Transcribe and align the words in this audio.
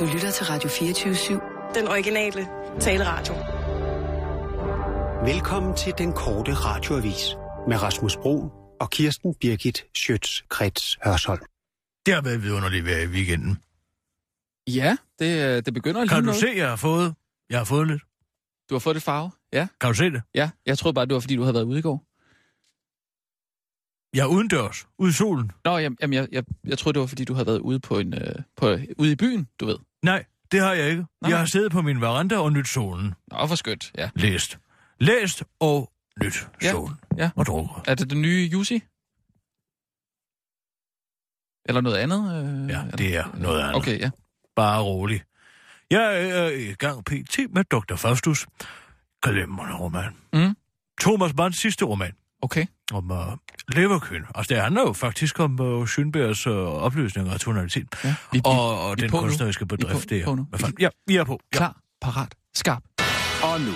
Du 0.00 0.04
lytter 0.14 0.30
til 0.30 0.46
Radio 0.46 0.68
24-7. 0.68 1.74
Den 1.78 1.88
originale 1.88 2.48
taleradio. 2.80 3.34
Velkommen 5.34 5.76
til 5.76 5.92
den 5.98 6.12
korte 6.12 6.54
radioavis 6.54 7.36
med 7.68 7.82
Rasmus 7.82 8.16
Bro 8.16 8.50
og 8.80 8.90
Kirsten 8.90 9.34
Birgit 9.34 9.84
Schøtz-Krets 9.98 10.96
Hørsholm. 11.04 11.42
Det 12.06 12.14
har 12.14 12.22
været 12.22 12.42
vidunderligt 12.42 12.86
vejr 12.86 13.02
i 13.02 13.06
weekenden. 13.06 13.58
Ja, 14.68 14.96
det, 15.18 15.56
øh, 15.56 15.62
det 15.64 15.74
begynder 15.74 16.00
lige 16.00 16.08
Kan 16.08 16.18
du 16.18 16.24
noget. 16.24 16.40
se, 16.40 16.52
jeg 16.56 16.68
har 16.68 16.76
fået? 16.76 17.14
Jeg 17.50 17.58
har 17.58 17.64
fået 17.64 17.86
lidt. 17.88 18.02
Du 18.70 18.74
har 18.74 18.78
fået 18.80 18.94
det 18.94 19.02
farve? 19.02 19.30
Ja. 19.52 19.66
Kan 19.80 19.88
du 19.90 19.94
se 19.94 20.04
det? 20.04 20.22
Ja, 20.34 20.50
jeg 20.66 20.78
troede 20.78 20.94
bare, 20.94 21.06
det 21.06 21.14
var, 21.14 21.20
fordi 21.20 21.36
du 21.36 21.42
havde 21.42 21.54
været 21.54 21.64
ude 21.64 21.78
i 21.78 21.82
går. 21.82 22.02
Jeg 24.14 24.22
er 24.22 24.26
udendørs, 24.26 24.86
ude 24.98 25.10
i 25.10 25.12
solen. 25.12 25.52
Nå, 25.64 25.78
jamen, 25.78 25.96
jamen 26.00 26.14
jeg, 26.14 26.28
jeg, 26.32 26.44
jeg 26.66 26.78
troede, 26.78 26.94
det 26.94 27.00
var, 27.00 27.06
fordi 27.06 27.24
du 27.24 27.34
havde 27.34 27.46
været 27.46 27.58
ude, 27.58 27.80
på 27.80 27.98
en, 27.98 28.14
øh, 28.14 28.34
på, 28.56 28.76
ude 28.98 29.12
i 29.12 29.16
byen, 29.16 29.48
du 29.60 29.66
ved. 29.66 29.76
Nej, 30.02 30.24
det 30.52 30.60
har 30.60 30.72
jeg 30.72 30.90
ikke. 30.90 31.04
Nej. 31.22 31.30
Jeg 31.30 31.38
har 31.38 31.46
siddet 31.46 31.72
på 31.72 31.82
min 31.82 32.00
veranda 32.00 32.38
og 32.38 32.52
nyt 32.52 32.68
solen. 32.68 33.14
Nå, 33.32 33.46
for 33.46 33.54
skønt, 33.54 33.92
ja. 33.98 34.10
Læst. 34.14 34.58
Læst 35.00 35.42
og 35.60 35.92
nyt 36.22 36.48
Ja, 36.62 36.70
solen. 36.70 36.94
ja. 37.18 37.30
Og 37.36 37.46
drukket. 37.46 37.76
Er 37.86 37.94
det 37.94 38.10
den 38.10 38.22
nye 38.22 38.48
Jussi? 38.52 38.74
Eller 41.68 41.80
noget 41.80 41.96
andet? 41.96 42.20
Øh, 42.44 42.70
Ja, 42.70 42.82
det 42.98 43.16
er 43.16 43.36
noget 43.36 43.60
andet. 43.60 43.74
Okay, 43.76 44.00
ja. 44.00 44.10
Bare 44.56 44.82
rolig. 44.82 45.22
Jeg 45.90 46.28
er 46.30 46.48
i 46.48 46.74
gang 46.74 47.04
pt. 47.04 47.38
med 47.50 47.64
Dr. 47.64 47.96
Faustus. 47.96 48.46
Glemrende 49.22 49.74
roman. 49.76 50.16
Mm. 50.32 50.56
Thomas 51.00 51.34
Manns 51.36 51.58
sidste 51.58 51.84
roman. 51.84 52.12
Okay. 52.42 52.66
om 52.92 53.10
uh, 53.10 53.18
leverkøn. 53.68 54.22
Altså, 54.34 54.54
det 54.54 54.62
handler 54.62 54.80
jo 54.82 54.92
faktisk 54.92 55.40
om 55.40 55.60
uh, 55.60 55.84
Schönbergs 55.84 56.50
uh, 56.50 56.82
opløsning 56.82 57.30
og 57.30 57.40
tonalitet. 57.40 57.86
Ja. 58.04 58.08
Vi, 58.08 58.14
vi, 58.38 58.40
Og, 58.44 58.80
og 58.90 58.96
vi 58.96 59.02
den 59.02 59.10
på 59.10 59.16
nu. 59.16 59.22
kunstneriske 59.22 59.64
Vi 59.70 59.74
er 59.74 59.76
bedrift, 59.76 60.00
på- 60.00 60.06
det 60.08 60.20
er. 60.20 60.24
på 60.24 60.34
nu. 60.34 60.46
Hvad 60.50 60.58
fanden? 60.58 60.76
Ja, 60.80 60.88
vi 61.06 61.16
er 61.16 61.24
på. 61.24 61.40
Ja. 61.52 61.56
Klar, 61.56 61.76
parat, 62.00 62.34
skarp. 62.54 62.82
Og 63.42 63.60
nu, 63.60 63.72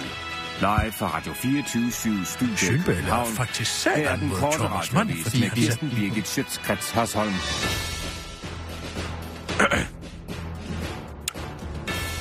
live 0.60 0.92
fra 0.92 1.16
Radio 1.16 1.32
24 1.32 1.90
Studio 2.24 2.54
Schönberg 2.54 2.78
er 2.78 2.84
København. 2.84 3.26
faktisk 3.32 3.86
er 3.86 3.94
satan 3.94 4.20
den 4.20 4.28
mod 4.28 4.52
Thomas 4.52 4.92
Mann, 4.92 5.10
fordi 5.22 5.40
han 5.42 5.50
Kirsten 5.50 5.90
Birgit 5.90 6.28
Schøtzgrads 6.28 6.90
Hasholm. 6.90 7.32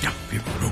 Ja, 0.03 0.09
vi 0.31 0.37
er 0.37 0.41
på 0.41 0.51
nu. 0.61 0.69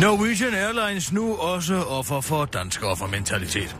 Norwegian 0.00 0.54
Airlines 0.54 1.12
nu 1.12 1.34
også 1.34 1.74
offer 1.74 2.20
for 2.20 2.44
dansk 2.44 2.82
offermentalitet. 2.82 3.76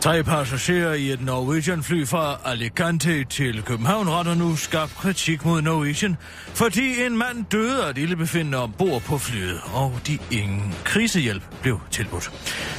Tre 0.00 0.22
passagerer 0.24 0.94
i 0.94 1.10
et 1.10 1.20
Norwegian-fly 1.20 2.06
fra 2.06 2.40
Alicante 2.44 3.24
til 3.24 3.62
København 3.62 4.08
retter 4.08 4.34
nu 4.34 4.56
skarp 4.56 4.90
kritik 4.90 5.44
mod 5.44 5.62
Norwegian, 5.62 6.16
fordi 6.54 7.04
en 7.04 7.16
mand 7.16 7.44
døde 7.52 7.84
af 7.84 7.90
et 7.90 7.98
ildebefindende 7.98 8.58
ombord 8.58 9.02
på 9.02 9.18
flyet, 9.18 9.60
og 9.72 10.00
de 10.06 10.18
ingen 10.30 10.74
krisehjælp 10.84 11.42
blev 11.62 11.80
tilbudt. 11.90 12.30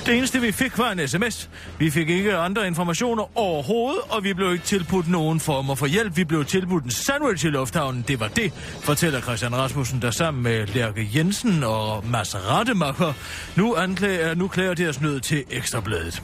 Det 0.06 0.18
eneste 0.18 0.42
vi 0.42 0.52
fik 0.52 0.78
var 0.78 0.92
en 0.92 1.08
sms. 1.08 1.50
Vi 1.80 1.90
fik 1.90 2.10
ikke 2.10 2.38
andre 2.38 2.68
informationer 2.68 3.38
overhovedet, 3.38 4.02
og 4.10 4.24
vi 4.24 4.34
blev 4.34 4.54
ikke 4.54 4.66
tilbudt 4.66 5.10
nogen 5.10 5.40
former 5.40 5.76
for 5.76 5.86
hjælp. 5.86 6.18
Vi 6.18 6.24
blev 6.24 6.46
tilbudt 6.46 6.84
en 6.84 6.92
sandwich 6.92 7.46
i 7.46 7.50
lufthavnen. 7.50 8.06
Det 8.08 8.20
var 8.20 8.28
det, 8.28 8.54
fortæller 8.84 9.22
Christian 9.22 9.56
Rasmussen, 9.56 10.02
der 10.02 10.12
sammen 10.12 10.44
med 10.44 10.68
Lærke 10.68 11.10
Jensen 11.16 11.64
og 11.64 12.06
Mads 12.08 12.36
Rademacher 12.36 13.14
nu, 13.56 13.76
anklager, 13.76 14.36
nu 14.36 14.48
klager 14.48 14.74
deres 14.74 15.02
nød 15.02 15.20
til 15.20 15.44
Ekstrabladet. 15.52 16.24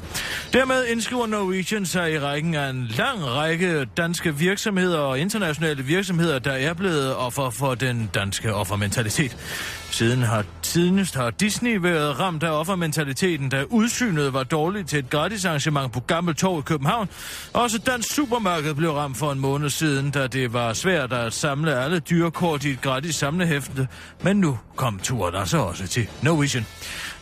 Dermed 0.54 0.85
indskriver 0.88 1.28
Norwegian 1.28 1.86
sig 1.86 2.14
i 2.14 2.20
rækken 2.20 2.56
af 2.56 2.70
en 2.70 2.88
lang 2.98 3.26
række 3.26 3.86
danske 3.86 4.36
virksomheder 4.36 5.00
og 5.00 5.20
internationale 5.20 5.84
virksomheder, 5.84 6.40
der 6.40 6.52
er 6.52 6.74
blevet 6.74 7.16
offer 7.16 7.50
for 7.50 7.76
den 7.76 8.10
danske 8.14 8.54
offermentalitet. 8.54 9.38
Siden 9.92 10.24
har, 10.24 10.46
tidligst 10.62 11.16
har 11.16 11.30
Disney 11.30 11.78
været 11.78 12.20
ramt 12.20 12.44
af 12.44 12.50
offermentaliteten, 12.50 13.50
da 13.50 13.64
udsynet 13.70 14.34
var 14.34 14.44
dårligt 14.44 14.90
til 14.90 15.00
et 15.00 15.10
gratis 15.10 15.46
arrangement 15.46 15.94
på 15.94 16.00
Gammel 16.00 16.36
Torv 16.36 16.60
i 16.60 16.62
København. 16.62 17.10
Også 17.54 17.78
Dansk 17.78 18.14
Supermarked 18.16 18.74
blev 18.74 18.92
ramt 18.92 19.18
for 19.18 19.32
en 19.32 19.40
måned 19.40 19.70
siden, 19.70 20.12
da 20.12 20.28
det 20.28 20.54
var 20.54 20.74
svært 20.74 21.14
at 21.14 21.34
samle 21.34 21.76
alle 21.76 22.00
dyrekort 22.00 22.66
i 22.66 22.70
et 22.70 22.82
gratis 22.82 23.16
samlehæfte. 23.16 23.88
Men 24.22 24.38
nu 24.38 24.60
kom 24.76 25.00
turen 25.04 25.36
altså 25.36 25.58
også 25.58 25.88
til 25.88 26.08
Norwegian. 26.22 26.66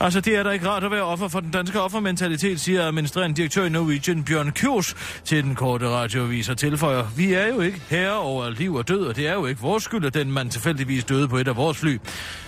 Altså, 0.04 0.22
det 0.22 0.36
er 0.36 0.44
da 0.44 0.50
ikke 0.50 0.70
rart 0.70 0.84
at 0.84 0.92
være 0.92 1.04
offer 1.04 1.28
for 1.28 1.40
den 1.40 1.52
danske 1.52 1.82
offermentalitet, 1.82 2.60
siger 2.60 2.84
administrerende 2.88 3.36
direktør 3.36 3.66
i 3.66 3.70
Norwegian 3.70 4.24
Bjørn 4.24 4.52
Kjos 4.52 4.96
til 5.26 5.44
den 5.44 5.56
korte 5.56 5.90
radioavis 5.90 6.50
og 6.50 6.58
tilføjer. 6.58 7.04
Vi 7.18 7.34
er 7.34 7.48
jo 7.48 7.62
ikke 7.62 7.82
herre 7.90 8.18
over 8.18 8.50
liv 8.50 8.76
og 8.76 8.88
død, 8.88 9.06
og 9.06 9.16
det 9.16 9.28
er 9.28 9.34
jo 9.34 9.46
ikke 9.46 9.62
vores 9.62 9.84
skyld, 9.84 10.06
at 10.06 10.14
den 10.14 10.32
mand 10.32 10.50
tilfældigvis 10.50 11.04
døde 11.04 11.28
på 11.28 11.38
et 11.38 11.48
af 11.48 11.56
vores 11.56 11.78
fly. 11.78 12.00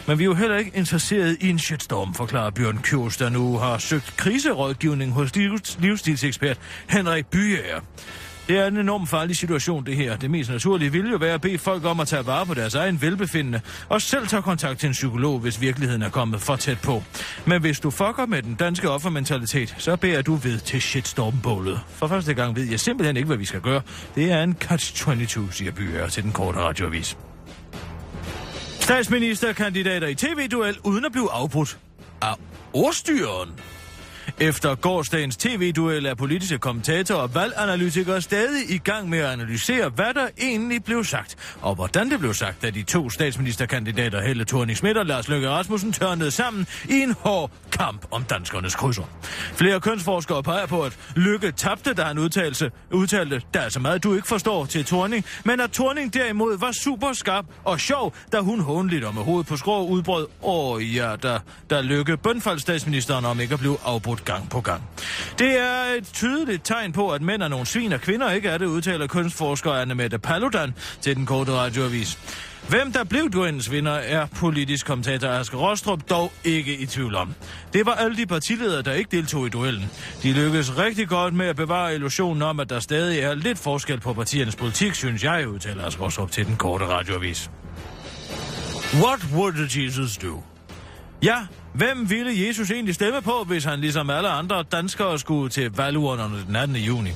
Men 0.08 0.20
vi 0.20 0.24
er 0.24 0.26
jo 0.26 0.34
heller 0.34 0.58
ikke 0.58 0.72
interesseret 0.74 1.38
i 1.42 1.50
en 1.50 1.60
shitstorm, 1.60 2.14
forklarer 2.14 2.50
Bjørn 2.50 2.78
Kjos, 2.84 3.18
der 3.18 3.30
nu 3.30 3.58
har 3.58 3.78
søgt 3.78 4.14
kriserådgivning 4.18 5.12
hos 5.12 5.32
livs- 5.38 5.78
livsstilsekspert 5.82 6.58
Henrik 6.90 7.26
Byager. 7.26 7.80
Det 8.48 8.58
er 8.58 8.68
en 8.68 8.78
enormt 8.78 9.10
farlig 9.10 9.36
situation, 9.36 9.86
det 9.86 9.96
her. 9.96 10.18
Det 10.18 10.32
mest 10.32 10.50
naturlige 10.50 10.92
ville 10.92 11.12
jo 11.12 11.18
være 11.18 11.34
at 11.34 11.42
bede 11.42 11.58
folk 11.58 11.86
om 11.86 12.00
at 12.00 12.08
tage 12.08 12.26
vare 12.26 12.46
på 12.46 12.54
deres 12.54 12.76
egen 12.76 13.02
velbefindende, 13.02 13.62
og 13.90 14.02
selv 14.02 14.28
tage 14.28 14.42
kontakt 14.42 14.80
til 14.80 14.88
en 14.88 14.94
psykolog, 14.94 15.40
hvis 15.40 15.62
virkeligheden 15.62 16.02
er 16.02 16.10
kommet 16.10 16.42
for 16.42 16.56
tæt 16.56 16.80
på. 16.84 17.04
Men 17.46 17.62
hvis 17.62 17.80
du 17.80 17.92
fucker 17.92 18.26
med 18.26 18.42
den 18.42 18.56
danske 18.56 18.90
offermentalitet, 18.90 19.76
så 19.78 19.96
beder 19.96 20.22
du 20.22 20.36
ved 20.36 20.60
til 20.60 20.82
shitstormbålet. 20.82 21.80
For 21.90 22.08
første 22.08 22.34
gang 22.34 22.56
ved 22.56 22.64
jeg 22.64 22.80
simpelthen 22.80 23.18
ikke, 23.18 23.28
hvad 23.28 23.38
vi 23.38 23.46
skal 23.46 23.62
gøre. 23.62 23.82
Det 24.16 24.32
er 24.32 24.44
en 24.44 24.56
catch-22, 24.64 25.52
siger 25.52 25.72
Byer 25.72 26.08
til 26.08 26.24
den 26.24 26.32
korte 26.32 26.60
radioavis. 26.60 27.18
Statsministerkandidater 28.80 30.08
i 30.08 30.16
tv-duel 30.16 30.78
uden 30.84 31.06
at 31.06 31.12
blive 31.12 31.32
afbrudt 31.32 31.78
af 32.22 32.34
ordstyren. 32.74 33.50
Efter 34.40 34.76
gårdsdagens 34.76 35.38
tv-duel 35.38 36.06
er 36.06 36.16
politiske 36.16 36.58
kommentatorer 36.58 37.20
og 37.20 37.36
valganalytikere 37.36 38.22
stadig 38.22 38.70
i 38.70 38.78
gang 38.78 39.10
med 39.10 39.20
at 39.20 39.26
analysere, 39.26 39.90
hvad 39.90 40.14
der 40.14 40.28
egentlig 40.42 40.84
blev 40.84 41.04
sagt, 41.04 41.56
og 41.62 41.76
hvordan 41.76 42.12
det 42.12 42.20
blev 42.20 42.34
sagt, 42.34 42.62
da 42.62 42.70
de 42.70 42.84
to 42.84 43.10
statsministerkandidater 43.10 44.22
Helle 44.22 44.46
thorning 44.46 44.78
Schmidt 44.78 44.98
og 44.98 45.06
Lars 45.06 45.28
Løkke 45.28 45.50
Rasmussen 45.50 45.94
tørnede 45.94 46.32
sammen 46.32 46.68
i 46.90 46.94
en 46.94 47.16
hård 47.20 47.52
kamp 47.72 48.06
om 48.12 48.24
danskernes 48.24 48.76
krydser. 48.76 49.04
Flere 49.54 49.80
kønsforskere 49.80 50.44
peger 50.44 50.66
på, 50.66 50.84
at 50.84 50.98
Lykke 51.16 51.52
tabte, 51.52 51.94
da 51.94 52.04
han 52.04 52.18
udtalte, 52.18 52.72
udtalte, 52.92 53.42
der 53.54 53.60
er 53.60 53.70
så 53.70 53.80
meget, 53.80 54.04
du 54.04 54.16
ikke 54.16 54.28
forstår 54.28 54.66
til 54.66 54.86
Thorning, 54.86 55.26
men 55.44 55.60
at 55.60 55.72
Thorning 55.72 56.14
derimod 56.14 56.58
var 56.58 56.72
super 56.72 57.14
skarp 57.14 57.46
og 57.64 57.80
sjov, 57.80 58.16
da 58.32 58.40
hun 58.40 58.60
håndligt 58.60 59.04
og 59.04 59.14
med 59.16 59.24
hovedet 59.24 59.48
på 59.48 59.58
skrå 59.58 59.88
udbrød, 59.88 60.28
åh 60.44 60.96
ja, 60.96 61.16
der, 61.22 61.40
der 61.70 61.82
Lykke 61.82 62.18
bønfaldt 62.18 62.62
statsministeren 62.62 63.26
om 63.26 63.40
ikke 63.40 63.54
at 63.54 63.60
blive 63.60 63.78
afbrudt 63.86 64.25
gang 64.26 64.50
på 64.50 64.62
gang. 64.62 64.84
Det 65.40 65.60
er 65.60 65.84
et 65.98 66.10
tydeligt 66.14 66.66
tegn 66.66 66.92
på, 66.92 67.10
at 67.10 67.22
mænd 67.22 67.44
er 67.44 67.48
nogle 67.48 67.66
svin, 67.66 67.94
og 67.94 68.02
kvinder 68.02 68.32
ikke 68.32 68.50
er 68.50 68.58
det, 68.58 68.66
udtaler 68.66 69.08
kunstforsker 69.08 69.72
Anne 69.72 69.96
Mette 69.96 70.20
Paludan 70.20 70.74
til 71.02 71.16
den 71.16 71.26
korte 71.26 71.52
radioavis. 71.52 72.18
Hvem 72.70 72.92
der 72.92 73.04
blev 73.04 73.30
duellens 73.30 73.72
vinder, 73.72 73.92
er 73.92 74.26
politisk 74.26 74.86
kommentator 74.86 75.30
Asger 75.30 75.58
Rostrup 75.58 76.10
dog 76.10 76.32
ikke 76.44 76.78
i 76.78 76.86
tvivl 76.86 77.16
om. 77.16 77.34
Det 77.74 77.86
var 77.86 77.92
alle 77.92 78.18
de 78.18 78.26
partiledere, 78.26 78.82
der 78.82 78.94
ikke 78.94 79.18
deltog 79.18 79.48
i 79.48 79.50
duellen. 79.50 79.92
De 80.24 80.34
lykkedes 80.34 80.78
rigtig 80.78 81.08
godt 81.08 81.34
med 81.34 81.46
at 81.46 81.56
bevare 81.56 81.96
illusionen 81.96 82.42
om, 82.42 82.60
at 82.60 82.70
der 82.70 82.80
stadig 82.80 83.20
er 83.20 83.34
lidt 83.34 83.58
forskel 83.58 84.00
på 84.00 84.14
partiernes 84.14 84.56
politik, 84.56 84.94
synes 84.94 85.24
jeg, 85.24 85.48
udtaler 85.48 85.86
Asger 85.86 86.04
Rostrup 86.04 86.32
til 86.32 86.46
den 86.46 86.56
korte 86.56 86.86
radioavis. 86.86 87.50
What 88.94 89.20
would 89.34 89.78
Jesus 89.78 90.18
do? 90.18 90.55
Ja, 91.26 91.38
hvem 91.74 92.10
ville 92.10 92.48
Jesus 92.48 92.72
egentlig 92.72 92.96
stemme 92.96 93.22
på, 93.22 93.44
hvis 93.48 93.64
han 93.64 93.80
ligesom 93.80 94.10
alle 94.10 94.30
andre 94.30 94.64
danskere 94.72 95.20
skulle 95.20 95.50
til 95.50 95.72
valgurnerne 95.72 96.44
den 96.48 96.56
18. 96.56 96.76
juni? 96.76 97.10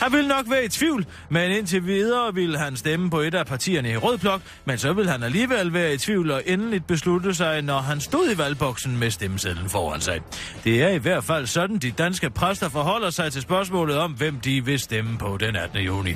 Han 0.00 0.12
ville 0.12 0.28
nok 0.28 0.50
være 0.50 0.64
i 0.64 0.68
tvivl, 0.68 1.06
men 1.28 1.50
indtil 1.50 1.86
videre 1.86 2.34
ville 2.34 2.58
han 2.58 2.76
stemme 2.76 3.10
på 3.10 3.20
et 3.20 3.34
af 3.34 3.46
partierne 3.46 3.90
i 3.90 3.96
Rød 3.96 4.18
Blok, 4.18 4.40
men 4.64 4.78
så 4.78 4.92
ville 4.92 5.10
han 5.10 5.22
alligevel 5.22 5.72
være 5.72 5.94
i 5.94 5.98
tvivl 5.98 6.30
og 6.30 6.42
endeligt 6.46 6.86
beslutte 6.86 7.34
sig, 7.34 7.62
når 7.62 7.78
han 7.78 8.00
stod 8.00 8.30
i 8.34 8.38
valgboksen 8.38 8.98
med 8.98 9.10
stemmesedlen 9.10 9.68
foran 9.68 10.00
sig. 10.00 10.20
Det 10.64 10.82
er 10.82 10.88
i 10.88 10.98
hvert 10.98 11.24
fald 11.24 11.46
sådan, 11.46 11.78
de 11.78 11.90
danske 11.90 12.30
præster 12.30 12.68
forholder 12.68 13.10
sig 13.10 13.32
til 13.32 13.42
spørgsmålet 13.42 13.98
om, 13.98 14.12
hvem 14.12 14.40
de 14.40 14.64
vil 14.64 14.78
stemme 14.78 15.18
på 15.18 15.36
den 15.40 15.56
18. 15.56 15.78
juni. 15.78 16.14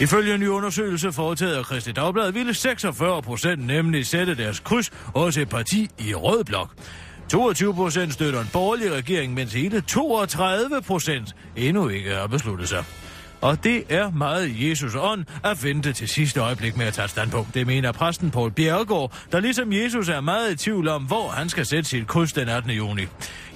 Ifølge 0.00 0.34
en 0.34 0.40
ny 0.40 0.48
undersøgelse 0.48 1.12
foretaget 1.12 1.54
af 1.54 1.64
Christi 1.64 1.92
Dagblad 1.92 2.32
ville 2.32 2.54
46 2.54 3.22
procent 3.22 3.66
nemlig 3.66 4.06
sætte 4.06 4.34
deres 4.34 4.60
kryds 4.60 4.90
hos 5.14 5.36
et 5.36 5.48
parti 5.48 5.90
i 5.98 6.14
Rød 6.14 6.44
Blok. 6.44 6.70
22 7.30 7.74
procent 7.74 8.12
støtter 8.12 8.40
en 8.40 8.48
borgerlig 8.52 8.92
regering, 8.92 9.34
mens 9.34 9.52
hele 9.52 9.80
32 9.80 10.82
procent 10.82 11.36
endnu 11.56 11.88
ikke 11.88 12.14
har 12.14 12.26
besluttet 12.26 12.68
sig. 12.68 12.84
Og 13.40 13.64
det 13.64 13.84
er 13.88 14.10
meget 14.10 14.68
Jesus 14.70 14.94
ånd 14.94 15.24
at 15.44 15.64
vente 15.64 15.92
til 15.92 16.08
sidste 16.08 16.40
øjeblik 16.40 16.76
med 16.76 16.86
at 16.86 16.94
tage 16.94 17.08
standpunkt. 17.08 17.54
Det 17.54 17.66
mener 17.66 17.92
præsten 17.92 18.30
Paul 18.30 18.50
Bjergård, 18.50 19.12
der 19.32 19.40
ligesom 19.40 19.72
Jesus 19.72 20.08
er 20.08 20.20
meget 20.20 20.52
i 20.52 20.56
tvivl 20.56 20.88
om, 20.88 21.02
hvor 21.02 21.28
han 21.28 21.48
skal 21.48 21.66
sætte 21.66 21.88
sit 21.90 22.06
kryds 22.06 22.32
den 22.32 22.48
18. 22.48 22.70
juni. 22.70 23.02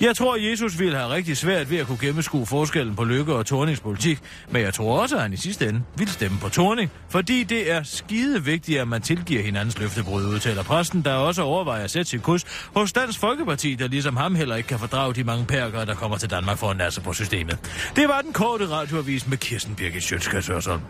Jeg 0.01 0.17
tror, 0.17 0.37
Jesus 0.51 0.79
ville 0.79 0.97
have 0.97 1.11
rigtig 1.11 1.37
svært 1.37 1.71
ved 1.71 1.79
at 1.79 1.87
kunne 1.87 1.99
gennemskue 2.01 2.47
forskellen 2.47 2.97
på 2.97 3.05
Lykke 3.05 3.35
og 3.35 3.47
Tornings 3.47 3.81
politik, 3.81 4.19
men 4.51 4.63
jeg 4.63 4.75
tror 4.75 5.01
også, 5.01 5.17
at 5.17 5.23
han 5.23 5.33
i 5.33 5.37
sidste 5.37 5.69
ende 5.69 5.83
vil 5.97 6.09
stemme 6.09 6.39
på 6.39 6.49
Torning, 6.49 6.91
fordi 7.09 7.43
det 7.43 7.73
er 7.73 7.83
skide 7.83 8.45
vigtigt, 8.45 8.81
at 8.81 8.89
man 8.89 9.03
tilgiver 9.03 9.43
hinandens 9.43 9.79
løftebrud, 9.79 10.25
udtaler 10.25 10.63
præsten, 10.63 11.03
der 11.03 11.15
også 11.15 11.43
overvejer 11.43 11.85
at 11.85 11.91
sætte 11.91 12.11
sit 12.11 12.23
kryds 12.23 12.45
hos 12.75 12.93
Dansk 12.93 13.21
Folkeparti, 13.21 13.75
der 13.75 13.89
ligesom 13.89 14.17
ham 14.17 14.35
heller 14.35 14.57
ikke 14.57 14.67
kan 14.67 14.79
fordrage 14.79 15.15
de 15.15 15.25
mange 15.25 15.45
perker, 15.45 15.85
der 15.85 15.95
kommer 15.95 16.17
til 16.17 16.31
Danmark 16.31 16.59
for 16.59 16.71
at 16.71 16.77
nasse 16.77 17.01
på 17.01 17.13
systemet. 17.13 17.59
Det 17.97 18.09
var 18.09 18.21
den 18.21 18.33
korte 18.33 18.71
radioavis 18.71 19.27
med 19.27 19.39
Kirsten 19.39 19.70
Birgit 19.77 20.03
Sjøtskrets 20.03 20.47
Hørsholm. 20.47 20.81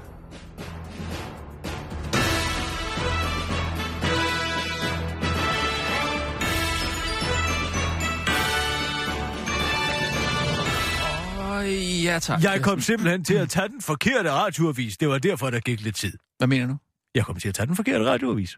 Ja 12.04 12.18
tak. 12.18 12.42
Jeg 12.42 12.60
kom 12.62 12.80
simpelthen 12.80 13.24
til 13.24 13.34
at 13.34 13.48
tage 13.48 13.68
den 13.68 13.80
forkerte 13.80 14.32
radioavis. 14.32 14.96
Det 14.96 15.08
var 15.08 15.18
derfor, 15.18 15.50
der 15.50 15.60
gik 15.60 15.80
lidt 15.80 15.96
tid. 15.96 16.12
Hvad 16.38 16.48
mener 16.48 16.66
du? 16.66 16.76
Jeg 17.14 17.24
kom 17.24 17.36
til 17.36 17.48
at 17.48 17.54
tage 17.54 17.66
den 17.66 17.76
forkerte 17.76 18.04
radioavis. 18.04 18.56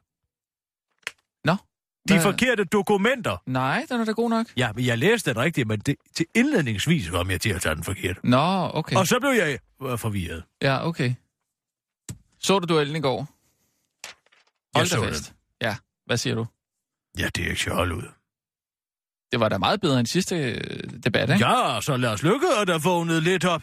De 2.09 2.15
Hvad- 2.15 2.23
forkerte 2.23 2.65
dokumenter. 2.65 3.37
Nej, 3.47 3.87
den 3.89 4.01
er 4.01 4.05
da 4.05 4.13
god 4.13 4.31
nok. 4.31 4.47
Ja, 4.57 4.73
men 4.73 4.87
jeg 4.87 4.99
læste 4.99 5.31
den 5.31 5.39
rigtigt, 5.41 5.69
men 5.69 5.81
det, 5.81 5.97
til 6.17 6.27
indledningsvis 6.35 7.11
kom 7.11 7.31
jeg 7.31 7.41
til 7.41 7.51
at 7.51 7.63
tage 7.63 7.75
den 7.75 7.85
forkert. 7.85 8.17
Nå, 8.25 8.71
okay. 8.75 8.97
Og 8.97 9.07
så 9.07 9.21
blev 9.21 9.31
jeg 9.31 9.59
øh, 9.83 9.99
forvirret. 9.99 10.43
Ja, 10.63 10.87
okay. 10.87 11.15
Så 12.39 12.59
du 12.59 12.67
duellen 12.75 12.97
i 12.97 13.01
går? 13.01 13.29
Hold 14.79 14.87
så 14.87 15.01
da 15.01 15.07
den. 15.07 15.15
Ja, 15.61 15.77
hvad 16.07 16.17
siger 16.17 16.35
du? 16.35 16.47
Ja, 17.19 17.29
det 17.37 17.45
er 17.45 17.49
ikke 17.51 17.63
så 17.63 17.83
ud. 17.83 18.09
Det 19.33 19.41
var 19.41 19.49
da 19.49 19.59
meget 19.59 19.81
bedre 19.81 19.99
end 19.99 20.07
sidste 20.07 20.37
øh, 20.37 20.91
debat, 21.05 21.31
ikke? 21.31 21.49
Ja, 21.49 21.81
så 21.81 21.97
lad 21.97 22.11
os 22.11 22.23
lykke, 22.23 22.47
at 22.61 22.69
der 22.69 22.79
vågnede 22.79 23.21
lidt 23.21 23.45
op. 23.45 23.63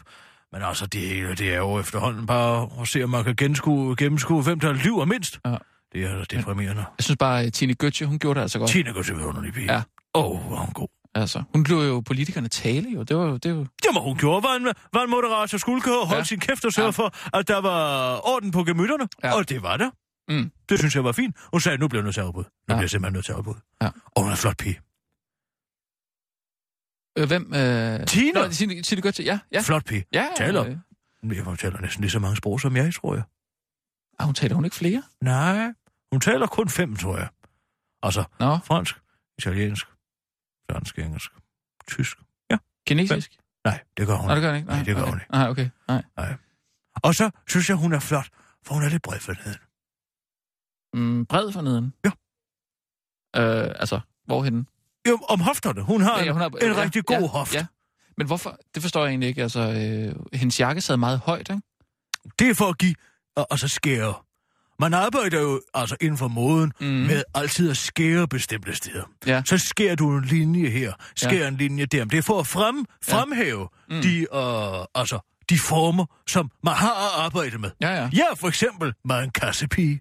Men 0.52 0.62
altså, 0.62 0.86
det 0.86 1.00
hele, 1.00 1.34
det 1.34 1.52
er 1.52 1.56
jo 1.56 1.78
efterhånden 1.80 2.26
bare 2.26 2.70
at 2.80 2.88
se, 2.88 3.02
om 3.04 3.10
man 3.10 3.24
kan 3.24 3.36
genskue, 3.36 3.96
gennemskue, 3.96 4.42
hvem 4.42 4.60
der 4.60 4.72
lyver 4.72 5.04
mindst. 5.04 5.38
Ja. 5.46 5.56
Det 5.92 6.04
er 6.04 6.24
deprimerende. 6.24 6.84
Jeg 6.98 7.04
synes 7.04 7.16
bare, 7.18 7.42
at 7.42 7.52
Tine 7.52 7.74
Götze, 7.82 8.04
hun 8.04 8.18
gjorde 8.18 8.36
det 8.38 8.42
altså 8.42 8.58
godt. 8.58 8.70
Tina 8.70 8.90
går 8.92 9.02
til 9.02 9.14
underlig 9.14 9.52
pige. 9.52 9.72
Ja. 9.72 9.82
Åh, 10.14 10.24
oh, 10.30 10.40
hvor 10.46 10.56
hun 10.56 10.72
god. 10.72 10.88
Altså, 11.14 11.42
hun 11.52 11.62
blev 11.64 11.76
jo 11.76 12.00
politikerne 12.00 12.48
tale, 12.48 12.90
jo. 12.90 13.02
Det 13.02 13.16
var 13.16 13.24
jo... 13.26 13.36
Det 13.36 13.56
var... 13.56 13.66
Jamen, 13.84 14.02
hun 14.02 14.16
gjorde, 14.18 14.40
hvad 14.40 14.56
en, 14.56 14.74
hvad 14.92 15.02
en 15.02 15.10
moderator 15.10 15.58
skulle 15.58 15.82
holde 15.82 16.16
ja. 16.16 16.24
Sin 16.24 16.40
kæft 16.40 16.64
og 16.64 16.72
sørge 16.72 16.86
Ja. 16.86 16.90
for, 16.90 17.36
at 17.38 17.48
der 17.48 17.58
var 17.58 18.20
orden 18.34 18.50
på 18.50 18.64
gemytterne. 18.64 19.08
Ja. 19.24 19.34
Og 19.36 19.48
det 19.48 19.62
var 19.62 19.76
der. 19.76 19.90
Mm. 20.28 20.50
Det 20.68 20.78
synes 20.78 20.94
jeg 20.94 21.04
var 21.04 21.12
fint. 21.12 21.36
Hun 21.52 21.60
sagde, 21.60 21.78
nu 21.78 21.88
bliver 21.88 22.00
jeg 22.02 22.04
nødt 22.04 22.14
til 22.14 22.20
afbud. 22.20 22.44
Nu 22.44 22.48
ja. 22.68 22.74
Bliver 22.74 22.80
jeg 22.80 22.90
simpelthen 22.90 23.12
nødt 23.14 23.24
til 23.24 23.32
afbud. 23.32 23.54
Ja. 23.82 23.86
Og 23.86 24.22
hun 24.22 24.26
er 24.26 24.32
en 24.32 24.36
flot 24.38 24.56
pige. 24.56 24.80
Øh, 27.18 27.26
hvem? 27.26 27.54
Øh... 27.54 28.06
Tina! 28.06 28.40
Nå, 28.40 28.48
Tine, 28.48 28.82
Tine 28.82 29.02
Götze, 29.08 29.22
ja. 29.22 29.38
Ja, 29.52 29.60
Flot 29.60 29.84
pige. 29.84 30.04
ja 30.14 30.26
Taler. 30.36 30.66
Øh... 30.66 31.36
Jeg 31.36 31.58
taler 31.58 31.80
næsten 31.80 32.00
lige 32.00 32.10
så 32.10 32.18
mange 32.18 32.36
sprog 32.36 32.60
som 32.60 32.76
jeg, 32.76 32.94
tror 32.94 33.14
jeg. 33.14 33.22
Ah, 34.18 34.26
hun 34.26 34.34
taler 34.34 34.54
hun 34.54 34.64
ikke 34.64 34.76
flere? 34.76 35.02
Nej, 35.22 35.72
hun 36.12 36.20
taler 36.20 36.46
kun 36.46 36.68
fem, 36.68 36.96
tror 36.96 37.16
jeg. 37.16 37.28
Altså, 38.02 38.24
Nå, 38.40 38.58
fransk, 38.64 39.00
italiensk, 39.38 39.86
dansk, 40.70 40.98
engelsk, 40.98 41.30
tysk. 41.88 42.18
Ja. 42.50 42.56
kinesisk? 42.86 43.38
Nej, 43.64 43.80
det 43.96 44.06
gør 44.06 44.14
hun. 44.14 44.26
Nej, 44.26 44.34
det 44.34 44.42
gør 44.42 44.48
hun 44.50 44.56
ikke. 44.56 44.68
Nej, 44.68 44.82
det 44.82 44.94
gør 44.96 45.02
okay. 45.02 45.10
hun 45.10 45.20
ikke. 45.20 45.32
Nej, 45.32 45.48
okay. 45.48 45.70
Nej. 45.88 46.34
Og 47.02 47.14
så 47.14 47.30
synes 47.48 47.68
jeg, 47.68 47.76
hun 47.76 47.92
er 47.92 48.00
flot, 48.00 48.28
for 48.64 48.74
hun 48.74 48.84
er 48.84 48.88
lidt 48.88 49.02
bred 49.02 49.20
for 49.20 49.32
neden. 49.44 49.58
Mm, 50.94 51.26
bred 51.26 51.52
for 51.52 51.60
neden? 51.60 51.94
Ja. 52.04 52.10
Øh, 53.36 53.74
altså, 53.78 54.00
hvorhenne? 54.24 54.64
Jo, 55.08 55.18
om 55.28 55.40
hofterne. 55.40 55.82
Hun 55.82 56.00
har, 56.00 56.18
Ja, 56.18 56.24
ja, 56.24 56.32
hun 56.32 56.40
har 56.40 56.48
en, 56.48 56.70
en 56.70 56.76
rigtig 56.76 57.04
god 57.04 57.20
ja, 57.20 57.26
hoft. 57.26 57.54
Ja. 57.54 57.66
Men 58.16 58.26
hvorfor? 58.26 58.58
Det 58.74 58.82
forstår 58.82 59.00
jeg 59.00 59.10
egentlig 59.10 59.28
ikke. 59.28 59.42
Altså, 59.42 59.60
øh, 59.60 60.38
hendes 60.38 60.60
jakke 60.60 60.80
sad 60.80 60.96
meget 60.96 61.18
højt, 61.18 61.48
ikke? 61.50 61.62
Det 62.38 62.50
er 62.50 62.54
for 62.54 62.64
at 62.68 62.78
give, 62.78 62.94
og, 63.36 63.46
og 63.50 63.58
så 63.58 63.68
skære. 63.68 64.14
Man 64.80 64.94
arbejder 64.94 65.40
jo 65.40 65.60
altså 65.74 65.96
inden 66.00 66.18
for 66.18 66.28
moden 66.28 66.72
mm. 66.80 66.86
med 66.86 67.22
altid 67.34 67.70
at 67.70 67.76
skære 67.76 68.28
bestemte 68.28 68.74
steder. 68.74 69.04
Ja. 69.26 69.42
Så 69.46 69.58
skærer 69.58 69.94
du 69.94 70.10
en 70.18 70.24
linje 70.24 70.68
her, 70.68 70.92
skærer 71.16 71.42
ja. 71.42 71.48
en 71.48 71.56
linje 71.56 71.86
der. 71.86 71.98
Men 71.98 72.10
det 72.10 72.18
er 72.18 72.22
for 72.22 72.40
at 72.40 72.46
frem, 72.46 72.84
fremhæve 73.04 73.68
ja. 73.90 73.94
mm. 73.96 74.02
de, 74.02 74.20
øh, 74.20 74.84
altså, 74.94 75.18
de 75.50 75.58
former, 75.58 76.06
som 76.28 76.50
man 76.64 76.74
har 76.74 76.90
at 76.90 77.24
arbejde 77.24 77.58
med. 77.58 77.70
Ja, 77.80 77.90
ja. 77.90 78.08
Jeg 78.12 78.26
er 78.32 78.34
for 78.34 78.48
eksempel 78.48 78.92
med 79.04 79.16
en 79.16 79.30
kassepige. 79.30 80.00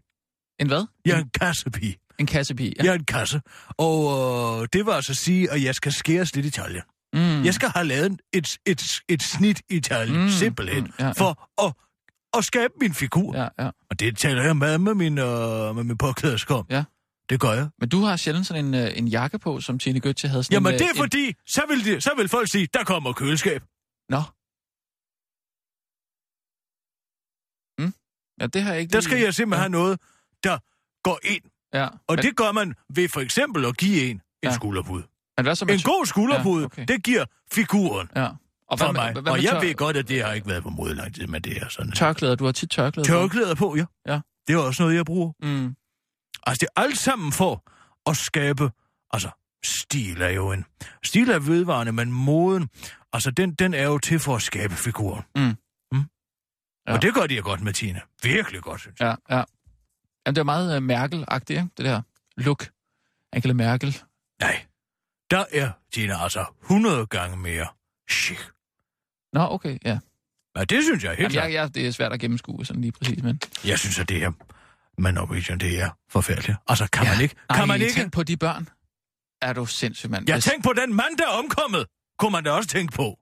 En 0.60 0.68
hvad? 0.68 0.86
Jeg 1.06 1.14
er 1.14 1.20
en 1.22 1.30
kassepige. 1.40 1.98
En 2.20 2.26
kassepige. 2.26 2.74
Ja. 2.78 2.84
Jeg 2.84 2.90
er 2.90 2.96
en 2.96 3.06
kasse. 3.06 3.42
Og 3.78 4.62
øh, 4.62 4.68
det 4.74 4.86
var 4.86 4.94
altså 4.94 5.12
at 5.12 5.18
sige, 5.18 5.52
at 5.52 5.64
jeg 5.64 5.76
skal 5.76 5.94
skæres 5.94 6.36
lidt 6.36 6.46
i 6.46 6.50
taljen. 6.50 6.82
Mm. 7.14 7.46
Jeg 7.46 7.54
skal 7.54 7.70
have 7.70 7.88
lavet 7.88 8.22
et, 8.34 8.58
et, 8.66 8.84
et 9.10 9.24
snit 9.24 9.62
i 9.70 9.80
taljen, 9.80 10.18
mm. 10.18 10.24
Mm, 10.24 10.30
simpelthen, 10.30 10.84
mm, 10.84 10.94
ja, 11.00 11.06
ja. 11.06 11.12
for 11.12 11.50
at, 11.66 11.74
at 12.38 12.44
skabe 12.46 12.74
min 12.82 12.94
figur. 12.94 13.36
Ja, 13.38 13.48
ja. 13.60 13.70
Og 13.90 14.00
det 14.00 14.18
taler 14.18 14.44
jeg 14.44 14.58
med 14.58 14.78
med 14.78 14.94
min, 14.94 15.18
øh, 15.18 15.76
med 15.76 15.84
min 15.84 15.98
påklæderskov. 15.98 16.66
Ja. 16.70 16.84
Det 17.30 17.40
gør 17.40 17.52
jeg. 17.54 17.70
Men 17.80 17.90
du 17.90 18.00
har 18.02 18.16
sjældent 18.18 18.48
sådan 18.48 18.66
en, 18.66 18.74
øh, 18.74 18.98
en 18.98 19.08
jakke 19.08 19.40
på, 19.40 19.62
som 19.62 19.80
Tine 19.80 20.00
Götze 20.06 20.28
havde. 20.28 20.44
Sådan 20.44 20.54
Jamen 20.54 20.74
en, 20.74 20.80
det 20.80 20.86
er 20.86 20.92
øh, 20.96 20.98
fordi, 20.98 21.36
så 21.46 21.62
vil, 21.70 21.86
de, 21.86 22.02
så 22.02 22.12
vil 22.18 22.30
folk 22.30 22.50
sige, 22.50 22.68
der 22.74 22.84
kommer 22.84 23.14
køleskab. 23.14 23.62
En... 23.62 23.68
Nå. 24.10 24.22
Mm. 27.78 27.94
Ja, 28.42 28.48
det 28.48 28.62
har 28.64 28.72
jeg 28.72 28.82
ikke 28.82 28.92
Der 28.92 28.98
lige- 28.98 29.04
skal 29.04 29.20
jeg 29.20 29.34
simpelthen 29.34 29.62
have 29.62 29.70
noget, 29.72 30.00
der 30.44 30.58
går 31.04 31.20
ind. 31.24 31.44
Ja. 31.74 31.86
Og 31.88 32.16
men, 32.16 32.18
det 32.18 32.36
gør 32.36 32.52
man 32.52 32.76
ved 32.96 33.10
for 33.10 33.20
eksempel 33.22 33.66
at 33.66 33.78
give 33.78 34.10
en 34.10 34.16
en 34.16 34.22
Ja. 34.44 34.54
skulderbud. 34.56 35.04
men 35.38 35.46
hvad 35.46 35.56
så 35.56 35.66
En 35.66 35.80
god 35.84 36.06
skulderbud, 36.06 36.60
Ja, 36.62 36.66
okay. 36.66 36.86
det 36.88 37.04
giver 37.04 37.26
figuren 37.52 38.10
Ja. 38.16 38.30
Og 38.70 38.80
for 38.80 38.92
hvad 38.92 38.94
mig. 38.94 39.22
hvad 39.22 39.32
Og 39.32 39.44
jeg 39.44 39.52
tør... 39.52 39.60
ved 39.60 39.76
godt, 39.76 39.98
at 39.98 40.08
det 40.08 40.24
har 40.26 40.34
ikke 40.34 40.48
været 40.48 40.64
på 40.64 40.70
mode 40.70 40.96
lang 40.96 41.16
tid, 41.16 41.28
men 41.28 41.42
det 41.42 41.58
er 41.58 41.70
sådan. 41.70 41.92
tørklæder. 41.92 42.36
Du 42.36 42.46
har 42.46 42.52
tit 42.52 42.70
tørklæder 42.70 43.08
på. 43.08 43.14
Tørklæder 43.14 43.56
på, 43.56 43.76
ja. 43.76 43.86
Ja. 44.08 44.20
Det 44.48 44.54
er 44.54 44.60
også 44.60 44.84
noget, 44.84 44.96
jeg 44.96 45.06
bruger. 45.06 45.32
Mm. 45.42 45.76
Altså, 46.48 46.60
det 46.60 46.68
er 46.76 46.82
alt 46.82 46.98
sammen 46.98 47.32
for 47.32 47.64
at 48.10 48.18
skabe... 48.18 48.72
Altså, 49.12 49.30
stil 49.64 50.22
er 50.22 50.30
jo 50.30 50.52
en... 50.52 50.66
Stil 51.04 51.30
er 51.30 51.40
vedvarende, 51.40 51.92
men 51.92 52.12
moden... 52.12 52.70
Altså, 53.14 53.32
den, 53.32 53.54
den 53.54 53.74
er 53.74 53.84
jo 53.84 53.98
til 53.98 54.20
for 54.20 54.36
at 54.36 54.42
skabe 54.42 54.74
figuren. 54.74 55.24
Mm. 55.36 55.42
Mm? 55.42 55.48
Ja. 55.92 56.04
Ja. 56.88 56.94
Og 56.96 57.02
det 57.02 57.14
gør 57.14 57.28
de 57.28 57.36
jo 57.36 57.44
godt 57.44 57.62
med 57.62 57.74
Tina. 57.74 58.00
Virkelig 58.24 58.62
godt, 58.62 58.82
synes 58.82 59.00
jeg. 59.00 59.18
Ja, 59.30 59.36
ja. 59.38 59.44
Jamen, 60.26 60.36
det 60.36 60.38
er 60.38 60.44
meget 60.44 60.78
uh, 60.78 60.84
Merkel-agtigt, 60.84 61.60
ikke? 61.60 61.70
Det 61.78 61.86
der 61.86 62.02
look. 62.38 62.70
Angela 63.34 63.54
Merkel. 63.54 64.02
Nej. 64.42 64.66
Der 65.32 65.46
er 65.52 65.72
Tina 65.94 66.24
altså 66.24 66.46
100 66.62 67.06
gange 67.08 67.38
mere 67.38 67.68
chic. 68.12 68.40
Nå, 69.34 69.42
okay, 69.42 69.78
ja. 69.86 70.00
Ja, 70.58 70.64
det 70.64 70.84
synes 70.84 71.04
jeg 71.04 71.16
helt 71.16 71.34
Jamen, 71.34 71.54
jeg, 71.54 71.62
jeg, 71.62 71.76
det 71.76 71.88
er 71.88 71.92
svært 71.92 72.14
at 72.14 72.20
gennemskue 72.20 72.66
sådan 72.66 72.82
lige 72.82 72.92
præcis, 72.92 73.24
men... 73.24 73.40
Jeg 73.66 73.80
synes, 73.80 74.00
at 74.00 74.10
det 74.10 74.20
her 74.20 74.32
med 75.02 75.12
Norwegian, 75.12 75.58
det 75.58 75.82
er 75.82 75.90
forfærdeligt. 76.10 76.58
Altså, 76.68 76.88
kan 76.94 77.04
ja. 77.06 77.12
man 77.14 77.22
ikke... 77.22 77.36
Kan 77.36 77.60
Ej, 77.60 77.66
man 77.66 77.82
ikke... 77.82 77.94
tænk 77.94 78.14
på 78.14 78.24
de 78.24 78.38
børn. 78.38 78.70
Er 79.42 79.54
du 79.54 79.66
sindssyg, 79.66 80.10
mand? 80.10 80.24
Jeg 80.28 80.36
Hvis- 80.36 80.44
tænk 80.44 80.64
på 80.64 80.74
den 80.74 80.94
mand, 80.96 81.18
der 81.18 81.24
er 81.24 81.30
omkommet. 81.32 81.86
Kunne 82.20 82.32
man 82.32 82.44
da 82.44 82.52
også 82.52 82.70
tænke 82.70 82.94
på. 82.94 83.20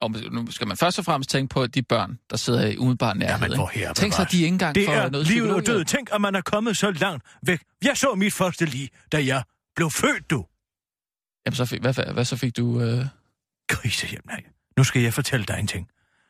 Og 0.00 0.10
nu 0.10 0.50
skal 0.50 0.66
man 0.68 0.76
først 0.76 0.98
og 0.98 1.04
fremmest 1.04 1.30
tænke 1.30 1.52
på 1.54 1.66
de 1.66 1.82
børn, 1.82 2.18
der 2.30 2.36
sidder 2.36 2.66
i 2.66 2.76
umiddelbar 2.76 3.14
nærhed. 3.14 3.42
Jamen, 3.42 3.58
hvor 3.58 3.70
her 3.74 3.92
Tænk 3.92 4.20
at 4.20 4.32
de 4.32 4.36
ikke 4.36 4.48
engang 4.48 4.74
Det 4.74 4.88
er 4.88 5.10
noget 5.10 5.26
livet 5.26 5.54
og 5.54 5.66
død. 5.66 5.84
Tænk, 5.84 6.08
at 6.12 6.20
man 6.20 6.34
er 6.34 6.40
kommet 6.40 6.76
så 6.76 6.90
langt 6.90 7.24
væk. 7.42 7.62
Jeg 7.84 7.96
så 7.96 8.14
mit 8.14 8.32
første 8.32 8.64
lige, 8.64 8.88
da 9.12 9.24
jeg 9.24 9.42
blev 9.76 9.90
født, 9.90 10.30
du. 10.30 10.46
Jamen, 11.46 11.56
så 11.56 11.64
fik, 11.64 11.80
hvad, 11.80 11.94
hvad, 11.94 12.04
hvad 12.04 12.24
så 12.24 12.36
fik 12.36 12.56
du... 12.56 12.80
Øh... 12.80 13.06
Krisehjem, 13.68 14.22
nej. 14.26 14.44
Nu 14.78 14.84
skal 14.84 15.02
jeg 15.02 15.14
fortælle 15.14 15.46
dig 15.46 15.56
en 15.60 15.66
ting. 15.66 15.88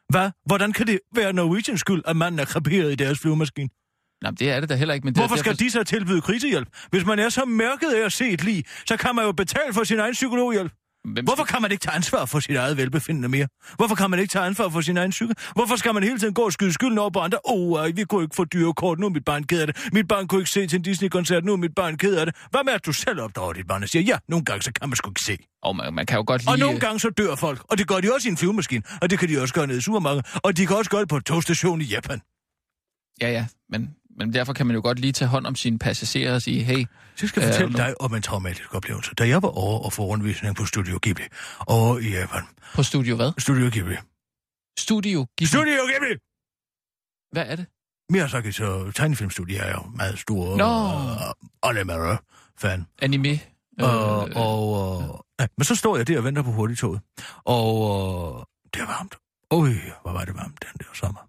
Hvad? 0.08 0.30
Hvordan 0.46 0.72
kan 0.72 0.86
det 0.86 1.00
være 1.14 1.32
Norwegians 1.32 1.80
skyld, 1.80 2.02
at 2.06 2.16
manden 2.16 2.38
er 2.40 2.44
kreperet 2.44 2.92
i 2.92 2.94
deres 2.94 3.18
flyvemaskine? 3.18 3.68
Nej, 4.22 4.30
det 4.30 4.50
er 4.50 4.60
det 4.60 4.68
da 4.68 4.74
heller 4.74 4.94
ikke. 4.94 5.04
Men 5.04 5.14
det, 5.14 5.20
Hvorfor 5.20 5.34
derfor... 5.36 5.54
skal 5.54 5.66
de 5.66 5.70
så 5.70 5.84
tilbyde 5.84 6.20
krisehjælp? 6.20 6.68
Hvis 6.90 7.04
man 7.06 7.18
er 7.18 7.28
så 7.28 7.44
mærket 7.44 7.90
af 7.92 8.04
at 8.04 8.12
se 8.12 8.28
et 8.28 8.44
lig, 8.44 8.64
så 8.86 8.96
kan 8.96 9.14
man 9.14 9.24
jo 9.24 9.32
betale 9.32 9.72
for 9.72 9.84
sin 9.84 9.98
egen 9.98 10.12
psykologhjælp. 10.12 10.72
Hvem 11.12 11.24
Hvorfor 11.24 11.44
kan 11.44 11.62
man 11.62 11.70
ikke 11.70 11.82
tage 11.82 11.94
ansvar 11.94 12.24
for 12.24 12.40
sit 12.40 12.56
eget 12.56 12.76
velbefindende 12.76 13.28
mere? 13.28 13.48
Hvorfor 13.76 13.94
kan 13.94 14.10
man 14.10 14.18
ikke 14.18 14.32
tage 14.32 14.44
ansvar 14.44 14.68
for 14.68 14.80
sin 14.80 14.96
egen 14.96 15.10
psyke? 15.10 15.34
Hvorfor 15.54 15.76
skal 15.76 15.94
man 15.94 16.02
hele 16.02 16.18
tiden 16.18 16.34
gå 16.34 16.42
og 16.42 16.52
skyde 16.52 16.72
skylden 16.72 16.98
over 16.98 17.10
på 17.10 17.18
andre? 17.18 17.38
Åh, 17.44 17.80
oh, 17.80 17.96
vi 17.96 18.04
kunne 18.04 18.22
ikke 18.22 18.36
få 18.36 18.44
dyrekort, 18.44 18.98
nu 18.98 19.06
er 19.06 19.10
mit 19.10 19.24
barn 19.24 19.44
ked 19.44 19.60
af 19.60 19.66
det. 19.66 19.88
Mit 19.92 20.08
barn 20.08 20.28
kunne 20.28 20.40
ikke 20.40 20.50
se 20.50 20.66
til 20.66 20.76
en 20.76 20.82
Disney-koncert, 20.82 21.44
nu 21.44 21.52
er 21.52 21.56
mit 21.56 21.74
barn 21.74 21.96
ked 21.98 22.16
af 22.16 22.26
det. 22.26 22.34
Hvad 22.50 22.64
med, 22.64 22.72
at 22.72 22.86
du 22.86 22.92
selv 22.92 23.20
opdrager 23.20 23.52
dit 23.52 23.66
barn 23.66 23.82
og 23.82 23.88
siger, 23.88 24.02
ja, 24.02 24.18
nogle 24.28 24.44
gange 24.44 24.62
så 24.62 24.72
kan 24.72 24.88
man 24.88 24.96
sgu 24.96 25.10
ikke 25.10 25.20
se. 25.20 25.38
Og 25.62 25.76
man, 25.76 25.94
man 25.94 26.06
kan 26.06 26.16
jo 26.16 26.24
godt 26.26 26.42
lide... 26.42 26.52
Og 26.52 26.58
nogle 26.58 26.80
gange 26.80 27.00
så 27.00 27.10
dør 27.10 27.34
folk, 27.34 27.64
og 27.70 27.78
det 27.78 27.88
gør 27.88 28.00
de 28.00 28.14
også 28.14 28.28
i 28.28 28.30
en 28.30 28.36
flyvemaskine, 28.36 28.82
og 29.02 29.10
det 29.10 29.18
kan 29.18 29.28
de 29.28 29.42
også 29.42 29.54
gøre 29.54 29.66
nede 29.66 29.78
i 29.78 29.80
supermarkedet, 29.80 30.26
og 30.34 30.56
de 30.56 30.66
kan 30.66 30.76
også 30.76 30.90
gøre 30.90 31.00
det 31.00 31.08
på 31.08 31.16
en 31.16 31.22
togstation 31.22 31.80
i 31.80 31.84
Japan. 31.84 32.20
Ja, 33.20 33.30
ja, 33.30 33.46
men, 33.68 33.90
men 34.18 34.34
derfor 34.34 34.52
kan 34.52 34.66
man 34.66 34.76
jo 34.76 34.82
godt 34.82 34.98
lige 34.98 35.12
tage 35.12 35.28
hånd 35.28 35.46
om 35.46 35.54
sine 35.56 35.78
passagerer 35.78 36.34
og 36.34 36.42
sige, 36.42 36.62
hey, 36.64 36.84
Så 37.16 37.26
skal 37.28 37.42
jeg 37.42 37.52
fortælle 37.52 37.72
nu- 37.72 37.76
dig 37.78 38.00
om 38.00 38.14
en 38.14 38.22
traumatisk 38.22 38.74
oplevelse. 38.74 39.14
Da 39.14 39.28
jeg 39.28 39.42
var 39.42 39.48
over 39.48 39.78
og 39.84 39.92
få 39.92 40.02
rundvisning 40.06 40.56
på 40.56 40.64
Studio 40.64 40.98
Ghibli, 41.02 41.24
over 41.66 41.98
i 41.98 42.08
Japan. 42.10 42.42
på 42.74 42.82
Studio 42.82 43.16
hvad? 43.16 43.32
Studio 43.38 43.68
Ghibli. 43.72 43.96
Studio 44.78 45.26
Ghibli. 45.38 45.46
Studio 45.46 45.72
Ghibli! 45.86 46.18
Hvad 47.32 47.44
er 47.46 47.56
det? 47.56 47.66
Miyazaki 48.10 48.52
så 48.52 48.90
tegnefilmstudie 48.90 49.58
er 49.58 49.70
jo 49.72 49.82
meget 49.96 50.18
stor 50.18 50.56
Nå. 50.56 50.64
uh, 50.64 51.70
Animera-fan. 51.70 52.86
Anime? 53.02 53.28
Øh, 53.80 53.86
og, 54.36 55.02
øh, 55.02 55.08
ja, 55.40 55.46
men 55.58 55.64
så 55.64 55.74
står 55.74 55.96
jeg 55.96 56.08
der 56.08 56.18
og 56.18 56.24
venter 56.24 56.42
på 56.42 56.50
hurtigtoget. 56.52 57.00
Og 57.44 57.68
øh, 58.38 58.44
det 58.74 58.80
er 58.82 58.86
varmt. 58.86 59.14
Øj, 59.50 59.68
hvor 60.02 60.12
var 60.12 60.24
det 60.24 60.34
varmt 60.36 60.62
den 60.62 60.78
der 60.86 60.94
sommer. 60.94 61.20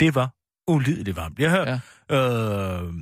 Det 0.00 0.14
var 0.14 0.30
ulideligt 0.70 1.16
varmt. 1.16 1.38
Jeg 1.38 1.50
havde, 1.50 1.80
ja. 2.10 2.16
øh, 2.16 2.94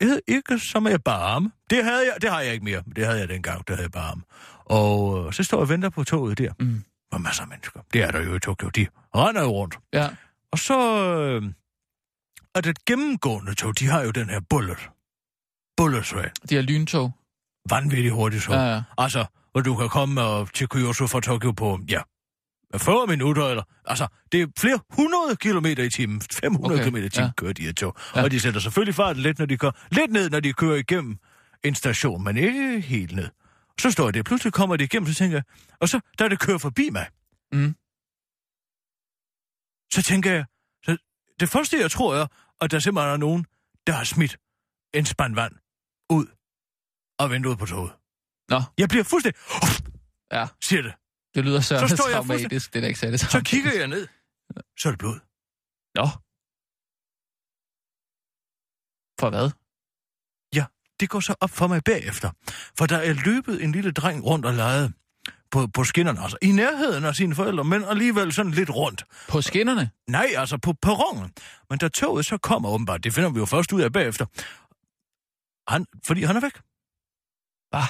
jeg 0.00 0.08
havde 0.08 0.20
ikke 0.28 0.58
så 0.58 0.80
meget 0.80 1.04
barme. 1.04 1.52
Det, 1.70 1.84
havde 1.84 2.04
jeg, 2.06 2.22
det 2.22 2.30
har 2.30 2.40
jeg 2.40 2.52
ikke 2.52 2.64
mere. 2.64 2.82
Det 2.96 3.06
havde 3.06 3.18
jeg 3.18 3.28
dengang, 3.28 3.68
der 3.68 3.74
havde 3.74 3.84
jeg 3.84 3.92
barme. 3.92 4.22
Og 4.64 5.26
øh, 5.26 5.32
så 5.32 5.42
står 5.42 5.58
jeg 5.58 5.62
og 5.62 5.68
venter 5.68 5.88
på 5.88 6.04
toget 6.04 6.38
der. 6.38 6.52
Mm. 6.60 6.84
Og 7.12 7.20
masser 7.20 7.42
af 7.42 7.48
mennesker. 7.48 7.80
Det 7.92 8.02
er 8.02 8.10
der 8.10 8.22
jo 8.22 8.34
i 8.34 8.38
Tokyo. 8.38 8.68
De 8.68 8.86
render 9.14 9.42
jo 9.42 9.48
rundt. 9.48 9.78
Ja. 9.92 10.08
Og 10.52 10.58
så 10.58 10.78
øh, 11.14 11.42
er 12.54 12.60
det 12.60 12.84
gennemgående 12.84 13.54
tog. 13.54 13.78
De 13.78 13.86
har 13.86 14.02
jo 14.02 14.10
den 14.10 14.30
her 14.30 14.40
bullet. 14.50 14.90
Bullet 15.76 16.04
train. 16.04 16.30
De 16.50 16.54
her 16.54 16.62
lyntog. 16.62 17.12
Vanvittigt 17.70 18.14
hurtigt 18.14 18.42
tog. 18.42 18.54
Ja, 18.54 18.74
ja. 18.74 18.82
Altså, 18.98 19.24
hvor 19.52 19.60
du 19.60 19.76
kan 19.76 19.88
komme 19.88 20.22
og 20.22 20.52
til 20.52 20.68
Kyoto 20.68 21.06
fra 21.06 21.20
Tokyo 21.20 21.52
på, 21.52 21.80
ja, 21.90 22.00
40 22.78 23.06
minutter, 23.06 23.46
eller, 23.48 23.62
altså, 23.84 24.06
det 24.32 24.42
er 24.42 24.46
flere 24.58 24.80
hundrede 24.90 25.36
kilometer 25.36 25.82
i 25.84 25.90
timen, 25.90 26.20
500 26.32 26.74
Okay, 26.80 26.90
km 26.90 26.96
i 26.96 27.08
timen 27.08 27.26
ja. 27.26 27.32
kører 27.36 27.52
de 27.52 27.62
her 27.62 27.72
tog. 27.72 27.96
Ja. 28.16 28.22
Og 28.22 28.30
de 28.30 28.40
sætter 28.40 28.60
selvfølgelig 28.60 28.94
farten 28.94 29.22
lidt, 29.22 29.38
når 29.38 29.46
de 29.46 29.56
kører, 29.58 29.72
lidt 29.92 30.12
ned, 30.12 30.30
når 30.30 30.40
de 30.40 30.52
kører 30.52 30.76
igennem 30.76 31.18
en 31.64 31.74
station, 31.74 32.24
men 32.24 32.36
ikke 32.36 32.80
helt 32.80 33.12
ned. 33.16 33.28
Så 33.80 33.90
står 33.90 34.10
det, 34.10 34.24
pludselig 34.24 34.52
kommer 34.52 34.76
det 34.76 34.84
igennem, 34.84 35.06
så 35.06 35.14
tænker 35.14 35.36
jeg, 35.36 35.44
og 35.80 35.88
så, 35.88 36.00
da 36.18 36.28
det 36.28 36.40
kører 36.40 36.58
forbi 36.58 36.90
mig, 36.90 37.06
Mm. 37.52 37.74
så 39.92 40.02
tænker 40.02 40.32
jeg, 40.32 40.44
så 40.84 40.96
det 41.40 41.48
første 41.48 41.80
jeg 41.80 41.90
tror 41.90 42.14
er, 42.16 42.26
at 42.60 42.70
der 42.70 42.78
simpelthen 42.78 43.12
er 43.12 43.16
nogen, 43.16 43.46
der 43.86 43.92
har 43.92 44.04
smidt 44.04 44.36
en 44.94 45.06
spand 45.06 45.34
vand 45.34 45.52
ud 46.10 46.26
og 47.18 47.30
vendt 47.30 47.46
ud 47.46 47.56
på 47.56 47.66
toget. 47.66 47.92
Nå, 48.48 48.62
Jeg 48.78 48.88
bliver 48.88 49.04
fuldstændig, 49.04 49.40
ja. 50.32 50.46
siger 50.62 50.82
det. 50.82 50.92
Det 51.34 51.44
lyder 51.44 51.60
så, 51.60 51.88
Så 51.88 51.96
traumatisk. 51.96 52.72
Det 52.72 52.78
er 52.78 52.80
da 52.80 52.86
ikke 52.86 53.00
særlig 53.00 53.20
Så 53.20 53.42
kigger 53.44 53.78
jeg 53.78 53.86
ned. 53.86 54.08
Så 54.78 54.88
er 54.88 54.92
det 54.92 54.98
blod. 54.98 55.20
Nå. 55.94 56.06
For 59.20 59.30
hvad? 59.30 59.50
Det 61.00 61.10
går 61.10 61.20
så 61.20 61.34
op 61.40 61.50
for 61.50 61.66
mig 61.66 61.84
bagefter. 61.84 62.30
For 62.78 62.86
der 62.86 62.96
er 62.96 63.12
løbet 63.12 63.64
en 63.64 63.72
lille 63.72 63.92
dreng 63.92 64.24
rundt 64.24 64.46
og 64.46 64.54
leget 64.54 64.92
på, 65.50 65.66
på 65.66 65.84
skinnerne. 65.84 66.20
Altså 66.20 66.38
i 66.42 66.52
nærheden 66.52 67.04
af 67.04 67.14
sine 67.14 67.34
forældre, 67.34 67.64
men 67.64 67.84
alligevel 67.84 68.32
sådan 68.32 68.52
lidt 68.52 68.70
rundt. 68.70 69.04
På 69.28 69.42
skinnerne? 69.42 69.90
Nej, 70.08 70.26
altså 70.36 70.58
på 70.58 70.72
perronen. 70.72 71.32
Men 71.70 71.78
da 71.78 71.88
toget 71.88 72.26
så 72.26 72.38
kommer 72.38 72.68
åbenbart, 72.68 73.04
det 73.04 73.14
finder 73.14 73.30
vi 73.30 73.38
jo 73.38 73.46
først 73.46 73.72
ud 73.72 73.80
af 73.80 73.92
bagefter, 73.92 74.26
han, 75.72 75.86
fordi 76.06 76.22
han 76.22 76.36
er 76.36 76.40
væk. 76.40 76.56
Hvad? 77.70 77.88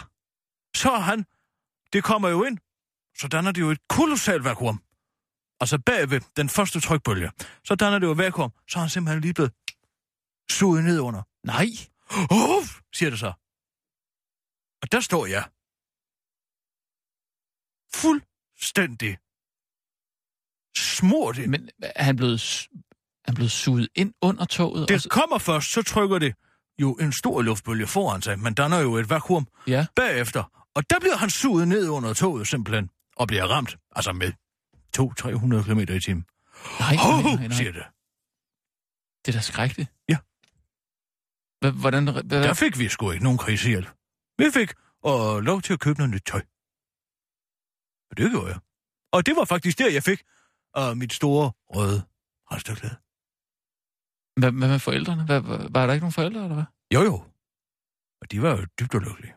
Så 0.77 0.91
er 0.91 1.01
han, 1.01 1.25
det 1.93 2.05
kommer 2.05 2.29
jo 2.29 2.45
ind, 2.45 2.59
så 3.19 3.29
danner 3.29 3.53
det 3.53 3.61
jo 3.61 3.71
et 3.71 3.79
kolossalt 3.89 4.45
vakuum. 4.45 4.83
Altså 5.61 5.79
bagved 5.87 6.21
den 6.37 6.49
første 6.49 6.81
trykbølge, 6.81 7.31
så 7.65 7.75
danner 7.75 7.99
det 7.99 8.07
jo 8.07 8.13
et 8.13 8.19
vakuum, 8.19 8.53
så 8.69 8.79
er 8.79 8.81
han 8.81 8.91
simpelthen 8.91 9.21
lige 9.21 9.35
blevet 9.35 9.53
suget 10.51 10.85
ned 10.85 11.01
under. 11.01 11.23
Nej. 11.47 11.67
Uff, 12.31 12.81
siger 12.95 13.11
det 13.11 13.19
så. 13.19 13.33
Og 14.83 14.93
der 14.93 15.01
står 15.01 15.27
jeg. 15.27 15.45
Fuldstændig 17.95 19.19
smurt 20.77 21.39
ind. 21.39 21.51
Men 21.51 21.69
er 21.83 22.03
han 22.03 22.17
blevet, 22.17 22.69
han 23.25 23.35
blevet 23.35 23.51
suget 23.53 23.89
ind 23.95 24.15
under 24.23 24.45
toget? 24.45 24.83
og 24.83 24.89
Det 24.89 25.03
så- 25.03 25.09
kommer 25.09 25.39
først, 25.39 25.71
så 25.73 25.83
trykker 25.83 26.19
det 26.19 26.35
jo 26.81 26.95
en 26.95 27.13
stor 27.13 27.43
luftbølge 27.43 27.87
foran 27.87 28.23
sig, 28.23 28.39
men 28.39 28.55
danner 28.55 28.79
jo 28.79 28.97
et 28.97 29.11
vakuum 29.11 29.47
Ja. 29.67 29.87
bagefter. 29.97 30.69
Og 30.75 30.91
der 30.91 30.99
bliver 31.01 31.17
han 31.17 31.31
suget 31.31 31.69
ned 31.69 31.89
under 31.89 32.15
toget 32.15 32.49
simpelthen, 32.49 32.91
og 33.17 33.27
bliver 33.29 33.45
ramt, 33.47 33.77
altså 33.91 34.13
med 34.13 34.33
200-300 34.97 35.65
km 35.67 35.81
i 35.97 36.01
timen. 36.01 36.25
Nej, 36.81 36.95
nej, 36.97 37.23
nej, 37.23 37.47
nej. 37.49 37.57
siger 37.57 37.73
det. 37.73 37.87
Det 39.23 39.29
er 39.33 39.37
da 39.39 39.43
skrækkeligt. 39.51 39.91
Ja. 40.09 40.19
Hvordan... 41.81 42.03
Hvad, 42.13 42.43
Der 42.49 42.55
fik 42.55 42.79
vi 42.79 42.89
sgu 42.89 43.11
ikke 43.11 43.25
nogen 43.25 43.39
krisehjælp. 43.39 43.89
Vi 44.39 44.45
fik 44.55 44.71
og 45.03 45.43
lov 45.43 45.63
til 45.63 45.73
at 45.73 45.81
købe 45.81 45.99
noget 45.99 46.11
nyt 46.15 46.23
tøj. 46.27 46.43
Og 48.11 48.17
det 48.17 48.31
gjorde 48.31 48.51
jeg. 48.53 48.61
Og 49.13 49.27
det 49.27 49.37
var 49.37 49.45
faktisk 49.45 49.79
der, 49.79 49.91
jeg 49.93 50.03
fik 50.03 50.21
uh, 50.79 50.97
mit 50.97 51.13
store 51.13 51.53
røde 51.75 52.01
halstørklæde. 52.51 52.97
hvad, 54.41 54.51
hvad 54.59 54.69
med 54.69 54.79
forældrene? 54.79 55.25
Hvad, 55.27 55.41
var- 55.41 55.87
der 55.87 55.93
ikke 55.93 56.05
nogen 56.05 56.13
forældre, 56.21 56.43
eller 56.43 56.55
hvad? 56.55 56.65
Jo, 56.95 57.01
jo. 57.11 57.17
Og 58.21 58.31
de 58.31 58.43
var 58.43 58.51
jo 58.59 58.65
dybt 58.81 58.95
ulykkelige. 58.95 59.35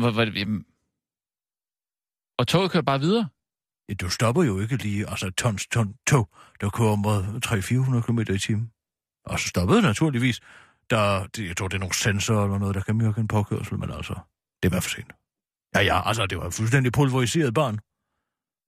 Hvor, 0.00 0.10
hvor, 0.10 0.22
jamen... 0.38 0.66
Og 2.38 2.48
toget 2.48 2.70
kører 2.70 2.82
bare 2.82 3.00
videre? 3.00 3.28
Ja, 3.88 3.94
du 3.94 4.10
stopper 4.10 4.42
jo 4.42 4.60
ikke 4.60 4.76
lige, 4.76 5.10
altså 5.10 5.30
tons 5.30 5.66
ton 5.66 5.94
tog, 6.06 6.28
der 6.60 6.70
kører 6.70 6.96
mod 6.96 7.22
300-400 7.46 8.06
km 8.06 8.34
i 8.34 8.38
timen. 8.38 8.72
Og 9.24 9.40
så 9.40 9.48
stoppede 9.48 9.76
det 9.76 9.84
naturligvis. 9.84 10.40
Der, 10.90 11.28
jeg 11.38 11.56
tror, 11.56 11.68
det 11.68 11.74
er 11.74 11.78
nogle 11.78 11.94
sensorer 11.94 12.44
eller 12.44 12.58
noget, 12.58 12.74
der 12.74 12.82
kan 12.82 12.96
mærke 12.96 13.20
en 13.20 13.28
påkørsel, 13.28 13.78
men 13.78 13.90
altså, 13.90 14.14
det 14.62 14.72
var 14.72 14.80
for 14.80 14.90
sent. 14.90 15.12
Ja, 15.74 15.80
ja, 15.80 16.08
altså, 16.08 16.26
det 16.26 16.38
var 16.38 16.50
fuldstændig 16.50 16.92
pulveriseret 16.92 17.54
barn. 17.54 17.78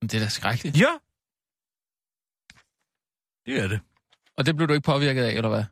Men 0.01 0.07
Det 0.09 0.17
er 0.17 0.19
da 0.19 0.29
skrækkeligt. 0.29 0.79
Ja. 0.79 0.93
Det 3.45 3.63
er 3.63 3.67
det. 3.67 3.79
Og 4.37 4.45
det 4.45 4.55
blev 4.55 4.67
du 4.67 4.73
ikke 4.73 4.85
påvirket 4.85 5.23
af, 5.23 5.33
eller 5.33 5.49
hvad? 5.49 5.63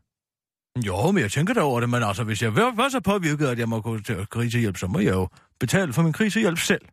Jo, 0.85 1.11
men 1.11 1.21
jeg 1.23 1.31
tænker 1.31 1.53
da 1.53 1.61
over 1.61 1.79
det, 1.79 1.89
men 1.89 2.03
altså, 2.03 2.23
hvis 2.23 2.41
jeg 2.41 2.55
var 2.55 2.89
så 2.89 2.99
påvirket, 2.99 3.47
at 3.47 3.59
jeg 3.59 3.69
må 3.69 3.81
gå 3.81 3.99
til 3.99 4.27
krisehjælp, 4.27 4.77
så 4.77 4.87
må 4.87 4.99
jeg 4.99 5.13
jo 5.13 5.29
betale 5.59 5.93
for 5.93 6.01
min 6.01 6.13
krisehjælp 6.13 6.59
selv. 6.59 6.85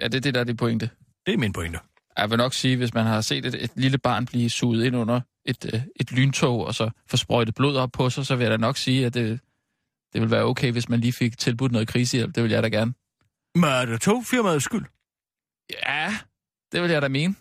Ja, 0.00 0.04
det 0.04 0.14
er 0.14 0.20
det, 0.20 0.34
der 0.34 0.40
er 0.40 0.44
det 0.44 0.56
pointe. 0.56 0.90
Det 1.26 1.34
er 1.34 1.38
min 1.38 1.52
pointe. 1.52 1.78
Jeg 2.18 2.30
vil 2.30 2.38
nok 2.38 2.54
sige, 2.54 2.76
hvis 2.76 2.94
man 2.94 3.06
har 3.06 3.20
set 3.20 3.46
et, 3.46 3.54
et 3.64 3.70
lille 3.74 3.98
barn 3.98 4.26
blive 4.26 4.50
suget 4.50 4.84
ind 4.84 4.96
under 4.96 5.20
et, 5.44 5.74
øh, 5.74 5.80
et 5.96 6.12
lyntog, 6.12 6.66
og 6.66 6.74
så 6.74 6.90
få 7.06 7.16
sprøjtet 7.16 7.54
blod 7.54 7.76
op 7.76 7.92
på 7.92 8.10
sig, 8.10 8.26
så 8.26 8.36
vil 8.36 8.42
jeg 8.42 8.50
da 8.50 8.56
nok 8.56 8.76
sige, 8.76 9.06
at 9.06 9.14
det, 9.14 9.40
det 10.12 10.20
vil 10.20 10.30
være 10.30 10.42
okay, 10.42 10.72
hvis 10.72 10.88
man 10.88 11.00
lige 11.00 11.12
fik 11.12 11.38
tilbudt 11.38 11.72
noget 11.72 11.88
krisehjælp. 11.88 12.34
Det 12.34 12.42
vil 12.42 12.50
jeg 12.50 12.62
da 12.62 12.68
gerne. 12.68 12.94
Men 13.54 13.64
er 13.64 13.84
det 13.84 14.00
togfirmaets 14.00 14.64
skyld? 14.64 14.84
Ja, 15.86 16.14
det 16.72 16.82
vil 16.82 16.90
jeg 16.90 17.02
da 17.02 17.08
mene. 17.08 17.34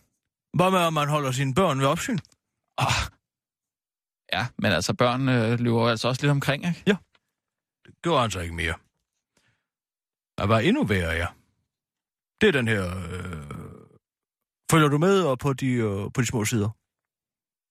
Hvad 0.54 0.72
med, 0.72 0.80
at 0.80 0.94
man 0.94 1.10
holder 1.10 1.32
sine 1.32 1.54
børn 1.54 1.80
ved 1.80 1.88
opsyn? 1.88 2.18
Oh. 2.78 2.86
Ja, 4.34 4.48
men 4.58 4.72
altså 4.72 4.94
børn 4.94 5.30
øh, 5.30 5.60
løber 5.60 5.90
altså 5.90 6.08
også 6.08 6.22
lidt 6.22 6.32
omkring, 6.32 6.66
ikke? 6.68 6.84
Det 7.86 8.02
gjorde 8.02 8.22
han 8.22 8.32
så 8.32 8.40
ikke 8.40 8.56
mere. 8.56 8.74
Der 10.38 10.46
var 10.46 10.60
endnu 10.60 10.84
værre, 10.84 11.12
ja. 11.12 11.28
Det 12.42 12.48
er 12.48 12.52
den 12.52 12.68
her... 12.68 12.98
Øh... 12.98 13.44
Følger 14.72 14.88
du 14.88 14.98
med 14.98 15.22
og 15.24 15.40
på 15.40 15.54
de, 15.54 15.68
øh, 15.68 16.12
på 16.14 16.22
de 16.22 16.26
små 16.26 16.46
sider? 16.46 16.70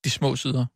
De 0.04 0.10
små 0.10 0.36
sider. 0.36 0.66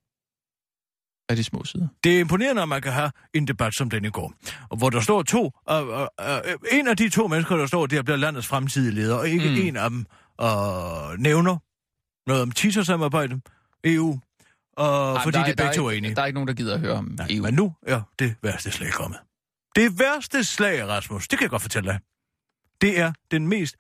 Er 1.29 1.35
de 1.35 1.45
små 1.45 1.65
sider? 1.65 1.89
Det 2.05 2.17
er 2.17 2.21
imponerende, 2.21 2.63
at 2.63 2.69
man 2.69 2.83
kan 2.83 2.93
have 2.93 3.11
en 3.35 3.47
debat 3.47 3.75
som 3.75 3.91
den 3.91 4.05
i 4.05 4.11
går, 4.11 4.33
og 4.71 4.77
hvor 4.79 4.91
der 4.91 5.01
står 5.01 5.23
to, 5.23 5.51
øh, 5.71 5.89
øh, 5.89 6.07
øh, 6.21 6.55
en 6.73 6.89
af 6.89 6.97
de 6.97 7.09
to 7.09 7.27
mennesker, 7.29 7.57
der 7.57 7.67
står 7.67 7.87
der, 7.87 8.03
bliver 8.03 8.17
landets 8.17 8.47
fremtidige 8.47 8.93
leder, 8.95 9.15
og 9.17 9.29
ikke 9.29 9.49
Mm. 9.51 9.57
en 9.57 9.77
af 9.77 9.91
dem 9.91 10.07
øh, 10.41 11.19
nævner 11.19 11.57
noget 12.27 12.43
om 12.43 12.51
TISA-samarbejdet, 12.53 13.41
EU, 13.85 14.11
øh, 14.79 14.85
Ej, 14.85 15.23
fordi 15.23 15.39
der, 15.39 15.45
de 15.47 15.55
begge 15.57 15.73
to 15.75 15.87
er 15.87 15.91
enige. 15.91 16.15
Der 16.15 16.23
er 16.23 16.27
ikke 16.27 16.35
nogen, 16.35 16.49
der 16.49 16.55
gider 16.55 16.75
at 16.75 16.81
høre 16.81 16.93
om 16.93 17.05
Nej, 17.05 17.27
EU. 17.31 17.43
men 17.43 17.55
nu 17.55 17.75
er 17.83 18.01
det 18.19 18.37
værste 18.43 18.71
slag 18.71 18.93
kommet. 18.93 19.19
Det 19.77 19.99
værste 19.99 20.45
slag, 20.45 20.87
Rasmus, 20.89 21.29
det 21.29 21.39
kan 21.39 21.45
jeg 21.45 21.51
godt 21.51 21.63
fortælle 21.63 21.91
dig. 21.91 22.01
Det 22.81 23.01
er 23.01 23.13
den 23.31 23.49
mest 23.49 23.77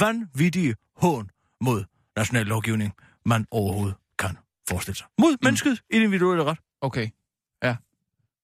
vanvittige 0.00 0.74
hån 0.96 1.30
mod 1.60 1.84
national 2.16 2.46
lovgivning, 2.46 2.94
man 3.24 3.46
overhovedet 3.50 3.96
kan 4.18 4.38
forestille 4.68 4.96
sig. 4.96 5.06
Mod 5.18 5.32
mm. 5.32 5.38
mennesket 5.42 5.80
i 5.90 5.94
den 5.94 6.02
individuelle 6.02 6.44
ret. 6.44 6.58
Okay, 6.80 7.08
ja. 7.62 7.76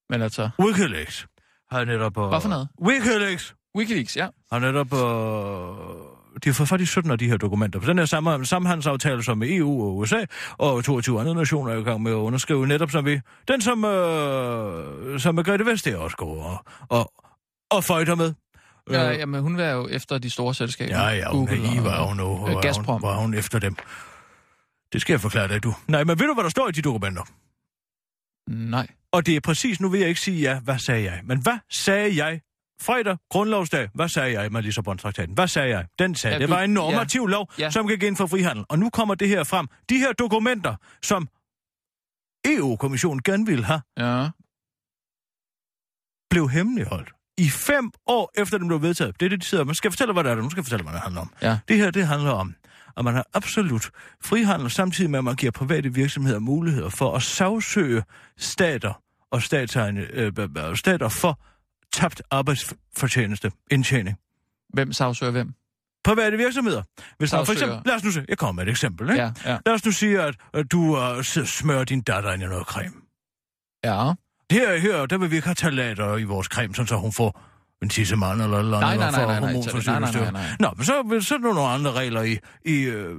Men 0.08 0.22
altså... 0.22 0.50
Wikileaks 0.58 1.26
har 1.70 1.84
netop... 1.84 2.16
Uh, 2.18 2.28
Hvad 2.28 2.40
for 2.40 2.48
noget? 2.48 2.68
Wikileaks 2.82 3.54
Wikileaks, 3.76 4.16
ja. 4.16 4.28
har 4.52 4.58
netop... 4.58 4.92
Uh, 4.92 6.20
de 6.44 6.48
har 6.48 6.54
fået 6.54 6.68
fat 6.68 6.80
i 6.80 6.86
17 6.86 7.10
af 7.10 7.18
de 7.18 7.28
her 7.28 7.36
dokumenter. 7.36 7.80
For 7.80 7.86
den 7.86 7.98
her 7.98 8.04
sammen, 8.04 8.44
samhandelsaftale, 8.44 9.22
som 9.22 9.38
med 9.38 9.50
EU 9.50 9.82
og 9.82 9.96
USA 9.96 10.24
og 10.58 10.84
22 10.84 11.20
andre 11.20 11.34
nationer 11.34 11.72
er 11.72 11.78
i 11.78 11.82
gang 11.82 12.02
med 12.02 12.12
at 12.12 12.16
underskrive, 12.16 12.66
netop 12.66 12.90
som 12.90 13.04
vi... 13.04 13.20
Den, 13.48 13.60
som, 13.60 13.84
uh, 13.84 13.90
som 15.18 15.34
Margrethe 15.34 15.66
Vestager 15.66 15.98
også 15.98 16.16
går 16.16 16.44
og, 16.44 16.64
og, 16.88 17.12
og 17.70 17.84
føjter 17.84 18.14
med. 18.14 18.34
Ja 18.90 19.12
Øh, 19.12 19.18
jamen, 19.18 19.40
hun 19.42 19.60
er 19.60 19.70
jo 19.70 19.88
efter 19.88 20.18
de 20.18 20.30
store 20.30 20.54
selskaber. 20.54 20.96
Ja, 21.02 21.08
ja, 21.08 21.30
hun 21.30 21.48
er 21.48 21.56
Google 21.56 21.74
i, 21.74 21.78
og- 21.78 21.84
var 21.84 22.02
hun 22.06 22.20
øh, 22.20 22.26
Var 22.26 22.92
hun, 22.92 23.02
var 23.02 23.16
hun 23.16 23.34
efter 23.34 23.58
dem. 23.58 23.76
Det 24.92 25.00
skal 25.00 25.12
jeg 25.12 25.20
forklare 25.20 25.48
dig, 25.48 25.62
du. 25.62 25.74
Nej, 25.88 26.04
men 26.04 26.18
ved 26.18 26.26
du, 26.26 26.34
hvad 26.34 26.44
der 26.44 26.50
står 26.50 26.68
i 26.68 26.72
de 26.72 26.82
dokumenter? 26.82 27.22
Nej. 28.50 28.86
Og 29.12 29.26
det 29.26 29.36
er 29.36 29.40
præcis, 29.40 29.80
nu 29.80 29.88
vil 29.88 30.00
jeg 30.00 30.08
ikke 30.08 30.20
sige 30.20 30.40
ja, 30.40 30.60
hvad 30.60 30.78
sagde 30.78 31.04
jeg? 31.04 31.20
Men 31.24 31.42
hvad 31.42 31.58
sagde 31.70 32.24
jeg 32.24 32.40
fredag, 32.82 33.16
grundlovsdag. 33.30 33.88
Hvad 33.94 34.08
sagde 34.08 34.40
jeg 34.40 34.52
med 34.52 34.62
Lissabon-traktaten? 34.62 35.34
Hvad 35.34 35.48
sagde 35.48 35.68
jeg? 35.68 35.86
Den 35.98 36.14
sagde, 36.14 36.34
Ja, 36.34 36.40
det 36.40 36.50
var 36.50 36.60
en 36.62 36.70
normativ 36.74 37.20
ja. 37.22 37.26
lov, 37.28 37.52
ja. 37.58 37.70
som 37.70 37.88
gik 37.88 38.02
ind 38.02 38.16
for 38.16 38.26
frihandel. 38.26 38.64
Og 38.68 38.78
nu 38.78 38.90
kommer 38.90 39.14
det 39.14 39.28
her 39.28 39.44
frem. 39.44 39.68
De 39.88 39.98
her 39.98 40.12
dokumenter, 40.12 40.76
som 41.02 41.28
EU-kommissionen 42.46 43.22
gerne 43.22 43.46
ville 43.46 43.64
have, 43.64 43.80
Ja. 43.98 44.28
blev 46.30 46.48
hemmeligholdt. 46.50 47.12
I 47.40 47.50
fem 47.50 47.90
år 48.06 48.32
efter 48.38 48.58
den 48.58 48.66
blev 48.66 48.82
vedtaget. 48.82 49.20
Det 49.20 49.26
er 49.26 49.30
det, 49.30 49.40
de 49.40 49.46
sidder 49.46 49.64
Man 49.64 49.74
skal 49.74 49.90
fortælle, 49.90 50.12
hvad 50.12 50.24
det 50.24 50.32
er. 50.32 50.36
Nu 50.36 50.50
skal 50.50 50.62
fortælle, 50.62 50.82
hvad 50.82 50.92
det 50.92 51.00
handler 51.00 51.20
om. 51.20 51.32
Ja. 51.42 51.58
Det 51.68 51.76
her, 51.76 51.90
det 51.90 52.06
handler 52.06 52.30
om, 52.30 52.54
at 52.96 53.04
man 53.04 53.14
har 53.14 53.26
absolut 53.34 53.90
frihandel, 54.24 54.70
samtidig 54.70 55.10
med, 55.10 55.18
at 55.18 55.24
man 55.24 55.34
giver 55.34 55.52
private 55.52 55.94
virksomheder 55.94 56.38
muligheder 56.38 56.88
for 56.88 57.16
at 57.16 57.22
sagsøge 57.22 58.02
stater 58.38 59.02
og 59.30 59.42
statsegne, 59.42 60.00
øh, 60.00 60.76
stater 60.76 61.08
for 61.08 61.40
tabt 61.92 62.22
arbejdsfortjeneste, 62.30 63.52
indtjening. 63.70 64.16
Hvem 64.74 64.92
sagsøger 64.92 65.32
hvem? 65.32 65.54
Private 66.04 66.36
virksomheder. 66.36 66.82
Hvis 67.18 67.32
man 67.32 67.46
for 67.46 67.52
eksempel, 67.52 67.82
lad 67.86 67.94
os 67.94 68.04
nu 68.04 68.10
se, 68.10 68.24
jeg 68.28 68.38
kommer 68.38 68.52
med 68.52 68.62
et 68.62 68.70
eksempel, 68.70 69.10
ikke? 69.10 69.22
Ja, 69.22 69.32
ja. 69.44 69.58
Lad 69.66 69.74
os 69.74 69.84
nu 69.84 69.92
sige, 69.92 70.22
at, 70.22 70.34
at 70.54 70.72
du 70.72 70.80
uh, 70.80 71.22
smører 71.44 71.84
din 71.84 72.00
datter 72.00 72.32
ind 72.32 72.42
i 72.42 72.46
noget 72.46 72.66
creme. 72.66 72.94
Ja. 73.84 74.12
Her, 74.50 74.76
her, 74.78 75.06
der 75.06 75.18
vil 75.18 75.30
vi 75.30 75.36
ikke 75.36 75.48
have 75.48 75.54
talater 75.54 76.16
i 76.16 76.22
vores 76.24 76.46
creme, 76.46 76.74
sådan 76.74 76.86
så 76.86 76.96
hun 76.96 77.12
får 77.12 77.40
en 77.82 77.88
tissemand 77.88 78.42
eller 78.42 78.58
eller 78.58 78.78
andet, 78.78 78.80
nej, 78.80 79.10
nej, 79.10 79.10
nej, 79.10 79.40
nej, 79.40 79.52
nej, 79.52 80.00
nej, 80.00 80.10
nej, 80.22 80.30
nej. 80.32 80.50
Nå, 80.60 80.70
men 80.76 80.84
så, 80.84 81.18
så 81.20 81.34
er 81.34 81.38
der 81.38 81.44
nogle 81.54 81.68
andre 81.70 81.92
regler 81.92 82.22
i, 82.22 82.38
i, 82.64 82.82
øh, 82.82 83.16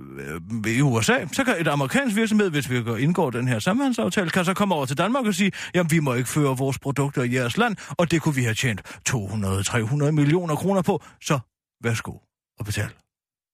i 0.67 0.81
USA. 0.81 1.13
Så 1.33 1.43
kan 1.43 1.55
et 1.59 1.67
amerikansk 1.67 2.15
virksomhed, 2.15 2.49
hvis 2.49 2.69
vi 2.69 2.83
går- 2.83 2.95
indgår 2.97 3.29
den 3.29 3.47
her 3.47 3.59
samhandsaftale, 3.59 4.29
kan 4.29 4.45
så 4.45 4.53
komme 4.53 4.75
over 4.75 4.85
til 4.85 4.97
Danmark 4.97 5.25
og 5.25 5.33
sige, 5.33 5.51
jamen 5.75 5.91
vi 5.91 5.99
må 5.99 6.13
ikke 6.13 6.29
føre 6.29 6.57
vores 6.57 6.79
produkter 6.79 7.23
i 7.23 7.35
jeres 7.35 7.57
land, 7.57 7.75
og 7.89 8.11
det 8.11 8.21
kunne 8.21 8.35
vi 8.35 8.43
have 8.43 8.53
tjent 8.55 8.81
200-300 9.09 10.11
millioner 10.11 10.55
kroner 10.55 10.81
på. 10.81 11.03
Så 11.21 11.39
værsgo 11.83 12.11
og 12.59 12.65
betal. 12.65 12.89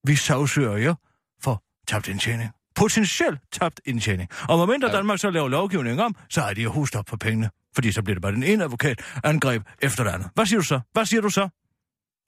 Vi 0.07 0.15
sagsøger 0.15 0.75
jer 0.77 0.95
for 1.43 1.63
tabt 1.87 2.07
indtjening. 2.07 2.49
Potentielt 2.77 3.39
tabt 3.51 3.81
indtjening. 3.85 4.29
Og 4.49 4.57
medmindre 4.57 4.87
Ja. 4.89 4.95
Danmark 4.95 5.19
så 5.19 5.29
laver 5.29 5.47
lovgivning 5.49 6.01
om, 6.01 6.15
så 6.29 6.41
er 6.41 6.53
de 6.53 6.61
jo 6.61 6.71
hust 6.71 6.95
op 6.95 7.05
på 7.05 7.17
pengene. 7.17 7.49
Fordi 7.75 7.91
så 7.91 8.01
bliver 8.03 8.15
det 8.15 8.21
bare 8.21 8.31
den 8.31 8.43
ene 8.43 8.63
advokat 8.63 9.01
angreb 9.23 9.61
efter 9.81 10.03
det 10.03 10.11
andet. 10.11 10.29
Hvad 10.35 10.45
siger 10.45 10.59
du 10.59 10.65
så? 10.65 10.79
Hvad 10.93 11.05
siger 11.05 11.21
du 11.21 11.29
så? 11.29 11.49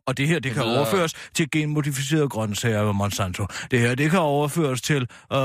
Og 0.10 0.18
det 0.18 0.28
her, 0.28 0.40
det 0.40 0.54
kan 0.54 0.64
overføres 0.64 1.14
til 1.34 1.52
genmodificerede 1.52 2.30
grøntsager 2.30 2.80
og 2.80 2.96
Monsanto. 2.96 3.46
Det 3.72 3.80
her, 3.80 3.96
det 3.96 4.12
kan 4.12 4.20
overføres 4.20 4.82
til 4.82 5.08
øh, 5.34 5.40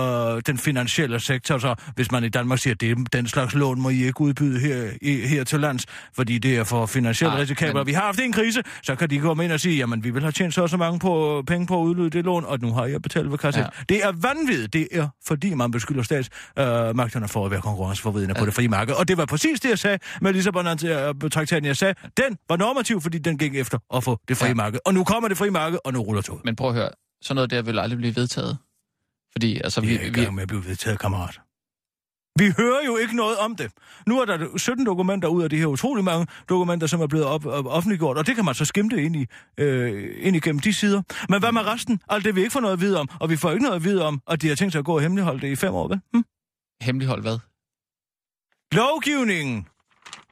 den 0.47 0.59
finansielle 0.59 1.21
sektor, 1.21 1.59
så 1.59 1.75
hvis 1.95 2.11
man 2.11 2.25
i 2.25 2.29
Danmark 2.29 2.59
siger, 2.59 2.75
det 2.75 3.13
den 3.13 3.29
slags 3.29 3.55
lån 3.55 3.81
må 3.81 3.89
I 3.89 4.05
ikke 4.07 4.21
udbyde 4.21 4.61
her, 4.61 4.91
i, 5.03 5.27
her 5.27 5.45
til 5.45 5.61
lands, 5.61 5.87
fordi 6.15 6.39
det 6.39 6.57
er 6.57 6.65
for 6.65 6.87
finansielt 6.87 7.33
Nej, 7.33 7.41
risikabelt. 7.41 7.75
men-. 7.75 7.87
Vi 7.87 7.93
har 7.93 8.03
haft 8.03 8.21
en 8.21 8.33
krise, 8.33 8.63
så 8.83 8.95
kan 8.95 9.11
de 9.11 9.19
komme 9.19 9.45
ind 9.45 9.53
og 9.53 9.61
sige, 9.61 9.77
jamen 9.77 10.05
vi 10.05 10.11
vil 10.11 10.23
have 10.23 10.33
tjent 10.33 10.55
så 10.55 10.67
så 10.67 10.77
mange 10.77 10.99
på, 10.99 11.43
penge 11.47 11.67
på 11.67 11.81
at 11.81 11.85
udlyde 11.85 12.11
det 12.11 12.25
lån, 12.25 12.45
og 12.45 12.59
nu 12.61 12.73
har 12.73 12.87
jeg 12.87 13.03
betalt 13.03 13.31
ved 13.31 13.39
kasse. 13.39 13.61
Ja. 13.61 13.67
Det 13.89 14.05
er 14.05 14.13
vanvittigt. 14.13 14.73
Det 14.73 14.89
er, 14.93 15.09
fordi 15.27 15.55
man 15.55 15.71
beskylder 15.71 16.03
statsmagterne 16.03 17.29
for 17.29 17.45
at 17.45 17.51
være 17.51 17.61
konkurrenceforvidende 17.61 18.35
ja. 18.37 18.41
på 18.41 18.47
det 18.47 18.55
frie 18.55 18.69
marked. 18.69 18.95
Og 18.95 19.09
det 19.09 19.17
var 19.17 19.25
præcis 19.25 19.61
det, 19.61 19.69
jeg 19.69 19.79
sagde 19.79 19.99
med 20.21 20.33
Lissabon-traktaten. 20.33 21.65
Jeg 21.65 21.77
sagde, 21.77 21.95
den 22.17 22.37
var 22.49 22.57
normativ, 22.57 23.01
fordi 23.01 23.19
den 23.19 23.39
gik 23.39 23.55
efter 23.55 23.79
at 23.95 24.05
få 24.05 24.19
det 24.29 24.37
frie 24.37 24.54
Ja. 24.54 24.54
Marked. 24.55 24.79
Og 24.85 24.95
nu 24.95 25.05
kommer 25.05 25.29
det 25.29 25.39
frie 25.39 25.51
marked, 25.51 25.79
og 25.85 25.93
nu 25.93 26.01
ruller 26.01 26.23
toget. 26.23 26.45
Men 26.45 26.57
prøv 26.57 26.69
at 26.69 26.75
høre, 26.75 26.91
sådan 27.23 27.35
noget 27.35 27.51
der 27.51 27.63
vil 27.63 27.79
aldrig 27.79 27.99
blive 27.99 28.17
vedtaget. 28.17 28.59
Fordi, 29.33 29.61
altså, 29.65 29.81
Vi 29.81 29.87
vi, 29.87 29.95
er 29.95 30.01
i 30.01 30.11
vi, 30.11 30.21
gang 30.21 30.35
med 30.35 30.43
at 30.43 30.49
blive 30.49 30.65
vedtaget, 30.65 30.99
kammerat. 30.99 31.41
Vi 32.39 32.53
hører 32.57 32.85
jo 32.87 32.97
ikke 32.97 33.17
noget 33.17 33.39
om 33.39 33.57
det. 33.57 33.73
Nu 34.07 34.21
er 34.21 34.25
der 34.25 34.59
17 34.59 34.87
dokumenter 34.87 35.29
ud 35.29 35.43
af 35.43 35.51
de 35.51 35.57
her 35.57 35.67
utrolig 35.67 36.05
mange 36.05 36.27
dokumenter, 36.49 36.87
som 36.87 37.01
er 37.01 37.07
blevet 37.07 37.27
op, 37.27 37.47
op, 37.47 37.67
offentliggjort, 37.67 38.19
og 38.19 38.27
det 38.27 38.37
kan 38.37 38.45
man 38.45 38.55
så 38.55 38.65
skimte 38.65 39.03
ind, 39.03 39.17
i, 39.17 39.27
øh, 39.59 40.27
ind 40.27 40.37
igennem 40.37 40.61
de 40.61 40.73
sider. 40.75 41.03
Men 41.29 41.41
hvad 41.41 41.53
med 41.53 41.67
resten? 41.67 42.01
Alt 42.09 42.25
det 42.25 42.35
vi 42.37 42.41
ikke 42.41 42.53
får 42.53 42.61
noget 42.61 42.73
at 42.73 42.81
vide 42.81 43.01
om, 43.01 43.09
og 43.21 43.31
vi 43.31 43.37
får 43.37 43.51
ikke 43.51 43.63
noget 43.63 43.77
at 43.77 43.85
vide 43.85 44.05
om, 44.07 44.21
at 44.29 44.43
de 44.43 44.49
har 44.49 44.55
tænkt 44.55 44.73
sig 44.73 44.79
at 44.79 44.85
gå 44.85 44.95
og 44.95 45.01
hemmeligholde 45.01 45.41
det 45.41 45.49
i 45.49 45.57
fem 45.57 45.75
år, 45.75 45.89
vel? 45.89 46.01
Hm? 46.15 46.25
hemmelighold 46.83 47.23
hvad? 47.23 47.39
Lovgivningen! 48.73 49.67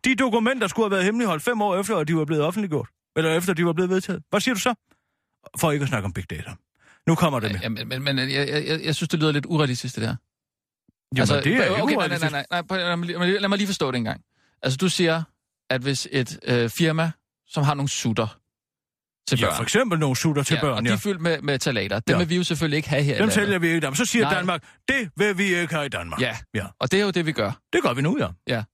De 0.04 0.14
dokumenter 0.14 0.66
skulle 0.66 0.84
have 0.84 0.90
været 0.90 1.04
hemmeligholdt 1.04 1.42
fem 1.42 1.62
år 1.62 1.76
efter, 1.76 1.96
at 1.96 2.08
de 2.08 2.16
var 2.16 2.24
blevet 2.24 2.44
offentliggjort. 2.44 2.88
Eller 3.16 3.34
efter, 3.36 3.54
de 3.54 3.66
var 3.66 3.72
blevet 3.72 3.90
vedtaget. 3.90 4.22
Hvad 4.30 4.40
siger 4.40 4.54
du 4.54 4.60
så? 4.60 4.74
For 5.58 5.72
ikke 5.72 5.82
at 5.82 5.88
snakke 5.88 6.04
om 6.06 6.12
big 6.12 6.30
data. 6.30 6.50
Nu 7.06 7.14
kommer 7.14 7.40
det 7.40 7.52
med. 7.52 7.60
Ja, 7.60 7.68
men, 7.68 7.88
men, 7.88 8.02
men 8.02 8.18
jeg, 8.18 8.28
jeg, 8.48 8.66
jeg, 8.66 8.80
jeg 8.84 8.94
synes, 8.94 9.08
det 9.08 9.20
lyder 9.20 9.32
lidt 9.32 9.46
urealistisk, 9.46 9.94
det 9.94 10.02
der. 10.02 10.08
Jamen, 10.08 11.20
altså, 11.20 11.36
det 11.40 11.46
er 11.46 11.50
ikke 11.50 11.62
okay, 11.62 11.72
nej, 11.72 11.86
nej, 11.86 11.96
urealistisk. 11.96 12.32
nej, 12.32 12.44
nej, 12.50 12.60
nej, 12.60 12.62
prøv- 12.62 12.78
lad, 13.40 13.48
mig, 13.48 13.58
lige- 13.58 13.66
forstå 13.66 13.90
det 13.90 13.96
en 13.98 14.04
gang. 14.04 14.20
Altså, 14.62 14.76
du 14.76 14.88
siger, 14.88 15.22
at 15.70 15.80
hvis 15.80 16.08
et 16.12 16.38
øh, 16.44 16.70
firma, 16.70 17.10
som 17.46 17.64
har 17.64 17.74
nogle 17.74 17.88
sutter 17.88 18.38
til 19.28 19.38
Ja, 19.38 19.46
børn, 19.46 19.56
for 19.56 19.62
eksempel 19.62 19.98
nogle 19.98 20.16
sutter 20.16 20.42
til 20.42 20.54
ja, 20.54 20.60
børn, 20.60 20.76
og 20.76 20.82
de 20.82 20.88
ja. 20.88 20.94
er 20.94 20.98
fyldt 20.98 21.20
med, 21.20 21.42
med 21.42 21.58
talater, 21.58 22.00
dem 22.00 22.14
Ja. 22.14 22.18
vil 22.18 22.28
vi 22.28 22.36
jo 22.36 22.44
selvfølgelig 22.44 22.76
ikke 22.76 22.88
have 22.88 23.02
her 23.02 23.18
Dem 23.18 23.30
sælger 23.30 23.58
vi 23.58 23.68
ikke 23.68 23.80
dem. 23.80 23.94
Så 23.94 24.04
siger 24.04 24.24
Nej. 24.24 24.34
Danmark, 24.34 24.64
det 24.88 25.10
vil 25.16 25.38
vi 25.38 25.44
ikke 25.44 25.74
have 25.74 25.86
i 25.86 25.88
Danmark. 25.88 26.20
Ja, 26.20 26.36
ja. 26.54 26.66
og 26.80 26.90
det 26.92 27.00
er 27.00 27.04
jo 27.04 27.10
det, 27.10 27.26
vi 27.26 27.32
gør. 27.32 27.52
Det 27.72 27.82
gør 27.82 27.92
vi 27.94 28.02
nu, 28.02 28.18
ja. 28.48 28.64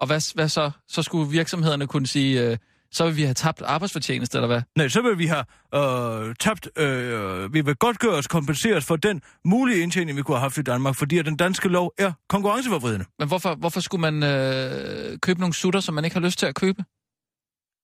Og 0.00 0.06
hvad, 0.06 0.34
hvad 0.34 0.48
så? 0.48 0.70
Så 0.88 1.02
skulle 1.02 1.30
virksomhederne 1.30 1.86
kunne 1.86 2.06
sige, 2.06 2.42
øh, 2.50 2.56
så 2.94 3.04
vil 3.04 3.16
vi 3.16 3.22
have 3.22 3.34
tabt 3.34 3.62
arbejdsfortjeneste, 3.62 4.38
eller 4.38 4.46
hvad? 4.46 4.62
Nej, 4.76 4.88
så 4.88 5.02
vil 5.02 5.18
vi 5.18 5.26
have 5.26 5.44
øh, 5.74 6.34
tabt, 6.40 6.68
øh, 6.78 7.54
vi 7.54 7.60
vil 7.60 7.76
godt 7.76 7.98
gøre 7.98 8.12
os 8.12 8.26
kompenseret 8.26 8.84
for 8.84 8.96
den 8.96 9.22
mulige 9.44 9.82
indtjening, 9.82 10.16
vi 10.16 10.22
kunne 10.22 10.36
have 10.36 10.42
haft 10.42 10.58
i 10.58 10.62
Danmark, 10.62 10.96
fordi 10.96 11.18
at 11.18 11.24
den 11.26 11.36
danske 11.36 11.68
lov 11.68 11.92
er 11.98 12.12
konkurrenceforvridende. 12.28 13.04
Men 13.18 13.28
hvorfor, 13.28 13.54
hvorfor 13.54 13.80
skulle 13.80 14.00
man 14.10 14.22
øh, 14.22 15.18
købe 15.18 15.40
nogle 15.40 15.54
sutter, 15.54 15.80
som 15.80 15.94
man 15.94 16.04
ikke 16.04 16.16
har 16.16 16.20
lyst 16.20 16.38
til 16.38 16.46
at 16.46 16.54
købe? 16.54 16.84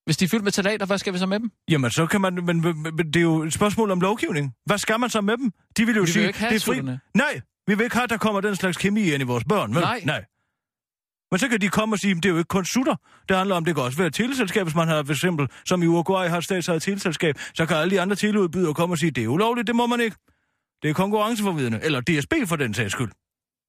Hvis 0.05 0.17
de 0.17 0.25
er 0.25 0.29
fyldt 0.29 0.45
med 0.45 0.53
talater, 0.53 0.87
hvad 0.87 0.99
skal 0.99 1.13
vi 1.13 1.19
så 1.19 1.27
med 1.27 1.41
dem? 1.41 1.51
Jamen, 1.71 1.91
så 1.91 2.07
kan 2.07 2.21
man, 2.21 2.35
men, 2.35 2.61
men, 2.61 2.83
men 2.83 3.07
det 3.07 3.17
er 3.17 3.21
jo 3.21 3.43
et 3.43 3.53
spørgsmål 3.53 3.91
om 3.91 4.01
lovgivning. 4.01 4.53
Hvad 4.67 4.79
skal 4.79 5.01
man 5.01 5.11
så 5.11 5.21
med 5.21 5.37
dem? 5.37 5.53
De 5.77 5.87
vil 5.87 5.95
jo 5.95 6.01
Vi 6.01 6.05
vil 6.05 6.13
sige, 6.13 6.23
jo 6.23 6.27
ikke 6.29 6.39
have 6.39 6.55
det 6.55 6.63
er 6.63 6.67
fri. 6.67 6.81
Nej, 7.15 7.41
vi 7.67 7.75
vil 7.75 7.85
ikke 7.85 7.97
have, 7.97 8.05
at 8.05 8.11
der 8.11 8.17
kommer 8.17 8.41
den 8.41 8.57
slags 8.57 8.77
kemi 8.77 9.13
ind 9.13 9.23
i 9.23 9.27
vores 9.27 9.45
børn. 9.45 9.75
Vel? 9.75 9.81
Nej. 9.81 10.01
Nej. 10.05 10.25
Men 11.31 11.39
så 11.39 11.49
kan 11.49 11.61
de 11.61 11.69
komme 11.69 11.95
og 11.95 11.99
sige, 11.99 12.11
at 12.11 12.17
det 12.17 12.25
er 12.25 12.31
jo 12.31 12.39
ikke 12.39 12.49
kun 12.49 12.65
sutter. 12.65 12.97
Det 13.29 13.37
handler 13.37 13.57
om, 13.57 13.65
det 13.65 13.75
kan 13.75 13.85
også 13.85 13.99
være 13.99 14.11
teleselskab, 14.11 14.63
hvis 14.63 14.75
man 14.75 14.89
har 14.89 15.03
for 15.05 15.13
eksempel, 15.13 15.49
som 15.67 15.83
i 15.83 15.87
Uruguay 15.87 16.29
har 16.29 16.39
et 16.39 16.45
statsejet 16.45 16.83
teleselskab, 16.83 17.35
så 17.55 17.67
kan 17.67 17.77
alle 17.77 17.91
de 17.91 18.01
andre 18.01 18.17
teleudbydere 18.17 18.75
komme 18.75 18.93
og 18.95 18.99
sige, 18.99 19.11
det 19.11 19.25
er 19.25 19.29
ulovligt, 19.29 19.67
det 19.67 19.77
må 19.77 19.87
man 19.87 20.01
ikke. 20.01 20.17
Det 20.83 20.91
er 20.91 20.95
konkurrenceforvidende. 20.95 21.81
Eller 21.83 22.01
DSB 22.01 22.33
for 22.47 22.57
den 22.57 22.75
sags 22.75 22.93
skyld. 22.93 23.11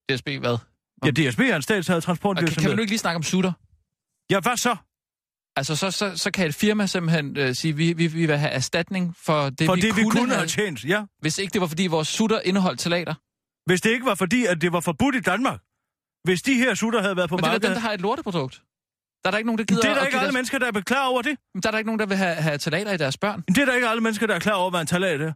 DSB 0.09 0.27
hvad? 0.27 0.57
Ja, 1.05 1.11
DSB 1.11 1.39
er 1.39 1.55
en 1.55 1.61
statsejet 1.61 1.97
Og 1.97 2.01
kan, 2.01 2.05
transportvirksomhed. 2.05 2.63
kan 2.63 2.71
vi 2.71 2.75
nu 2.75 2.81
ikke 2.81 2.91
lige 2.91 2.99
snakke 2.99 3.15
om 3.15 3.23
sutter? 3.23 3.51
Ja, 4.29 4.39
hvad 4.39 4.57
så? 4.57 4.75
Altså, 5.55 5.75
så, 5.75 5.91
så, 5.91 6.17
så 6.17 6.31
kan 6.31 6.47
et 6.47 6.55
firma 6.55 6.87
simpelthen 6.87 7.37
øh, 7.37 7.55
sige, 7.55 7.75
vi, 7.75 7.93
vi, 7.93 8.07
vi 8.07 8.25
vil 8.25 8.37
have 8.37 8.51
erstatning 8.51 9.15
for 9.25 9.49
det, 9.49 9.65
For 9.65 9.75
vi, 9.75 9.81
det, 9.81 9.97
vi 9.97 10.01
kunne, 10.01 10.11
kunne 10.11 10.27
have 10.27 10.37
have, 10.37 10.47
tjent, 10.47 10.85
ja. 10.85 11.03
hvis 11.19 11.37
ikke 11.37 11.53
det 11.53 11.61
var, 11.61 11.67
fordi 11.67 11.87
vores 11.87 12.07
sutter 12.07 12.39
indeholdt 12.45 12.79
talater. 12.79 13.13
Hvis 13.65 13.81
det 13.81 13.89
ikke 13.89 14.05
var 14.05 14.15
fordi, 14.15 14.45
at 14.45 14.61
det 14.61 14.73
var 14.73 14.79
forbudt 14.79 15.15
i 15.15 15.19
Danmark. 15.19 15.59
Hvis 16.23 16.41
de 16.41 16.53
her 16.53 16.73
sutter 16.73 17.01
havde 17.01 17.15
været 17.17 17.29
på 17.29 17.35
Men 17.35 17.43
det 17.43 17.47
er 17.47 17.51
markedet... 17.51 17.69
dem, 17.69 17.73
der 17.73 17.79
har 17.81 17.91
et 17.93 18.01
lorteprodukt. 18.01 18.61
Der 19.23 19.27
er 19.29 19.31
der 19.31 19.37
ikke 19.37 19.47
nogen, 19.47 19.59
der 19.59 19.63
gider 19.65 19.81
det 19.81 19.89
er 19.89 19.93
der 19.95 20.05
ikke 20.05 20.17
alle 20.17 20.23
deres... 20.25 20.33
mennesker, 20.33 20.59
der 20.59 20.67
er 20.67 20.81
klar 20.81 21.07
over 21.07 21.21
det. 21.21 21.37
Men 21.53 21.63
Der 21.63 21.69
er 21.69 21.71
der 21.71 21.77
ikke 21.77 21.87
nogen, 21.87 21.99
der 21.99 22.05
vil 22.05 22.17
have, 22.17 22.35
have 22.35 22.57
talater 22.57 22.91
i 22.91 22.97
deres 22.97 23.17
børn. 23.17 23.41
Det 23.47 23.57
er 23.57 23.65
der 23.65 23.73
ikke 23.73 23.87
alle 23.87 24.01
mennesker, 24.01 24.27
der 24.27 24.35
er 24.35 24.39
klar 24.39 24.53
over, 24.53 24.69
hvad 24.69 24.81
en 24.81 24.87
talat 24.87 25.21
er. 25.21 25.33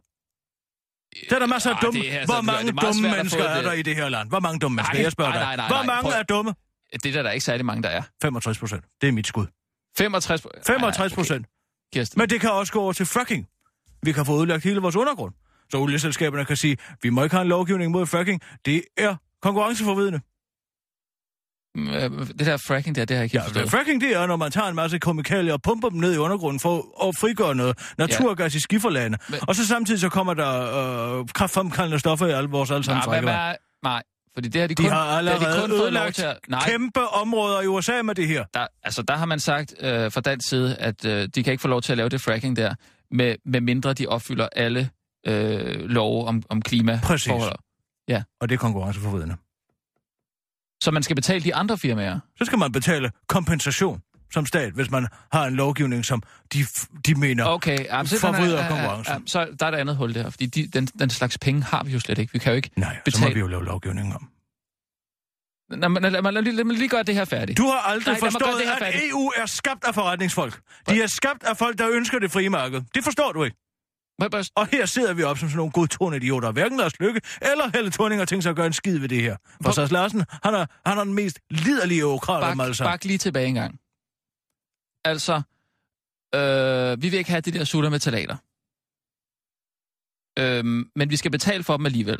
Der 1.30 1.34
er 1.36 1.38
der 1.38 1.46
masser 1.46 1.70
af 1.70 1.76
dumme... 1.82 2.00
altså- 2.04 2.26
Hvor 2.34 2.40
det 2.40 2.48
er 2.48 2.52
mange 2.52 2.72
dumme 2.72 3.16
mennesker 3.16 3.44
er 3.44 3.62
der 3.62 3.72
i 3.72 3.82
det 3.82 3.96
her 3.96 4.08
land? 4.08 4.28
Hvor 4.28 4.40
mange 4.40 4.58
dumme 4.58 4.76
mennesker? 4.76 4.98
Jeg 5.00 5.12
spørger 5.12 5.32
nej, 5.32 5.40
dig. 5.40 5.56
nej, 5.56 5.68
Hvor 5.68 5.82
mange 5.82 6.02
prøv- 6.02 6.18
er 6.18 6.22
dumme? 6.22 6.54
Det 6.92 7.06
er 7.06 7.12
der, 7.12 7.22
der 7.22 7.30
ikke 7.30 7.44
særlig 7.44 7.66
mange, 7.66 7.82
der 7.82 7.88
er. 7.88 8.02
65 8.22 8.58
procent. 8.58 8.84
Det 9.00 9.08
er 9.08 9.12
mit 9.12 9.26
skud. 9.26 9.46
65... 9.98 10.42
65 10.66 11.12
procent. 11.14 11.46
Okay. 11.46 11.50
Kirsten. 11.92 12.18
Men 12.18 12.30
det 12.30 12.40
kan 12.40 12.50
også 12.50 12.72
gå 12.72 12.80
over 12.80 12.92
til 12.92 13.06
fracking. 13.06 13.48
Vi 14.02 14.12
kan 14.12 14.26
få 14.26 14.32
udlagt 14.36 14.64
hele 14.64 14.80
vores 14.80 14.96
undergrund. 14.96 15.34
Så 15.70 15.76
olieselskaberne 15.78 16.44
kan 16.44 16.56
sige, 16.56 16.76
vi 17.02 17.10
må 17.10 17.22
ikke 17.24 17.34
have 17.36 17.42
en 17.42 17.48
lovgivning 17.48 17.92
mod 17.92 18.06
fracking. 18.06 18.40
Det 18.64 18.82
er 18.96 19.16
konkurrenceforvidende. 19.42 20.20
Øh, 21.78 22.10
Det 22.38 22.46
der 22.46 22.56
fracking 22.56 22.96
der, 22.96 23.04
det 23.04 23.16
har 23.16 23.22
jeg 23.22 23.24
ikke 23.24 23.36
Ja, 23.36 23.42
forstået. 23.44 23.70
fracking 23.70 24.00
det 24.00 24.16
er, 24.16 24.26
når 24.26 24.36
man 24.36 24.50
tager 24.52 24.66
en 24.68 24.74
masse 24.74 24.98
kemikalier 24.98 25.52
og 25.52 25.62
pumper 25.62 25.88
dem 25.88 25.98
ned 26.00 26.14
i 26.14 26.16
undergrunden 26.18 26.60
for 26.60 27.06
at 27.08 27.14
frigøre 27.20 27.54
noget 27.54 27.78
naturgas 27.98 28.54
i 28.54 28.60
skiferlagene. 28.60 29.16
Men- 29.28 29.38
Og 29.48 29.54
så 29.56 29.66
samtidig 29.66 30.00
så 30.00 30.08
kommer 30.08 30.34
der 30.34 31.18
øh, 31.20 31.26
kraftfremkaldende 31.34 31.98
stoffer 31.98 32.26
i 32.26 32.30
alle 32.32 32.50
vores 32.50 32.70
allesammens 32.70 33.06
Nej, 33.06 33.14
men, 33.20 33.26
drikkevand. 33.26 33.46
hvad- 33.46 33.56
nej, 33.82 34.02
fordi 34.34 34.48
det 34.48 34.60
har 34.60 34.68
de 34.68 34.74
De 34.74 34.82
kun, 34.82 34.92
har 34.92 35.00
det 35.04 35.10
har 35.10 35.18
allerede 35.18 35.40
de 35.56 35.60
kun 35.60 35.70
fået 35.78 35.92
lov 35.92 36.10
til 36.12 36.22
at... 36.22 36.36
Nej, 36.48 36.60
kæmpe 36.68 37.08
områder 37.08 37.60
i 37.60 37.66
USA 37.66 38.02
med 38.02 38.14
det 38.14 38.28
her. 38.28 38.44
der, 38.54 38.66
altså, 38.82 39.02
der 39.02 39.14
har 39.16 39.26
man 39.26 39.40
sagt 39.40 39.74
øh, 39.80 40.12
fra 40.12 40.20
dansk 40.20 40.48
side, 40.48 40.76
at 40.76 41.04
øh, 41.04 41.28
de 41.34 41.42
kan 41.44 41.50
ikke 41.50 41.60
få 41.62 41.68
lov 41.68 41.82
til 41.82 41.92
at 41.92 41.96
lave 41.98 42.08
det 42.08 42.20
fracking 42.20 42.56
der, 42.56 42.74
med, 43.10 43.34
med 43.46 43.60
mindre 43.60 43.92
de 43.92 44.06
opfylder 44.06 44.48
alle 44.56 44.90
øh, 45.26 45.80
love 45.80 46.26
om, 46.26 46.42
om 46.48 46.62
klima. 46.62 47.00
Præcis. 47.02 47.28
forhold. 47.30 47.56
Og 48.40 48.48
det 48.48 48.54
er 48.54 48.58
konkurrenceforvidende. 48.58 49.36
Så 50.82 50.90
man 50.90 51.02
skal 51.02 51.16
betale 51.16 51.40
de 51.44 51.54
andre 51.54 51.78
firmaer. 51.78 52.18
Så 52.38 52.44
skal 52.44 52.58
man 52.58 52.72
betale 52.72 53.10
kompensation 53.28 54.00
som 54.32 54.46
stat, 54.46 54.72
hvis 54.72 54.90
man 54.90 55.06
har 55.32 55.44
en 55.46 55.54
lovgivning, 55.54 56.04
som 56.04 56.22
de, 56.52 56.58
de 57.06 57.14
mener... 57.14 57.44
Okay, 57.44 57.84
jamen, 57.84 58.06
så, 58.06 58.18
Forvrider 58.20 58.68
konkurrencen. 58.68 59.26
så 59.26 59.48
der 59.60 59.66
er 59.66 59.70
et 59.72 59.74
andet 59.76 59.96
hul 59.96 60.14
der, 60.14 60.30
fordi 60.30 60.46
de, 60.46 60.66
den, 60.66 60.86
den 60.86 61.10
slags 61.10 61.38
penge 61.38 61.62
har 61.62 61.84
vi 61.84 61.92
jo 61.92 62.00
slet 62.00 62.18
ikke. 62.18 62.32
Vi 62.32 62.38
kan 62.38 62.52
jo 62.52 62.56
ikke 62.56 62.70
Nej, 62.76 62.94
så 62.94 62.98
må 62.98 63.02
betale- 63.04 63.34
vi 63.34 63.40
jo 63.40 63.46
lave 63.46 63.64
lovgivning 63.64 64.14
om. 64.14 64.28
Lad 65.70 65.88
mig, 65.88 66.02
lad, 66.02 66.22
mig, 66.22 66.32
lad, 66.32 66.64
mig, 66.64 66.76
lige 66.76 66.88
gøre 66.88 67.02
det 67.02 67.14
her 67.14 67.24
færdigt. 67.24 67.58
Du 67.58 67.62
har 67.66 67.78
aldrig 67.78 68.12
Nej, 68.12 68.20
forstået, 68.30 68.54
det 68.58 68.66
her 68.66 68.72
at 68.72 68.78
færdigt. 68.78 69.10
EU 69.10 69.32
er 69.36 69.46
skabt 69.46 69.84
af 69.84 69.94
forretningsfolk. 69.94 70.60
De 70.88 71.02
er 71.02 71.06
skabt 71.06 71.44
af 71.44 71.56
folk, 71.56 71.78
der 71.78 71.88
ønsker 71.90 72.18
det 72.18 72.32
frie 72.32 72.48
marked. 72.50 72.82
Det 72.94 73.04
forstår 73.04 73.32
du 73.32 73.44
ikke. 73.44 73.56
Bare- 74.20 74.44
Og 74.54 74.66
her 74.66 74.86
sidder 74.86 75.14
vi 75.14 75.22
op 75.22 75.38
som 75.38 75.48
sådan 75.48 75.56
nogle 75.56 75.72
godtone 75.72 76.16
idioter. 76.16 76.52
Hverken 76.52 76.78
Lars 76.78 77.00
Lykke 77.00 77.20
eller 77.42 77.70
Helle 77.74 77.90
Thorning 77.90 78.20
har 78.20 78.26
tænkt 78.26 78.42
sig 78.42 78.50
at 78.50 78.56
gøre 78.56 78.66
en 78.66 78.72
skid 78.72 78.98
ved 78.98 79.08
det 79.08 79.22
her. 79.22 79.36
For 79.62 79.70
Sars 79.72 79.90
Larsen, 79.90 80.24
han 80.42 80.54
er, 80.54 80.66
han 80.86 80.98
er 80.98 81.04
den 81.04 81.14
mest 81.14 81.40
liderlige 81.50 82.06
åkral 82.06 82.42
af 82.42 82.50
dem 82.52 82.60
alle 82.60 82.74
Bak, 82.78 83.04
lige 83.04 83.18
tilbage 83.18 83.46
en 83.46 83.54
gang. 83.54 83.80
Altså, 85.04 85.34
øh, 86.34 87.02
vi 87.02 87.08
vil 87.08 87.18
ikke 87.18 87.30
have 87.30 87.40
de 87.40 87.50
der 87.52 87.64
sutter 87.64 87.90
med 87.90 87.98
talater. 88.00 88.36
Øhm, 90.38 90.90
men 90.96 91.10
vi 91.10 91.16
skal 91.16 91.30
betale 91.30 91.64
for 91.64 91.76
dem 91.76 91.86
alligevel. 91.86 92.18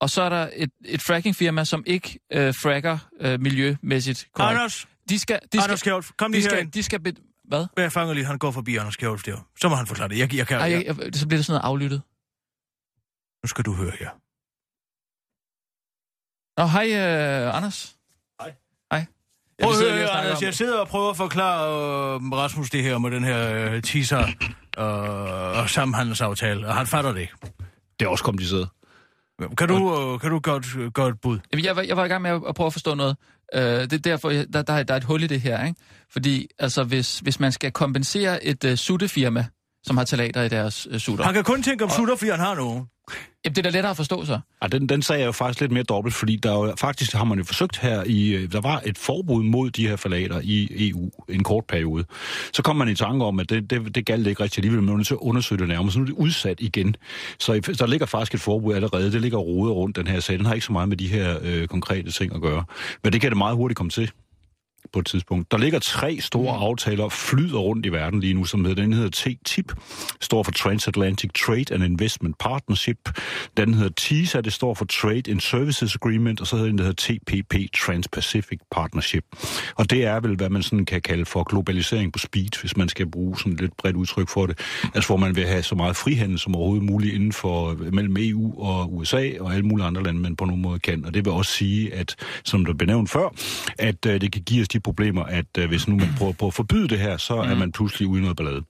Og 0.00 0.10
så 0.10 0.22
er 0.22 0.28
der 0.28 0.50
et, 0.56 0.70
et 0.84 1.02
frackingfirma, 1.02 1.64
som 1.64 1.82
ikke 1.86 2.18
øh, 2.32 2.54
fracker 2.54 2.98
øh, 3.20 3.40
miljømæssigt 3.40 4.28
korrekt. 4.34 4.56
Anders, 4.58 4.88
De 5.08 5.18
skal, 5.18 5.40
de 5.52 5.62
Anders 5.62 5.80
skal, 5.80 5.90
Kjærulf, 5.90 6.10
kom 6.16 6.32
de 6.32 6.36
lige 6.36 6.44
skal, 6.44 6.54
herind. 6.56 6.72
de 6.72 6.82
skal, 6.82 7.00
be, 7.00 7.12
hvad? 7.48 7.66
Jeg 7.76 7.92
fanger 7.92 8.14
lige, 8.14 8.24
han 8.24 8.38
går 8.38 8.50
forbi 8.50 8.76
Anders 8.76 8.96
Kjærulf 8.96 9.22
der. 9.22 9.36
Så 9.60 9.68
må 9.68 9.74
han 9.74 9.86
forklare 9.86 10.08
det. 10.08 10.18
Jeg, 10.18 10.34
jeg 10.34 10.46
kan, 10.46 10.58
Ej, 10.58 10.70
jeg, 10.70 10.84
jeg, 10.86 10.96
jeg, 11.04 11.14
så 11.14 11.26
bliver 11.28 11.38
det 11.38 11.46
sådan 11.46 11.60
noget 11.60 11.70
aflyttet. 11.74 12.02
nu 13.42 13.46
skal 13.48 13.64
du 13.64 13.72
høre 13.74 13.92
her. 14.00 14.10
Nå, 16.60 16.66
hej, 16.66 16.86
øh, 17.46 17.56
Anders. 17.56 17.96
Hej. 18.40 18.54
Hej. 18.92 19.06
Ja, 19.60 19.64
Prøv 19.64 19.72
at 19.72 19.78
høre 19.80 19.92
her, 19.98 20.10
Anders. 20.10 20.42
Jeg 20.42 20.54
sidder 20.54 20.78
og 20.80 20.88
prøver 20.88 21.10
at 21.10 21.16
forklare 21.16 21.66
øh, 22.14 22.32
Rasmus 22.32 22.70
det 22.70 22.82
her 22.82 22.98
med 22.98 23.10
den 23.10 23.24
her 23.24 23.52
øh, 23.72 23.82
teaser 23.82 24.26
øh, 24.78 25.58
og 25.62 25.70
samhandelsaftale, 25.70 26.66
og 26.68 26.74
han 26.74 26.86
fatter 26.86 27.12
det 27.12 27.20
ikke. 27.20 27.32
Det 28.00 28.06
er 28.06 28.08
også 28.08 28.24
kompliceret. 28.24 28.68
Kan 29.58 29.68
du, 29.68 29.74
øh, 30.14 30.20
kan 30.20 30.30
du 30.30 30.38
godt 30.38 30.76
øh, 30.76 30.90
gøre 30.92 31.08
et 31.08 31.20
bud? 31.20 31.38
Jamen, 31.52 31.64
Jeg 31.64 31.76
var, 31.76 31.82
jeg 31.82 31.96
var 31.96 32.04
i 32.04 32.08
gang 32.08 32.22
med 32.22 32.30
at 32.48 32.54
prøve 32.54 32.66
at 32.66 32.72
forstå 32.72 32.94
noget. 32.94 33.16
Uh, 33.56 33.60
det 33.60 33.92
er 33.92 33.98
derfor, 33.98 34.30
der, 34.30 34.62
der, 34.62 34.72
er- 34.72 34.82
der 34.82 34.94
er 34.94 34.98
et 34.98 35.04
hul 35.04 35.22
i 35.22 35.26
det 35.26 35.40
her, 35.40 35.64
ikke? 35.66 35.80
Fordi 36.12 36.46
altså, 36.58 36.84
hvis, 36.84 37.18
hvis 37.18 37.40
man 37.40 37.52
skal 37.52 37.72
kompensere 37.72 38.44
et 38.44 38.64
uh, 38.64 38.74
suttefirma, 38.74 39.46
som 39.86 39.96
har 39.96 40.04
talater 40.04 40.42
i 40.42 40.48
deres 40.48 40.86
uh, 40.86 40.96
sutter, 40.98 41.24
Han 41.24 41.34
kan 41.34 41.44
kun 41.44 41.62
tænke 41.62 41.84
om 41.84 41.90
sutter, 41.90 42.16
fordi 42.16 42.30
han 42.30 42.40
har 42.40 42.54
nogen 42.54 42.86
jamen, 43.44 43.54
det 43.54 43.58
er 43.58 43.62
da 43.62 43.76
lettere 43.76 43.90
at 43.90 43.96
forstå 43.96 44.24
så. 44.24 44.40
Ja, 44.62 44.68
den, 44.68 44.88
den 44.88 45.02
sag 45.02 45.20
er 45.20 45.26
jo 45.26 45.32
faktisk 45.32 45.60
lidt 45.60 45.72
mere 45.72 45.82
dobbelt, 45.82 46.14
fordi 46.14 46.36
der 46.36 46.52
jo, 46.52 46.74
faktisk 46.78 47.12
har 47.12 47.24
man 47.24 47.38
jo 47.38 47.44
forsøgt 47.44 47.78
her 47.78 48.04
i... 48.06 48.34
Øh, 48.34 48.52
der 48.52 48.60
var 48.60 48.82
et 48.86 48.98
forbud 48.98 49.42
mod 49.42 49.70
de 49.70 49.88
her 49.88 49.96
falater 49.96 50.40
i 50.44 50.88
EU 50.90 51.10
en 51.28 51.44
kort 51.44 51.64
periode. 51.64 52.04
Så 52.52 52.62
kom 52.62 52.76
man 52.76 52.88
i 52.88 52.94
tanke 52.94 53.24
om, 53.24 53.40
at 53.40 53.50
det, 53.50 53.70
det, 53.70 53.94
det 53.94 54.06
galt 54.06 54.26
ikke 54.26 54.42
rigtig 54.42 54.58
alligevel, 54.58 54.80
men 54.80 54.86
man 54.86 54.96
var 54.96 55.04
til 55.04 55.16
undersøge 55.16 55.58
det 55.58 55.68
nærmere. 55.68 55.92
Så 55.92 55.98
nu 55.98 56.02
er 56.02 56.06
det 56.06 56.14
udsat 56.14 56.60
igen. 56.60 56.96
Så 57.38 57.74
der 57.78 57.86
ligger 57.86 58.06
faktisk 58.06 58.34
et 58.34 58.40
forbud 58.40 58.74
allerede. 58.74 59.12
Det 59.12 59.20
ligger 59.20 59.38
rodet 59.38 59.74
rundt, 59.74 59.96
den 59.96 60.06
her 60.06 60.20
sag. 60.20 60.38
Den 60.38 60.46
har 60.46 60.54
ikke 60.54 60.66
så 60.66 60.72
meget 60.72 60.88
med 60.88 60.96
de 60.96 61.08
her 61.08 61.38
øh, 61.42 61.68
konkrete 61.68 62.10
ting 62.10 62.34
at 62.34 62.40
gøre. 62.40 62.64
Men 63.04 63.12
det 63.12 63.20
kan 63.20 63.30
det 63.30 63.38
meget 63.38 63.56
hurtigt 63.56 63.76
komme 63.76 63.90
til 63.90 64.10
på 64.92 64.98
et 64.98 65.06
tidspunkt. 65.06 65.50
Der 65.52 65.58
ligger 65.58 65.78
tre 65.78 66.18
store 66.20 66.56
Mm. 66.56 66.62
aftaler, 66.62 67.08
flyder 67.08 67.58
rundt 67.58 67.86
i 67.86 67.88
verden 67.88 68.20
lige 68.20 68.34
nu, 68.34 68.44
som 68.44 68.64
hedder, 68.64 68.82
den 68.82 68.92
hedder 68.92 69.10
TTIP, 69.10 69.72
står 70.20 70.42
for 70.42 70.52
Transatlantic 70.52 71.30
Trade 71.46 71.74
and 71.74 71.84
Investment 71.84 72.38
Partnership. 72.38 72.98
Den 73.56 73.74
hedder 73.74 73.90
TISA, 73.96 74.40
det 74.40 74.52
står 74.52 74.74
for 74.74 74.84
Trade 74.84 75.22
and 75.30 75.40
Services 75.40 75.94
Agreement, 75.94 76.40
og 76.40 76.46
så 76.46 76.56
hedder 76.56 76.68
den, 76.70 76.78
der 76.78 76.84
hedder 76.84 77.18
TPP, 77.18 77.54
Trans-Pacific 77.76 78.58
Partnership. 78.70 79.24
Og 79.76 79.90
det 79.90 80.04
er 80.04 80.20
vel, 80.20 80.36
hvad 80.36 80.48
man 80.50 80.62
sådan 80.62 80.84
kan 80.86 81.02
kalde 81.02 81.24
for 81.24 81.42
globalisering 81.44 82.12
på 82.12 82.18
speed, 82.18 82.60
hvis 82.60 82.76
man 82.76 82.88
skal 82.88 83.10
bruge 83.10 83.38
sådan 83.38 83.52
et 83.52 83.60
lidt 83.60 83.76
bredt 83.76 83.96
udtryk 83.96 84.28
for 84.28 84.46
det. 84.46 84.58
Altså, 84.94 85.08
hvor 85.08 85.16
man 85.16 85.36
vil 85.36 85.46
have 85.46 85.62
så 85.62 85.74
meget 85.74 85.96
frihandel 85.96 86.38
som 86.38 86.54
overhovedet 86.56 86.84
muligt 86.86 87.14
inden 87.14 87.32
for 87.32 87.74
mellem 87.92 88.16
EU 88.18 88.62
og 88.62 88.94
USA 88.96 89.30
og 89.40 89.52
alle 89.52 89.66
mulige 89.66 89.86
andre 89.86 90.02
lande, 90.02 90.20
man 90.20 90.36
på 90.36 90.44
nogen 90.44 90.62
måde 90.62 90.78
kan. 90.78 91.04
Og 91.04 91.14
det 91.14 91.24
vil 91.24 91.32
også 91.32 91.52
sige, 91.52 91.94
at, 91.94 92.16
som 92.44 92.64
der 92.64 92.72
blev 92.74 92.86
nævnt 92.86 93.10
før, 93.10 93.28
at 93.78 94.06
øh, 94.06 94.20
det 94.20 94.32
kan 94.32 94.42
give 94.42 94.60
os 94.68 94.72
de 94.72 94.80
problemer, 94.80 95.22
at 95.24 95.46
øh, 95.58 95.68
hvis 95.68 95.88
nu 95.88 95.96
man 95.96 96.08
prøver 96.18 96.32
på 96.32 96.46
at 96.46 96.54
forbyde 96.54 96.88
det 96.88 96.98
her, 96.98 97.16
så 97.16 97.42
mm. 97.42 97.50
er 97.50 97.54
man 97.54 97.72
pludselig 97.72 98.08
uden 98.08 98.22
noget 98.22 98.36
ballade. 98.36 98.62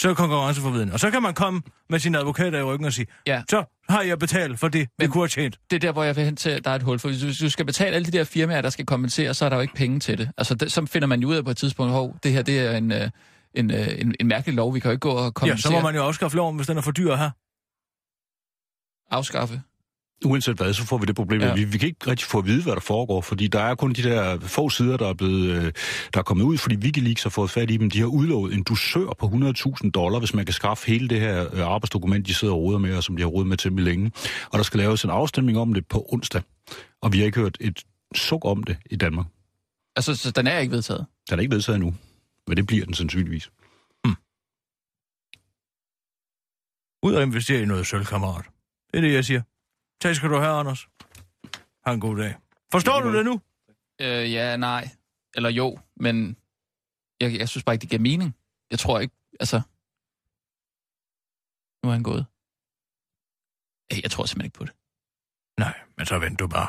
Så 0.00 0.10
er 0.10 0.14
konkurrenceforvidende. 0.14 0.92
Og 0.92 1.00
så 1.00 1.10
kan 1.10 1.22
man 1.22 1.34
komme 1.34 1.62
med 1.90 1.98
sine 1.98 2.18
advokater 2.18 2.58
i 2.58 2.62
ryggen 2.62 2.86
og 2.86 2.92
sige, 2.92 3.06
Ja. 3.26 3.42
så 3.50 3.64
har 3.88 4.02
jeg 4.02 4.18
betalt 4.18 4.58
for 4.60 4.68
det, 4.68 4.88
vi 4.98 5.06
kunne 5.06 5.22
have 5.22 5.28
tjent. 5.28 5.58
Det 5.70 5.76
er 5.76 5.80
der, 5.80 5.92
hvor 5.92 6.02
jeg 6.04 6.16
vil 6.16 6.24
hen 6.24 6.36
til, 6.36 6.50
at 6.50 6.64
der 6.64 6.70
er 6.70 6.74
et 6.74 6.82
hul. 6.82 6.98
For 6.98 7.08
hvis 7.08 7.38
du, 7.38 7.50
skal 7.50 7.66
betale 7.66 7.96
alle 7.96 8.06
de 8.06 8.18
der 8.18 8.24
firmaer, 8.24 8.60
der 8.62 8.70
skal 8.70 8.86
kompensere, 8.86 9.34
så 9.34 9.44
er 9.44 9.48
der 9.48 9.56
jo 9.56 9.62
ikke 9.62 9.74
penge 9.74 10.00
til 10.00 10.18
det. 10.18 10.30
Altså, 10.38 10.54
det, 10.54 10.72
så 10.72 10.86
finder 10.86 11.08
man 11.08 11.20
jo 11.20 11.28
ud 11.28 11.34
af 11.36 11.44
på 11.44 11.50
et 11.50 11.56
tidspunkt, 11.56 11.92
hov, 11.92 12.16
det 12.22 12.32
her 12.32 12.42
det 12.42 12.58
er 12.60 12.76
en, 12.76 12.92
øh, 12.92 13.10
en, 13.54 13.70
øh, 13.70 13.88
en, 14.00 14.14
en 14.20 14.26
mærkelig 14.26 14.54
lov. 14.54 14.74
Vi 14.74 14.80
kan 14.80 14.88
jo 14.88 14.92
ikke 14.92 15.00
gå 15.00 15.10
og 15.10 15.24
Ja, 15.24 15.30
kompensere, 15.30 15.70
så 15.72 15.76
må 15.76 15.80
man 15.80 15.94
jo 15.94 16.02
afskaffe 16.02 16.36
loven, 16.36 16.56
hvis 16.56 16.66
den 16.66 16.76
er 16.78 16.82
for 16.82 16.90
dyr 16.90 17.14
her. 17.16 17.30
afskaffe. 19.10 19.62
Uanset 20.24 20.56
hvad, 20.56 20.72
så 20.74 20.84
får 20.86 20.98
vi 20.98 21.06
det 21.06 21.16
problem, 21.16 21.40
Ja. 21.40 21.54
vi, 21.54 21.64
vi 21.64 21.78
kan 21.78 21.88
ikke 21.88 22.10
rigtig 22.10 22.26
få 22.26 22.38
at 22.38 22.46
vide, 22.46 22.62
hvad 22.62 22.72
der 22.74 22.80
foregår, 22.80 23.20
fordi 23.20 23.46
der 23.48 23.60
er 23.60 23.74
kun 23.74 23.92
de 23.92 24.02
der 24.02 24.40
få 24.40 24.68
sider, 24.68 24.96
der 24.96 25.08
er, 25.08 25.14
blevet, 25.14 25.50
øh, 25.50 25.72
der 26.14 26.18
er 26.18 26.22
kommet 26.22 26.44
ud, 26.44 26.58
fordi 26.58 26.76
Wikileaks 26.76 27.22
har 27.22 27.30
fået 27.30 27.50
fat 27.50 27.70
i 27.70 27.76
dem. 27.76 27.90
De 27.90 27.98
har 27.98 28.06
udlovet 28.06 28.54
en 28.54 28.62
dusør 28.62 29.06
på 29.18 29.26
100.000 29.26 29.90
dollar, 29.90 30.18
hvis 30.18 30.34
man 30.34 30.44
kan 30.44 30.52
skaffe 30.52 30.86
hele 30.86 31.08
det 31.08 31.20
her 31.20 31.54
øh, 31.54 31.66
arbejdsdokument, 31.66 32.26
de 32.26 32.34
sidder 32.34 32.54
og 32.54 32.60
roder 32.62 32.78
med, 32.78 32.96
og 32.96 33.04
som 33.04 33.16
de 33.16 33.22
har 33.22 33.28
rodet 33.28 33.48
med 33.48 33.56
temmelig 33.56 33.84
længe. 33.84 34.12
Og 34.52 34.58
der 34.58 34.62
skal 34.62 34.78
laves 34.78 35.04
en 35.04 35.10
afstemning 35.10 35.58
om 35.58 35.74
det 35.74 35.86
på 35.88 36.06
onsdag. 36.08 36.42
Og 37.02 37.12
vi 37.12 37.18
har 37.18 37.26
ikke 37.26 37.40
hørt 37.40 37.56
et 37.60 37.82
suk 38.14 38.44
om 38.44 38.62
det 38.62 38.76
i 38.90 38.96
Danmark. 38.96 39.26
Altså, 39.96 40.14
så 40.16 40.30
den 40.30 40.46
er 40.46 40.58
ikke 40.58 40.72
vedtaget. 40.72 41.06
Den 41.30 41.38
er 41.38 41.42
ikke 41.42 41.54
vedtaget 41.54 41.76
endnu, 41.76 41.94
men 42.46 42.56
det 42.56 42.66
bliver 42.66 42.84
den 42.84 42.94
sandsynligvis. 42.94 43.50
Ud 47.02 47.14
og 47.14 47.22
investere 47.22 47.62
i 47.62 47.64
noget 47.64 47.86
sølv, 47.86 48.04
kammerat. 48.04 48.44
Det 48.92 48.96
er 48.96 49.00
det, 49.00 49.12
jeg 49.12 49.24
siger. 49.24 49.42
Tak 50.00 50.14
skal 50.14 50.28
du 50.30 50.36
have, 50.36 50.58
Anders. 50.60 50.88
Ha' 51.86 51.92
en 51.92 52.00
god 52.00 52.16
dag. 52.16 52.34
Forstår 52.72 53.00
du 53.00 53.16
det 53.16 53.24
nu? 53.24 53.40
Øh, 54.00 54.32
ja, 54.32 54.56
nej. 54.56 54.88
Eller 55.34 55.50
jo, 55.50 55.78
men 55.96 56.36
jeg, 57.20 57.38
jeg 57.38 57.48
synes 57.48 57.64
bare 57.64 57.74
ikke, 57.74 57.82
det 57.82 57.90
giver 57.90 58.02
mening. 58.02 58.36
Jeg 58.70 58.78
tror 58.78 58.98
ikke, 59.00 59.14
altså... 59.40 59.60
Nu 61.82 61.88
er 61.90 61.92
han 61.92 62.02
gået. 62.02 62.26
Øh, 63.92 64.02
Jeg 64.02 64.10
tror 64.10 64.24
simpelthen 64.26 64.46
ikke 64.46 64.58
på 64.58 64.64
det. 64.64 64.72
Nej, 65.58 65.74
men 65.96 66.06
så 66.06 66.18
vent 66.18 66.38
du 66.38 66.46
bare. 66.48 66.68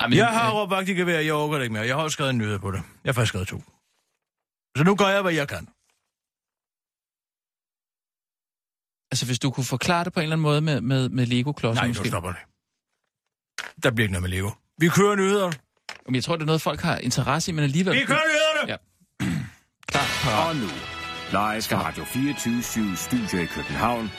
Ej, 0.00 0.06
men, 0.08 0.18
Jeg 0.18 0.28
har 0.28 0.52
råbt 0.52 0.70
vagt 0.70 0.88
i 0.88 0.92
gevær, 0.92 1.18
jeg 1.20 1.34
overgår 1.34 1.54
det 1.56 1.62
ikke 1.62 1.72
mere. 1.72 1.86
Jeg 1.86 1.96
har 1.96 2.02
også 2.02 2.12
skrevet 2.12 2.30
en 2.30 2.38
nyhed 2.38 2.58
på 2.58 2.70
det. 2.70 2.82
Jeg 3.04 3.08
har 3.08 3.12
faktisk 3.12 3.28
skrevet 3.28 3.48
to. 3.48 3.58
Så 4.76 4.84
nu 4.84 4.96
gør 4.96 5.08
jeg, 5.08 5.22
hvad 5.22 5.32
jeg 5.32 5.48
kan. 5.48 5.68
Altså, 9.12 9.26
hvis 9.26 9.38
du 9.38 9.50
kunne 9.50 9.64
forklare 9.64 10.04
det 10.04 10.12
på 10.12 10.20
en 10.20 10.22
eller 10.22 10.34
anden 10.36 10.42
måde 10.42 10.60
med, 10.60 10.80
med, 10.80 11.08
med 11.08 11.26
Lego-klodser 11.26 11.80
Nej, 11.80 11.86
nu 11.86 11.90
måske. 11.90 12.08
stopper 12.08 12.28
det. 12.32 12.38
Der 13.82 13.90
bliver 13.90 14.04
ikke 14.04 14.12
noget 14.12 14.22
med 14.22 14.30
Lego. 14.30 14.50
Vi 14.78 14.88
kører 14.88 15.16
nyhederne. 15.16 15.52
Men 16.06 16.14
jeg 16.14 16.24
tror, 16.24 16.36
det 16.36 16.42
er 16.42 16.46
noget, 16.46 16.62
folk 16.62 16.80
har 16.80 16.96
interesse 16.96 17.50
i, 17.50 17.54
men 17.54 17.64
alligevel... 17.64 17.94
Vi 17.94 18.04
kører 18.04 18.18
nyhederne! 18.28 18.72
Ja. 18.72 18.76
Klar, 19.92 20.02
parat. 20.24 20.48
Og 20.48 20.56
nu, 20.56 20.66
live 21.30 21.62
fra 21.62 21.86
Radio 21.88 22.04
24 22.04 22.96
Studio 22.96 23.38
i 23.42 23.46
København. 23.46 24.10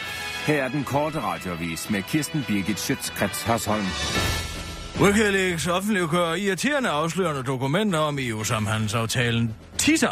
Her 0.45 0.63
er 0.63 0.67
den 0.69 0.84
korte 0.84 1.19
radiovis 1.21 1.89
med 1.89 2.04
Kirsten 2.04 2.43
Birgit 2.47 2.80
Schøtzgrads 2.80 3.43
Hasholm. 3.43 3.86
Wikileaks 5.01 5.67
offentliggør 5.67 6.34
irriterende 6.34 6.89
afslørende 6.89 7.43
dokumenter 7.43 7.99
om 7.99 8.17
EU-samhandelsaftalen 8.19 9.56
TISA. 9.77 10.08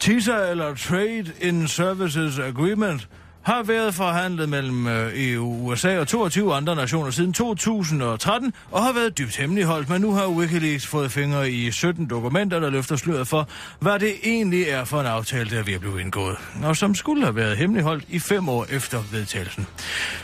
TISA, 0.00 0.50
eller 0.50 0.74
Trade 0.74 1.32
in 1.40 1.68
Services 1.68 2.38
Agreement, 2.38 3.08
har 3.44 3.62
været 3.62 3.94
forhandlet 3.94 4.48
mellem 4.48 4.86
øh, 4.86 5.12
EU, 5.14 5.70
USA 5.70 5.98
og 5.98 6.08
22 6.08 6.54
andre 6.54 6.76
nationer 6.76 7.10
siden 7.10 7.32
2013, 7.32 8.52
og 8.70 8.82
har 8.82 8.92
været 8.92 9.18
dybt 9.18 9.36
hemmeligholdt, 9.36 9.88
men 9.88 10.00
nu 10.00 10.12
har 10.12 10.28
Wikileaks 10.28 10.86
fået 10.86 11.10
fingre 11.10 11.50
i 11.50 11.70
17 11.70 12.06
dokumenter, 12.06 12.60
der 12.60 12.70
løfter 12.70 12.96
sløret 12.96 13.28
for, 13.28 13.48
hvad 13.80 13.98
det 13.98 14.14
egentlig 14.24 14.62
er 14.62 14.84
for 14.84 15.00
en 15.00 15.06
aftale, 15.06 15.50
der 15.50 15.58
er 15.58 15.62
ved 15.62 15.74
at 15.74 15.80
blive 15.80 16.00
indgået, 16.00 16.36
og 16.64 16.76
som 16.76 16.94
skulle 16.94 17.22
have 17.22 17.36
været 17.36 17.56
hemmeligholdt 17.56 18.04
i 18.08 18.18
fem 18.18 18.48
år 18.48 18.66
efter 18.70 19.02
vedtagelsen. 19.12 19.66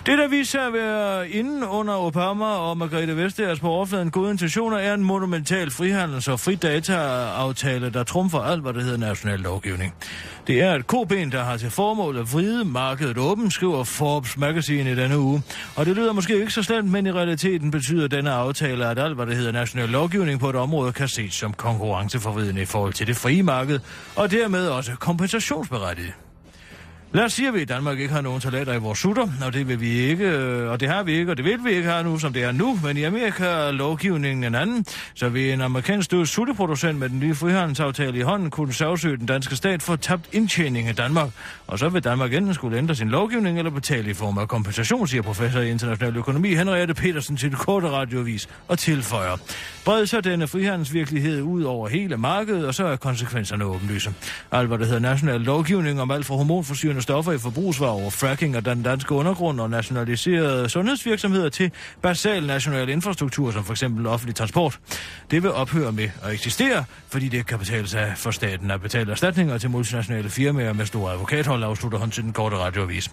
Det, 0.07 0.19
der 0.19 0.29
viser 0.29 0.51
sig 0.51 0.67
at 0.67 0.73
være 0.73 1.29
inden 1.29 1.65
under 1.65 1.95
Obama 1.95 2.45
og 2.45 2.79
Margrethe 2.79 3.17
Vestagers 3.17 3.61
på 3.61 3.69
overfladen 3.69 4.11
gode 4.11 4.31
intentioner, 4.31 4.77
er 4.79 4.95
en 4.95 5.05
monumental 5.05 5.71
frihandels- 5.71 6.29
og 6.29 6.41
fridata-aftale, 6.41 7.91
der 7.91 8.05
trumfer 8.05 8.39
alt, 8.39 8.63
hvad 8.63 8.73
der 8.73 8.81
hedder 8.81 8.99
national 8.99 9.39
lovgivning. 9.39 9.95
Det 10.47 10.63
er 10.63 10.75
et 10.75 10.87
koben, 10.87 11.33
der 11.33 11.43
har 11.43 11.57
til 11.57 11.71
formål 11.71 12.19
at 12.19 12.33
vride 12.33 12.65
markedet 12.65 13.10
åben, 13.19 13.51
skriver 13.51 13.85
Forbes 13.85 14.37
Magazine 14.37 14.93
i 14.93 14.95
denne 14.95 15.19
uge. 15.19 15.43
Og 15.77 15.87
det 15.87 15.97
lyder 15.97 16.13
måske 16.13 16.41
ikke 16.41 16.53
så 16.53 16.63
slemt, 16.63 16.91
men 16.91 17.07
i 17.07 17.13
realiteten 17.13 17.71
betyder 17.71 18.09
denne 18.09 18.31
aftale, 18.31 18.87
at 18.87 18.99
alt, 18.99 19.15
hvad 19.15 19.27
der 19.27 19.35
hedder 19.35 19.53
national 19.53 19.89
lovgivning 19.89 20.41
på 20.41 20.51
et 20.51 20.57
område, 20.57 20.93
kan 20.93 21.09
ses 21.09 21.35
som 21.35 21.53
konkurrenceforvridende 21.53 22.63
i 22.63 22.65
forhold 22.65 22.93
til 22.93 23.07
det 23.07 23.17
frie 23.17 23.43
marked, 23.43 23.81
og 24.17 24.31
dermed 24.31 24.69
også 24.69 24.93
kompensationsberettiget. 24.99 26.30
Lad 27.13 27.25
os 27.25 27.33
sige, 27.33 27.49
at 27.49 27.55
vi 27.55 27.61
i 27.61 27.65
Danmark 27.65 27.99
ikke 27.99 28.15
har 28.15 28.21
nogen 28.21 28.41
talater 28.41 28.73
i 28.73 28.79
vores 28.79 28.99
sutter, 28.99 29.29
og 29.47 29.53
det 29.53 29.69
vil 29.69 29.81
vi 29.81 29.89
ikke, 29.89 30.25
øh, 30.25 30.71
og 30.71 30.81
det 30.81 30.89
har 30.89 31.03
vi 31.03 31.13
ikke, 31.13 31.31
og 31.33 31.37
det 31.37 31.45
vil 31.45 31.65
vi 31.65 31.71
ikke 31.71 31.89
have 31.89 32.05
nu, 32.05 32.19
som 32.19 32.33
det 32.33 32.43
er 32.43 32.53
nu. 32.53 32.79
Men 32.85 32.97
i 32.97 33.03
Amerika 33.03 33.45
er 33.45 33.73
lovgivningen 33.73 34.45
en 34.45 34.55
anden, 34.55 34.85
så 35.15 35.29
vi 35.29 35.51
en 35.53 35.61
amerikansk 35.61 36.11
død 36.11 36.27
sutteproducent 36.27 36.99
med 36.99 37.09
den 37.09 37.21
nye 37.21 37.35
frihandelsaftale 37.35 38.19
i 38.19 38.21
hånden 38.21 38.51
kunne 38.51 38.73
sagsøge 38.73 39.17
den 39.17 39.27
danske 39.27 39.57
stat 39.57 39.83
for 39.83 39.97
tabt 39.97 40.29
indtjening 40.33 40.89
i 40.89 40.93
Danmark. 40.93 41.29
Og 41.67 41.79
så 41.79 41.89
vil 41.89 42.05
Danmark 42.05 42.35
enten 42.35 42.55
skulle 42.55 42.79
ændre 42.79 42.95
sin 42.95 43.09
lovgivning 43.09 43.59
eller 43.59 43.71
betale 43.71 44.11
i 44.11 44.15
form 44.15 44.39
af 44.39 44.49
kompensation, 44.49 45.09
siger 45.09 45.23
professor 45.23 45.61
i 45.61 45.71
international 45.71 46.17
økonomi 46.17 46.55
Henriette 46.55 46.95
Petersen 46.95 47.37
til 47.37 47.51
det 47.51 47.59
korte 47.59 47.89
radiovis 47.89 48.49
og 48.69 48.79
tilføjer. 48.79 49.37
Bred 49.85 50.07
så 50.07 50.21
denne 50.21 50.47
frihandelsvirkelighed 50.47 51.43
ud 51.43 51.63
over 51.63 51.89
hele 51.89 52.17
markedet, 52.17 52.67
og 52.67 52.75
så 52.75 52.85
er 52.87 52.97
konsekvenserne 52.97 53.65
åbenlyse. 53.65 54.15
Alt, 54.53 54.69
hvad 54.69 54.79
der 54.79 54.85
hedder 54.85 55.01
national 55.01 55.41
lovgivning 55.41 56.01
om 56.01 56.11
alt 56.11 56.27
fra 56.27 56.35
hormonforsyrende 56.35 57.00
stoffer 57.03 57.33
i 57.33 57.39
forbrugsvarer 57.39 57.91
over 57.91 58.11
fracking 58.11 58.57
og 58.57 58.65
den 58.65 58.83
danske 58.83 59.15
undergrund 59.15 59.61
og 59.61 59.71
nationaliserede 59.71 60.69
sundhedsvirksomheder 60.69 61.49
til 61.49 61.71
basal 62.03 62.47
national 62.47 62.89
infrastruktur, 62.89 63.51
som 63.51 63.65
for 63.65 63.73
eksempel 63.73 64.07
offentlig 64.07 64.37
transport. 64.37 64.79
Det 65.31 65.43
vil 65.43 65.53
ophøre 65.53 65.93
med 65.93 66.09
at 66.23 66.33
eksistere, 66.33 66.85
fordi 67.09 67.29
det 67.29 67.47
kan 67.47 67.59
betale 67.59 67.89
sig 67.89 68.13
for 68.17 68.31
staten 68.31 68.71
at 68.71 68.81
betale 68.81 69.11
erstatninger 69.11 69.59
til 69.59 69.71
multinationale 69.71 70.31
firmaer 70.31 70.73
med 70.73 70.87
store 70.87 71.13
advokathold, 71.13 71.65
afslutter 71.65 71.99
han 71.99 72.11
til 72.11 72.23
den 72.23 72.33
korte 72.33 72.57
radioavis. 72.57 73.11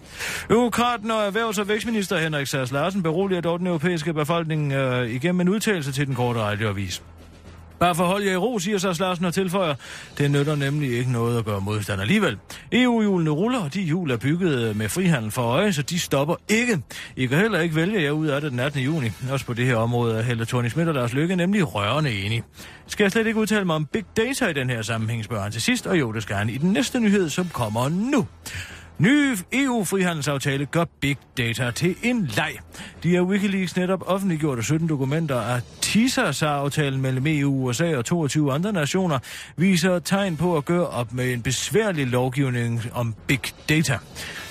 Eurokraten 0.50 1.10
og 1.10 1.26
erhvervs- 1.26 1.60
og 1.60 1.68
vækstminister 1.68 2.18
Henrik 2.18 2.46
Sass 2.46 2.72
Larsen 2.72 3.02
beroliger 3.02 3.40
dog 3.40 3.58
den 3.58 3.66
europæiske 3.66 4.14
befolkning 4.14 4.72
øh, 4.72 5.10
igennem 5.10 5.40
en 5.40 5.48
udtalelse 5.48 5.92
til 5.92 6.06
den 6.06 6.14
korte 6.14 6.40
radioavis. 6.40 7.02
Bare 7.78 7.94
forhold 7.94 8.24
jer 8.24 8.32
i 8.32 8.36
ro, 8.36 8.58
siger 8.58 8.78
så 8.78 8.96
Larsen 9.00 9.24
og 9.24 9.34
tilføjer. 9.34 9.74
Det 10.18 10.30
nytter 10.30 10.56
nemlig 10.56 10.98
ikke 10.98 11.12
noget 11.12 11.38
at 11.38 11.44
gøre 11.44 11.60
modstand 11.60 12.00
alligevel. 12.00 12.38
EU-hjulene 12.72 13.30
ruller, 13.30 13.58
og 13.58 13.74
de 13.74 13.80
hjul 13.80 14.10
er 14.10 14.16
bygget 14.16 14.68
øh, 14.68 14.76
med 14.76 14.88
frihandel 14.88 15.30
for 15.30 15.42
øje, 15.42 15.72
så 15.72 15.82
de 15.82 15.98
stopper 15.98 16.34
ikke. 16.48 16.82
I 17.16 17.26
kan 17.26 17.38
heller 17.38 17.60
ikke 17.60 17.76
vælge 17.76 18.02
jer 18.02 18.10
ud 18.10 18.26
af 18.26 18.40
det 18.40 18.50
den 18.50 18.60
18. 18.60 18.80
juni. 18.80 19.10
Også 19.30 19.46
på 19.46 19.54
det 19.54 19.66
her 19.66 19.76
område 19.76 20.18
er 20.18 20.22
Helle 20.22 20.44
Thorning 20.44 20.70
Schmidt 20.70 20.88
og 20.88 20.94
Lars 20.94 21.12
Lykke 21.12 21.36
nemlig 21.36 21.74
rørende 21.74 22.24
enige. 22.24 22.42
Skal 22.86 23.04
jeg 23.04 23.12
slet 23.12 23.26
ikke 23.26 23.40
udtale 23.40 23.64
mig 23.64 23.76
om 23.76 23.86
big 23.86 24.04
data 24.16 24.46
i 24.46 24.52
den 24.52 24.70
her 24.70 24.82
sammenhæng, 24.82 25.24
spørger 25.24 25.42
han 25.42 25.52
til 25.52 25.62
sidst, 25.62 25.86
og 25.86 25.98
jo, 25.98 26.12
det 26.12 26.22
skal 26.22 26.36
han 26.36 26.50
i 26.50 26.58
den 26.58 26.72
næste 26.72 27.00
nyhed, 27.00 27.28
som 27.28 27.48
kommer 27.48 27.88
nu. 27.88 28.26
Ny 28.98 29.36
EU-frihandelsaftale 29.52 30.66
gør 30.66 30.84
big 31.00 31.16
data 31.36 31.70
til 31.70 31.96
en 32.02 32.30
leg. 32.36 32.56
De 33.02 33.14
har 33.14 33.22
Wikileaks 33.22 33.76
netop 33.76 34.02
offentliggjort 34.06 34.64
17 34.64 34.88
dokumenter 34.88 35.40
af 35.40 35.60
TISA-aftalen 35.80 37.00
mellem 37.00 37.26
EU, 37.26 37.64
USA 37.64 37.96
og 37.96 38.04
22 38.04 38.52
andre 38.52 38.72
nationer, 38.72 39.18
viser 39.56 39.98
tegn 39.98 40.36
på 40.36 40.56
at 40.56 40.64
gøre 40.64 40.86
op 40.86 41.12
med 41.12 41.32
en 41.32 41.42
besværlig 41.42 42.06
lovgivning 42.06 42.82
om 42.92 43.14
big 43.26 43.40
data. 43.68 43.98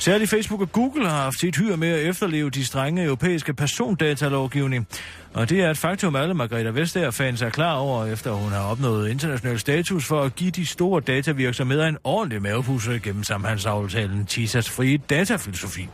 Særligt 0.07 0.29
Facebook 0.29 0.61
og 0.61 0.71
Google 0.71 1.09
har 1.09 1.21
haft 1.21 1.39
sit 1.39 1.57
hyr 1.57 1.75
med 1.75 1.87
at 1.87 2.09
efterleve 2.09 2.49
de 2.49 2.65
strenge 2.65 3.03
europæiske 3.03 3.53
persondatalovgivning. 3.53 4.87
Og 5.33 5.49
det 5.49 5.61
er 5.61 5.69
et 5.69 5.77
faktum, 5.77 6.15
alle 6.15 6.33
Margrethe 6.33 6.75
Vestager-fans 6.75 7.41
er 7.41 7.49
klar 7.49 7.75
over, 7.75 8.05
efter 8.05 8.31
hun 8.31 8.51
har 8.51 8.63
opnået 8.63 9.09
international 9.09 9.59
status 9.59 10.05
for 10.05 10.21
at 10.21 10.35
give 10.35 10.51
de 10.51 10.65
store 10.65 11.01
datavirksomheder 11.01 11.87
en 11.87 11.97
ordentlig 12.03 12.41
mavepusser 12.41 12.99
gennem 12.99 13.23
samhandsaftalen 13.23 14.25
TISAs 14.25 14.69
frie 14.69 14.97
datafilosofi. 14.97 15.87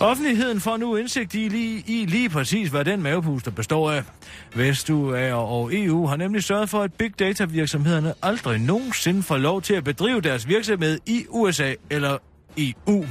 Offentligheden 0.00 0.60
får 0.60 0.76
nu 0.76 0.96
indsigt 0.96 1.34
i 1.34 1.48
lige, 1.48 1.84
i 1.86 2.06
lige 2.06 2.28
præcis, 2.28 2.68
hvad 2.68 2.84
den 2.84 3.02
mavepuster 3.02 3.50
består 3.50 3.90
af. 3.90 4.02
Vestuager 4.54 5.34
og 5.34 5.70
EU 5.74 6.06
har 6.06 6.16
nemlig 6.16 6.44
sørget 6.44 6.70
for, 6.70 6.82
at 6.82 6.92
big 6.92 7.18
data 7.18 7.44
virksomhederne 7.44 8.14
aldrig 8.22 8.60
nogensinde 8.60 9.22
får 9.22 9.36
lov 9.36 9.62
til 9.62 9.74
at 9.74 9.84
bedrive 9.84 10.20
deres 10.20 10.48
virksomhed 10.48 10.98
i 11.06 11.26
USA 11.28 11.74
eller 11.90 12.18
EU. 12.56 13.06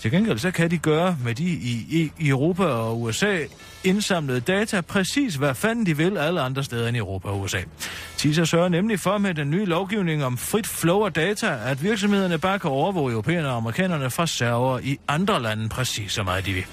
Til 0.00 0.10
gengæld 0.10 0.38
så 0.38 0.50
kan 0.50 0.70
de 0.70 0.78
gøre 0.78 1.16
med 1.24 1.34
de 1.34 1.44
i, 1.44 2.10
i 2.18 2.28
Europa 2.28 2.64
og 2.64 3.00
USA 3.00 3.38
indsamlede 3.84 4.40
data 4.40 4.80
præcis 4.80 5.34
hvad 5.34 5.54
fanden 5.54 5.86
de 5.86 5.96
vil 5.96 6.18
alle 6.18 6.40
andre 6.40 6.64
steder 6.64 6.88
end 6.88 6.96
i 6.96 7.00
Europa 7.00 7.28
og 7.28 7.40
USA. 7.40 7.58
TISA 8.16 8.44
sørger 8.44 8.68
nemlig 8.68 9.00
for 9.00 9.18
med 9.18 9.34
den 9.34 9.50
nye 9.50 9.64
lovgivning 9.64 10.24
om 10.24 10.38
frit 10.38 10.66
flow 10.66 11.04
af 11.04 11.12
data, 11.12 11.58
at 11.64 11.82
virksomhederne 11.82 12.38
bare 12.38 12.58
kan 12.58 12.70
overvåge 12.70 13.12
europæerne 13.12 13.48
og 13.48 13.56
amerikanerne 13.56 14.10
fra 14.10 14.26
server 14.26 14.78
i 14.78 14.98
andre 15.08 15.42
lande 15.42 15.68
præcis 15.68 16.12
så 16.12 16.22
meget 16.22 16.46
de 16.46 16.52
vil. 16.52 16.64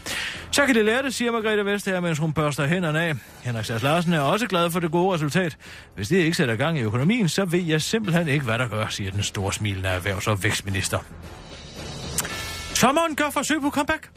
Så 0.51 0.65
kan 0.65 0.75
det 0.75 0.85
lære 0.85 1.03
det, 1.03 1.13
siger 1.13 1.31
Margrethe 1.31 1.65
Vestager, 1.65 1.99
mens 1.99 2.19
hun 2.19 2.33
børster 2.33 2.67
hænderne 2.67 3.01
af. 3.01 3.13
Henrik 3.43 3.65
Sass 3.65 3.83
Larsen 3.83 4.13
er 4.13 4.19
også 4.19 4.47
glad 4.47 4.71
for 4.71 4.79
det 4.79 4.91
gode 4.91 5.13
resultat. 5.13 5.57
Hvis 5.95 6.07
det 6.07 6.17
ikke 6.17 6.37
sætter 6.37 6.55
gang 6.55 6.77
i 6.77 6.81
økonomien, 6.81 7.29
så 7.29 7.45
ved 7.45 7.63
jeg 7.63 7.81
simpelthen 7.81 8.27
ikke, 8.27 8.45
hvad 8.45 8.59
der 8.59 8.67
gør, 8.67 8.87
siger 8.89 9.11
den 9.11 9.23
store 9.23 9.53
smilende 9.53 9.89
erhvervs- 9.89 10.27
og 10.27 10.43
vækstminister. 10.43 10.99
Sommeren 12.77 13.15
gør 13.15 13.29
forsøg 13.29 13.61
på 13.61 13.69
comeback. 13.69 14.09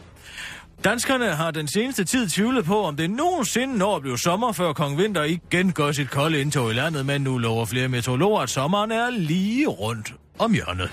Danskerne 0.85 1.27
har 1.27 1.51
den 1.51 1.69
seneste 1.69 2.05
tid 2.05 2.29
tvivlet 2.29 2.65
på, 2.65 2.83
om 2.83 2.97
det 2.97 3.11
nogensinde 3.11 3.79
når 3.79 3.97
at 3.97 4.03
blive 4.03 4.19
sommer, 4.19 4.53
før 4.53 4.73
Kong 4.73 4.99
Vinter 4.99 5.25
igen 5.25 5.73
gør 5.73 5.93
sit 5.93 6.11
kolde 6.11 6.41
indtog 6.41 6.71
i 6.71 6.75
landet, 6.75 7.07
men 7.07 7.21
nu 7.21 7.39
lover 7.39 7.65
flere 7.65 7.89
meteorologer, 7.89 8.41
at 8.41 8.51
sommeren 8.51 8.93
er 8.93 9.11
lige 9.11 9.67
rundt 9.67 10.15
om 10.39 10.53
hjørnet. 10.53 10.91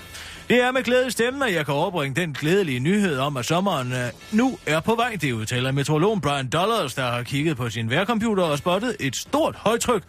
Det 0.48 0.62
er 0.62 0.72
med 0.72 0.82
glæde 0.82 1.06
i 1.06 1.10
stemmen, 1.10 1.42
at 1.42 1.54
jeg 1.54 1.64
kan 1.64 1.74
overbringe 1.74 2.20
den 2.20 2.32
glædelige 2.32 2.80
nyhed 2.80 3.18
om, 3.18 3.36
at 3.36 3.44
sommeren 3.44 3.92
øh, 3.92 4.10
nu 4.32 4.58
er 4.66 4.80
på 4.80 4.94
vej. 4.94 5.16
Det 5.20 5.32
udtaler 5.32 5.72
meteorologen 5.72 6.20
Brian 6.20 6.48
Dollars, 6.48 6.94
der 6.94 7.10
har 7.10 7.22
kigget 7.22 7.56
på 7.56 7.70
sin 7.70 7.90
vejrcomputer 7.90 8.42
og 8.42 8.58
spottet 8.58 8.96
et 9.00 9.16
stort 9.16 9.54
højtryk 9.56 10.02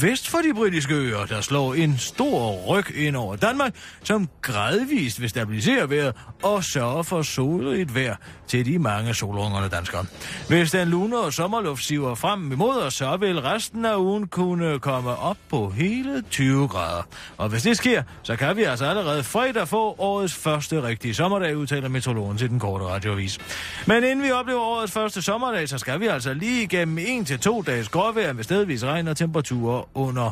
vest 0.00 0.28
for 0.28 0.38
de 0.38 0.54
britiske 0.54 0.94
øer, 0.94 1.26
der 1.26 1.40
slår 1.40 1.74
en 1.74 1.98
stor 1.98 2.52
ryg 2.68 2.96
ind 2.96 3.16
over 3.16 3.36
Danmark, 3.36 3.74
som 4.04 4.28
gradvist 4.42 5.20
vil 5.20 5.30
stabilisere 5.30 5.90
vejret 5.90 6.14
og 6.42 6.64
sørge 6.64 7.04
for 7.04 7.22
soligt 7.22 7.94
vejr 7.94 8.16
til 8.52 8.66
de 8.66 8.78
mange 8.78 9.14
solungerne 9.14 9.68
danskere. 9.68 10.06
Hvis 10.48 10.70
den 10.70 10.88
lune 10.88 11.18
og 11.18 11.32
sommerluft 11.32 11.84
siver 11.84 12.14
frem 12.14 12.52
imod 12.52 12.76
os, 12.76 12.94
så 12.94 13.16
vil 13.16 13.40
resten 13.40 13.84
af 13.84 13.96
ugen 13.96 14.26
kunne 14.26 14.78
komme 14.78 15.16
op 15.16 15.36
på 15.50 15.70
hele 15.70 16.22
20 16.30 16.68
grader. 16.68 17.02
Og 17.36 17.48
hvis 17.48 17.62
det 17.62 17.76
sker, 17.76 18.02
så 18.22 18.36
kan 18.36 18.56
vi 18.56 18.62
altså 18.62 18.84
allerede 18.84 19.24
fredag 19.24 19.68
få 19.68 19.94
årets 19.98 20.34
første 20.34 20.82
rigtige 20.82 21.14
sommerdag, 21.14 21.56
udtaler 21.56 21.88
meteorologen 21.88 22.38
til 22.38 22.50
den 22.50 22.58
korte 22.58 22.84
radiovis. 22.84 23.38
Men 23.86 24.04
inden 24.04 24.22
vi 24.22 24.30
oplever 24.30 24.60
årets 24.60 24.92
første 24.92 25.22
sommerdag, 25.22 25.68
så 25.68 25.78
skal 25.78 26.00
vi 26.00 26.06
altså 26.06 26.34
lige 26.34 26.62
igennem 26.62 26.98
en 26.98 27.24
til 27.24 27.38
to 27.38 27.62
dages 27.62 27.88
gråvejr 27.88 28.32
med 28.32 28.44
stedvis 28.44 28.84
regn 28.84 29.08
og 29.08 29.16
temperaturer 29.16 29.88
under 29.94 30.30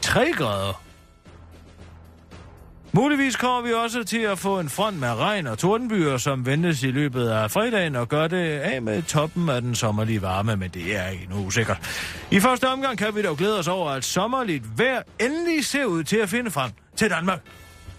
3 0.00 0.32
grader. 0.32 0.87
Muligvis 2.98 3.36
kommer 3.36 3.60
vi 3.60 3.72
også 3.72 4.04
til 4.04 4.18
at 4.18 4.38
få 4.38 4.60
en 4.60 4.68
front 4.68 4.98
med 4.98 5.08
regn 5.08 5.46
og 5.46 5.58
tordenbyer, 5.58 6.16
som 6.16 6.46
ventes 6.46 6.82
i 6.82 6.90
løbet 6.90 7.28
af 7.28 7.50
fredagen 7.50 7.96
og 7.96 8.08
gør 8.08 8.28
det 8.28 8.58
af 8.58 8.82
med 8.82 9.02
toppen 9.02 9.48
af 9.48 9.62
den 9.62 9.74
sommerlige 9.74 10.22
varme, 10.22 10.56
men 10.56 10.70
det 10.70 10.96
er 10.96 11.08
ikke 11.08 11.26
nu 11.30 11.36
usikkert. 11.36 11.78
I 12.30 12.40
første 12.40 12.68
omgang 12.68 12.98
kan 12.98 13.14
vi 13.14 13.22
dog 13.22 13.36
glæde 13.36 13.58
os 13.58 13.68
over, 13.68 13.90
at 13.90 14.04
sommerligt 14.04 14.78
vejr 14.78 15.02
endelig 15.20 15.64
ser 15.64 15.84
ud 15.84 16.04
til 16.04 16.16
at 16.16 16.28
finde 16.28 16.50
frem 16.50 16.70
til 16.96 17.10
Danmark. 17.10 17.40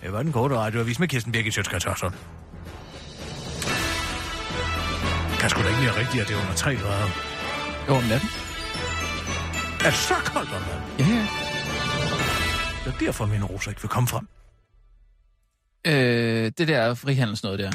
Det 0.03 0.13
var 0.13 0.23
den 0.23 0.31
korte 0.31 0.55
radioavis 0.55 0.99
med 0.99 1.07
Kirsten 1.07 1.31
Birgit 1.31 1.85
Hørsson. 1.85 2.15
Kan 5.39 5.49
sgu 5.49 5.61
da 5.61 5.67
ikke 5.67 5.81
være 5.81 5.99
rigtigt, 5.99 6.21
at 6.21 6.27
det 6.27 6.35
er 6.35 6.41
under 6.41 6.53
3 6.53 6.75
grader. 6.75 7.09
Jo, 7.89 7.95
om 7.95 8.03
natten. 8.03 8.29
Er 9.85 9.89
det 9.89 9.99
så 9.99 10.13
koldt 10.13 10.49
om 10.49 10.61
natten? 10.61 10.99
Ja, 10.99 11.15
ja. 11.15 11.27
Det 12.85 12.93
er 12.93 13.05
derfor, 13.05 13.25
min 13.25 13.43
roser 13.43 13.71
ikke 13.71 13.81
vil 13.81 13.89
komme 13.89 14.07
frem. 14.07 14.27
Øh, 15.87 16.51
det 16.57 16.67
der 16.67 16.93
frihandelsnød 16.93 17.57
der. 17.57 17.71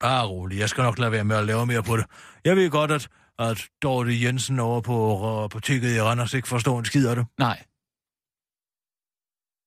Bare 0.00 0.26
rolig, 0.26 0.58
jeg 0.58 0.68
skal 0.68 0.82
nok 0.82 0.98
lade 0.98 1.12
være 1.12 1.24
med 1.24 1.36
at 1.36 1.44
lave 1.46 1.66
mere 1.66 1.82
på 1.82 1.96
det. 1.96 2.04
Jeg 2.44 2.56
ved 2.56 2.70
godt, 2.70 2.90
at, 2.90 3.08
at 3.38 3.66
Dorte 3.82 4.22
Jensen 4.24 4.58
over 4.58 4.80
på 4.80 5.26
apoteket 5.44 5.96
i 5.96 6.00
Randers 6.00 6.34
ikke 6.34 6.48
forstår 6.48 6.78
en 6.78 6.84
skid 6.84 7.06
af 7.06 7.16
det. 7.16 7.26
Nej. 7.38 7.64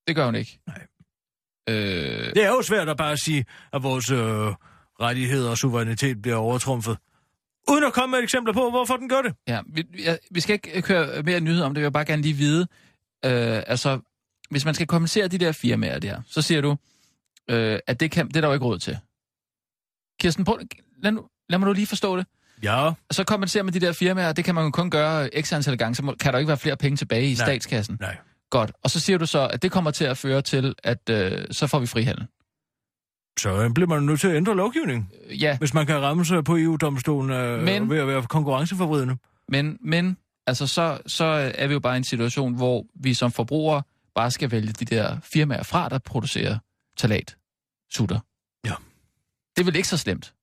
Det 0.08 0.16
gør 0.16 0.26
hun 0.26 0.36
ikke. 0.36 0.60
Nej. 0.68 0.88
Øh, 1.70 2.34
Det 2.36 2.44
er 2.44 2.48
jo 2.48 2.62
svært 2.62 2.90
at 2.90 2.98
bare 2.98 3.18
sige, 3.18 3.46
at 3.74 3.84
vores 3.84 4.12
øh, 4.12 4.18
rettigheder 5.02 5.50
og 5.50 5.58
suverænitet 5.58 6.22
bliver 6.22 6.38
overtrumfet. 6.38 6.98
Uden 7.70 7.84
at 7.84 7.94
komme 7.94 8.12
med 8.18 8.24
eksempler 8.24 8.54
på, 8.54 8.70
hvorfor 8.70 8.98
den 8.98 9.10
gør 9.10 9.22
det. 9.22 9.36
ja, 9.48 9.62
vi, 9.68 9.86
ja, 10.00 10.18
vi 10.32 10.40
skal 10.40 10.54
ikke 10.54 10.82
køre 10.82 11.24
mere 11.24 11.40
nyheder 11.40 11.66
om 11.66 11.74
det, 11.74 11.82
jeg 11.82 11.86
vil 11.86 11.92
bare 11.94 12.06
gerne 12.06 12.22
lige 12.22 12.34
vide. 12.34 12.62
Øh, 13.26 13.64
altså, 13.68 14.00
hvis 14.50 14.66
man 14.66 14.74
skal 14.74 14.88
kompensere 14.88 15.28
de 15.28 15.38
der 15.38 15.52
firmaer 15.52 16.00
der, 16.00 16.22
så 16.28 16.42
siger 16.42 16.62
du, 16.62 16.76
øh, 17.50 17.80
at 17.88 18.00
det, 18.00 18.12
kan, 18.12 18.28
det 18.28 18.36
er 18.38 18.42
der 18.42 18.48
jo 18.48 18.54
ikke 18.54 18.66
råd 18.66 18.80
til. 18.80 18.98
Kirsten, 20.20 20.46
prøv, 20.46 20.60
lad, 21.04 21.12
nu, 21.12 21.28
lad 21.50 21.60
mig 21.60 21.68
nu 21.68 21.74
lige 21.74 21.88
forstå 21.88 22.18
det. 22.18 22.26
Ja, 22.64 22.92
Så 23.12 23.24
kompenserer 23.24 23.64
man 23.64 23.74
de 23.74 23.80
der 23.80 23.94
firmaer, 23.94 24.34
det 24.34 24.46
kan 24.46 24.56
man 24.56 24.64
jo 24.64 24.72
kun 24.72 24.90
gøre 24.90 25.30
x 25.42 25.54
antal 25.54 25.78
gange, 25.78 25.96
så 25.96 26.04
må- 26.04 26.16
kan 26.20 26.34
der 26.34 26.40
ikke 26.40 26.48
være 26.48 26.58
flere 26.58 26.78
penge 26.78 26.98
tilbage 26.98 27.24
i 27.24 27.34
Nej. 27.34 27.46
statskassen. 27.46 27.98
nej. 28.00 28.18
Godt. 28.50 28.72
Og 28.84 28.90
så 28.90 29.00
siger 29.00 29.18
du 29.18 29.26
så, 29.26 29.48
at 29.48 29.62
det 29.62 29.72
kommer 29.72 29.92
til 29.92 30.06
at 30.06 30.18
føre 30.18 30.42
til, 30.42 30.76
at 30.84 31.10
øh, 31.10 31.46
så 31.52 31.68
får 31.68 31.80
vi 31.80 31.86
frihandel. 31.88 32.28
Så 33.40 33.64
øh, 33.64 33.74
bliver 33.74 33.88
man 33.88 34.04
nødt 34.04 34.20
til 34.20 34.28
at 34.28 34.36
ændre 34.36 34.56
lovgivningen, 34.56 35.10
Øh, 35.28 35.44
Ja, 35.44 35.58
hvis 35.58 35.74
man 35.74 35.86
kan 35.86 36.02
ramme 36.02 36.26
sig 36.26 36.44
på 36.44 36.58
EU-domstolen 36.58 37.32
øh, 37.32 37.64
Men- 37.64 37.90
ved 37.90 37.98
at 38.00 38.08
være 38.08 38.24
konkurrenceforvridende. 38.24 39.18
men, 39.50 39.78
men 39.82 40.18
altså, 40.48 40.68
så, 40.68 40.98
så 41.08 41.26
er 41.56 41.68
vi 41.68 41.74
jo 41.74 41.80
bare 41.80 41.96
i 41.96 41.98
en 41.98 42.04
situation, 42.04 42.56
hvor 42.56 42.86
vi 42.96 43.14
som 43.14 43.32
forbrugere 43.32 43.84
bare 44.16 44.32
skal 44.32 44.52
vælge 44.52 44.72
de 44.74 44.86
der 44.86 45.18
firmaer 45.24 45.64
fra, 45.64 45.90
der 45.90 46.00
producerer 46.00 46.58
talat, 46.98 47.38
sutter. 47.90 48.20
Ja. 48.66 48.76
Det 49.56 49.62
er 49.62 49.66
vel 49.66 49.76
ikke 49.76 49.88
så 49.88 49.98
slemt? 49.98 50.36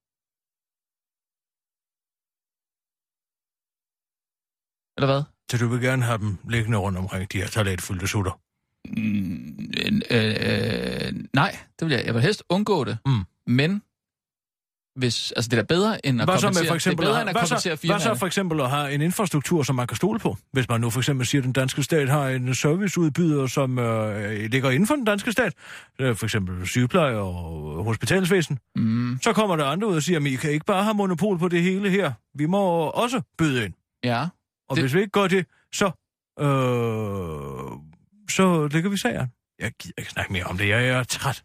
Eller 4.97 5.13
hvad? 5.13 5.23
Så 5.51 5.59
du 5.59 5.69
vil 5.69 5.81
gerne 5.81 6.03
have 6.03 6.19
dem 6.19 6.39
liggende 6.49 6.79
rundt 6.79 6.99
omkring 6.99 7.33
de 7.33 7.39
her 7.39 7.49
toiletfyldte 7.49 8.07
sutter? 8.09 8.41
Mm, 8.85 10.03
øh, 10.11 10.35
øh, 10.41 11.25
nej, 11.33 11.59
det 11.79 11.89
vil 11.89 11.95
jeg. 11.97 12.07
Jeg 12.07 12.15
vil 12.15 12.23
helst 12.23 12.43
undgå 12.49 12.85
det. 12.85 12.99
Mm. 13.07 13.25
Men 13.47 13.83
hvis, 14.97 15.33
altså 15.33 15.49
det 15.49 15.59
er 15.59 15.63
da 15.63 15.67
bedre 15.75 16.07
end 16.07 16.21
at 16.23 16.27
Hvad 16.29 16.39
så 16.39 16.47
med 16.47 16.69
for 16.69 16.75
eksempel, 16.75 17.07
det 17.07 17.11
er 17.11 17.15
bedre 17.15 17.29
at, 17.31 17.37
hvad, 17.37 17.47
så, 17.61 17.69
hvad 17.69 17.77
firmaerne. 17.77 18.03
så 18.05 18.15
for 18.15 18.27
eksempel 18.27 18.61
at 18.61 18.71
have 18.71 18.93
en 18.93 19.01
infrastruktur, 19.01 19.63
som 19.63 19.77
man 19.77 19.87
kan 19.87 19.97
stole 19.97 20.19
på? 20.19 20.37
Hvis 20.53 20.69
man 20.69 20.81
nu 20.81 20.91
for 20.91 21.01
eksempel 21.01 21.27
siger, 21.27 21.41
at 21.41 21.45
den 21.45 21.53
danske 21.53 21.83
stat 21.83 22.09
har 22.09 22.29
en 22.29 22.55
serviceudbyder, 22.55 23.47
som 23.47 23.79
øh, 23.79 24.51
ligger 24.51 24.71
inden 24.71 24.87
for 24.87 24.95
den 24.95 25.05
danske 25.05 25.33
stat, 25.33 25.53
øh, 25.99 26.17
for 26.17 26.27
eksempel 26.27 26.67
sygepleje 26.67 27.15
og 27.17 27.85
hospitalsvæsen, 27.85 28.59
Mm, 28.77 29.19
så 29.23 29.33
kommer 29.33 29.57
der 29.57 29.65
andre 29.65 29.89
ud 29.89 29.97
og 29.97 30.03
siger, 30.03 30.21
at 30.21 30.27
I 30.27 30.35
kan 30.37 30.51
ikke 30.51 30.65
bare 30.67 30.83
have 30.85 30.95
monopol 30.95 31.39
på 31.39 31.49
det 31.49 31.63
hele 31.63 31.91
her. 31.91 32.13
Vi 32.35 32.47
må 32.47 32.61
også 32.87 33.21
byde 33.39 33.65
ind. 33.65 33.75
ja, 34.05 34.27
Og 34.69 34.77
Det- 34.77 34.83
hvis 34.85 34.95
vi 34.95 34.99
ikke 35.01 35.11
gør 35.11 35.27
det, 35.29 35.47
så, 35.75 35.87
øh, 36.41 37.79
så 38.31 38.69
ligger 38.73 38.91
vi 38.91 38.97
sagen. 38.97 39.29
Jeg 39.59 39.73
gider 39.81 39.95
ikke 39.99 40.11
snakke 40.11 40.33
mere 40.33 40.45
om 40.45 40.59
det. 40.59 40.69
Jeg 40.69 40.89
er 40.89 41.03
træt. 41.03 41.43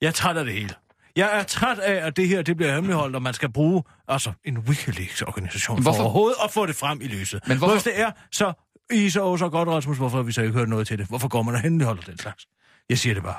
Jeg 0.00 0.06
er 0.08 0.12
træt 0.12 0.36
af 0.36 0.44
det 0.44 0.54
hele. 0.54 0.74
Jeg 1.16 1.38
er 1.38 1.42
træt 1.42 1.78
af, 1.78 2.06
at 2.06 2.16
det 2.16 2.28
her 2.28 2.42
det 2.42 2.56
bliver 2.56 2.74
hemmeligholdt, 2.74 3.16
og 3.16 3.22
man 3.22 3.34
skal 3.34 3.52
bruge 3.52 3.82
altså, 4.08 4.32
en 4.44 4.58
Wikileaks-organisation 4.58 5.82
for 5.82 5.90
overhovedet 6.02 6.36
at 6.44 6.50
få 6.50 6.66
det 6.66 6.76
frem 6.76 7.00
i 7.00 7.06
lyset. 7.06 7.48
Men 7.48 7.58
hvorfor- 7.58 7.74
Hvis 7.74 7.82
det 7.84 8.00
er 8.00 8.10
så 8.32 8.52
I 8.92 9.10
så, 9.10 9.36
så 9.36 9.48
godt, 9.48 9.68
Rasmus, 9.68 9.96
hvorfor 9.98 10.16
har 10.16 10.22
vi 10.22 10.32
så 10.32 10.42
ikke 10.42 10.52
hørt 10.58 10.68
noget 10.68 10.86
til 10.86 10.98
det? 10.98 11.06
Hvorfor 11.06 11.28
går 11.28 11.42
man 11.42 11.54
og 11.54 11.60
hemmeligholder 11.60 12.02
den 12.02 12.18
slags? 12.18 12.46
Jeg 12.88 12.98
siger 12.98 13.14
det 13.14 13.22
bare. 13.22 13.38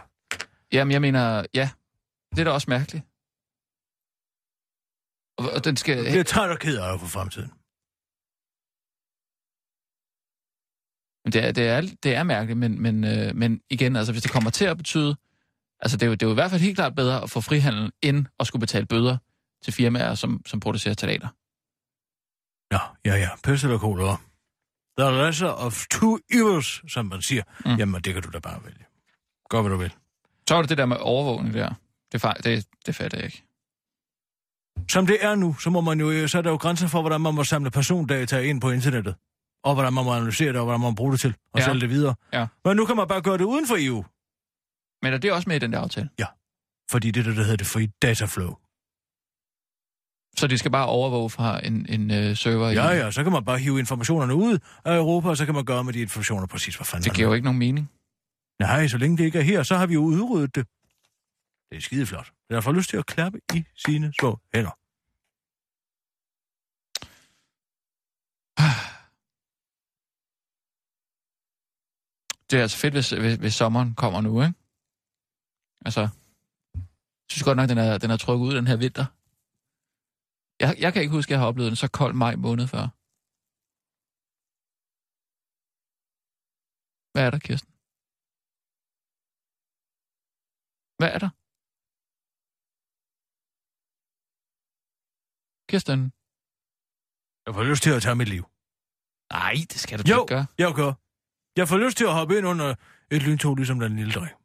Jamen, 0.74 0.92
jeg 0.92 1.02
mener, 1.02 1.46
ja, 1.54 1.70
det 2.32 2.40
er 2.40 2.44
da 2.44 2.52
også 2.52 2.70
mærkeligt. 2.70 3.04
Og, 5.38 5.50
og 5.56 5.66
den 5.66 5.78
skal... 5.78 5.98
Jeg 6.04 6.18
er 6.20 6.24
træt 6.24 6.50
og 6.50 6.60
ked 6.60 6.78
af 6.78 7.00
for 7.00 7.08
fremtiden. 7.08 7.52
Men 11.26 11.32
Det 11.34 11.44
er, 11.48 11.52
det 11.52 11.68
er, 11.68 11.96
det 12.04 12.16
er 12.16 12.24
mærkeligt, 12.24 12.60
men, 12.60 12.82
men, 12.82 13.04
øh, 13.04 13.36
men 13.36 13.62
igen, 13.70 13.96
altså 13.96 14.12
hvis 14.14 14.22
det 14.24 14.32
kommer 14.32 14.50
til 14.50 14.66
at 14.66 14.78
betyde... 14.78 15.16
Altså 15.82 15.98
det 15.98 16.04
er, 16.04 16.08
jo, 16.08 16.14
det 16.14 16.24
er 16.24 16.28
jo 16.28 16.32
i 16.32 16.34
hvert 16.34 16.52
fald 16.52 16.62
helt 16.62 16.76
klart 16.76 16.96
bedre 16.96 17.24
at 17.24 17.30
få 17.30 17.42
frihandel, 17.42 17.92
end 18.02 18.26
at 18.40 18.48
skulle 18.48 18.60
betale 18.60 18.86
bøder 18.86 19.18
til 19.64 19.74
firmaer, 19.74 20.16
som, 20.16 20.42
som 20.46 20.60
producerer 20.60 20.94
talater. 20.94 21.28
Ja, 22.72 22.80
ja, 23.06 23.16
ja. 23.20 23.30
Pest 23.44 23.64
eller 23.64 23.78
kolera. 23.78 24.18
The 25.00 25.26
lesser 25.26 25.48
of 25.48 25.86
two 25.92 26.18
evils, 26.34 26.92
som 26.94 27.06
man 27.06 27.22
siger. 27.22 27.44
Mm. 27.66 27.76
Jamen, 27.76 28.02
det 28.02 28.14
kan 28.14 28.24
du 28.24 28.30
da 28.30 28.40
bare 28.40 28.60
vælge. 28.64 28.86
Gør, 29.50 29.62
hvad 29.62 29.72
du 29.72 29.78
vil. 29.78 29.94
Så 30.50 30.56
er 30.56 30.62
det 30.62 30.70
det 30.70 30.78
der 30.78 30.86
med 30.86 30.98
overvågning 31.00 31.54
der. 31.54 31.74
Det, 32.12 32.24
er 32.24 32.34
det, 32.34 32.66
det 32.86 32.96
fatter 32.96 33.18
jeg 33.18 33.26
ikke. 33.26 33.44
Som 34.90 35.08
det 35.08 35.18
er 35.22 35.36
nu, 35.36 35.56
så, 35.60 35.70
må 35.70 35.82
man 35.82 36.00
jo, 36.00 36.28
så 36.28 36.38
er 36.38 36.42
der 36.42 36.50
jo 36.50 36.56
grænser 36.56 36.88
for, 36.88 37.02
hvordan 37.02 37.22
man 37.22 37.36
må 37.36 37.44
samle 37.44 37.72
persondata 37.72 38.40
ind 38.40 38.62
på 38.62 38.72
internettet. 38.72 39.16
Og 39.64 39.74
hvordan 39.74 39.94
man 39.94 40.06
må 40.06 40.14
analysere 40.14 40.48
det, 40.48 40.58
og 40.58 40.64
hvordan 40.64 40.80
man 40.80 40.92
må 40.92 40.96
bruge 40.96 41.12
det 41.12 41.20
til, 41.20 41.36
og 41.54 41.60
ja. 41.60 41.66
sælge 41.66 41.82
det 41.82 41.90
videre. 41.90 42.16
Ja. 42.34 42.48
Men 42.66 42.78
nu 42.78 42.86
kan 42.86 42.96
man 42.96 43.08
bare 43.08 43.22
gøre 43.22 43.38
det 43.38 43.44
uden 43.44 43.68
for 43.68 43.76
EU. 43.80 44.06
Men 45.02 45.14
er 45.14 45.18
det 45.18 45.32
også 45.34 45.50
med 45.50 45.56
i 45.56 45.60
den 45.60 45.74
der 45.74 45.80
aftale? 45.80 46.10
Fordi 46.92 47.12
det 47.12 47.20
er 47.20 47.24
det, 47.24 47.38
der 47.38 47.44
hedder 47.44 47.58
det 47.58 47.68
free 47.68 47.92
data 48.02 48.26
flow. 48.26 48.56
Så 50.38 50.48
de 50.48 50.58
skal 50.58 50.72
bare 50.72 50.86
overvåge 50.88 51.30
fra 51.30 51.68
en, 51.68 51.86
en 51.90 52.12
øh, 52.12 52.38
server 52.38 52.70
i... 52.70 52.74
Ja, 52.74 52.88
ja, 52.88 53.12
så 53.12 53.24
kan 53.24 53.32
man 53.32 53.46
bare 53.46 53.58
hive 53.60 53.80
informationerne 53.80 54.36
ud 54.36 54.60
af 54.86 54.96
Europa, 54.98 55.30
og 55.30 55.38
så 55.38 55.46
kan 55.46 55.56
man 55.56 55.66
gøre 55.66 55.84
med 55.84 55.94
de 55.94 56.02
informationer 56.02 56.48
præcis, 56.48 56.76
hvad 56.76 56.86
fanden 56.86 57.04
Det 57.04 57.16
giver 57.16 57.28
jo 57.28 57.34
ikke 57.34 57.46
nogen 57.46 57.60
mening. 57.60 57.92
Nej, 58.60 58.88
så 58.88 58.98
længe 58.98 59.18
det 59.18 59.24
ikke 59.24 59.40
er 59.40 59.44
her, 59.44 59.64
så 59.64 59.76
har 59.76 59.86
vi 59.86 59.94
jo 59.94 60.02
udryddet 60.02 60.56
det. 60.56 60.68
Det 61.70 61.78
er 61.78 61.82
skideflot. 61.82 62.32
Jeg 62.50 62.64
får 62.64 62.72
lyst 62.72 62.90
til 62.90 62.98
at 62.98 63.06
klappe 63.06 63.40
i 63.54 63.64
sine 63.86 64.14
små 64.20 64.40
hænder. 64.54 64.78
Det 72.52 72.58
er 72.58 72.62
altså 72.62 72.78
fedt, 72.78 72.94
hvis, 72.94 73.10
hvis, 73.10 73.36
hvis 73.36 73.54
sommeren 73.54 73.96
kommer 73.96 74.22
nu, 74.22 74.42
ikke? 74.42 74.61
Altså, 75.86 76.02
jeg 77.22 77.30
synes 77.32 77.44
godt 77.48 77.58
nok, 77.60 77.70
den 77.70 77.78
er, 77.86 77.92
den 78.04 78.12
er 78.12 78.18
trukket 78.18 78.46
ud 78.48 78.56
den 78.60 78.68
her 78.72 78.78
vinter. 78.86 79.06
Jeg, 80.64 80.72
jeg 80.84 80.90
kan 80.94 81.02
ikke 81.02 81.16
huske, 81.18 81.30
at 81.30 81.34
jeg 81.34 81.40
har 81.42 81.48
oplevet 81.52 81.70
en 81.70 81.82
så 81.84 81.90
kold 82.00 82.14
maj 82.24 82.36
måned 82.46 82.66
før. 82.74 82.86
Hvad 87.14 87.24
er 87.28 87.32
der, 87.34 87.40
Kirsten? 87.48 87.72
Hvad 91.00 91.10
er 91.16 91.20
der? 91.26 91.32
Kirsten? 95.70 96.00
Jeg 97.46 97.54
får 97.58 97.64
lyst 97.72 97.84
til 97.86 97.94
at 97.98 98.02
tage 98.06 98.20
mit 98.22 98.30
liv. 98.36 98.44
Nej, 99.38 99.54
det 99.72 99.80
skal 99.84 99.96
du 100.00 100.04
Jo. 100.12 100.18
ikke 100.22 100.34
gøre. 100.36 100.46
Jeg 100.64 100.72
gør. 100.82 100.92
Jeg 101.60 101.66
får 101.72 101.78
lyst 101.86 101.96
til 101.98 102.06
at 102.10 102.14
hoppe 102.20 102.34
ind 102.38 102.46
under 102.52 102.70
et 103.16 103.22
lyntog, 103.28 103.54
ligesom 103.56 103.80
den 103.80 103.96
lille 104.00 104.14
dreng. 104.18 104.41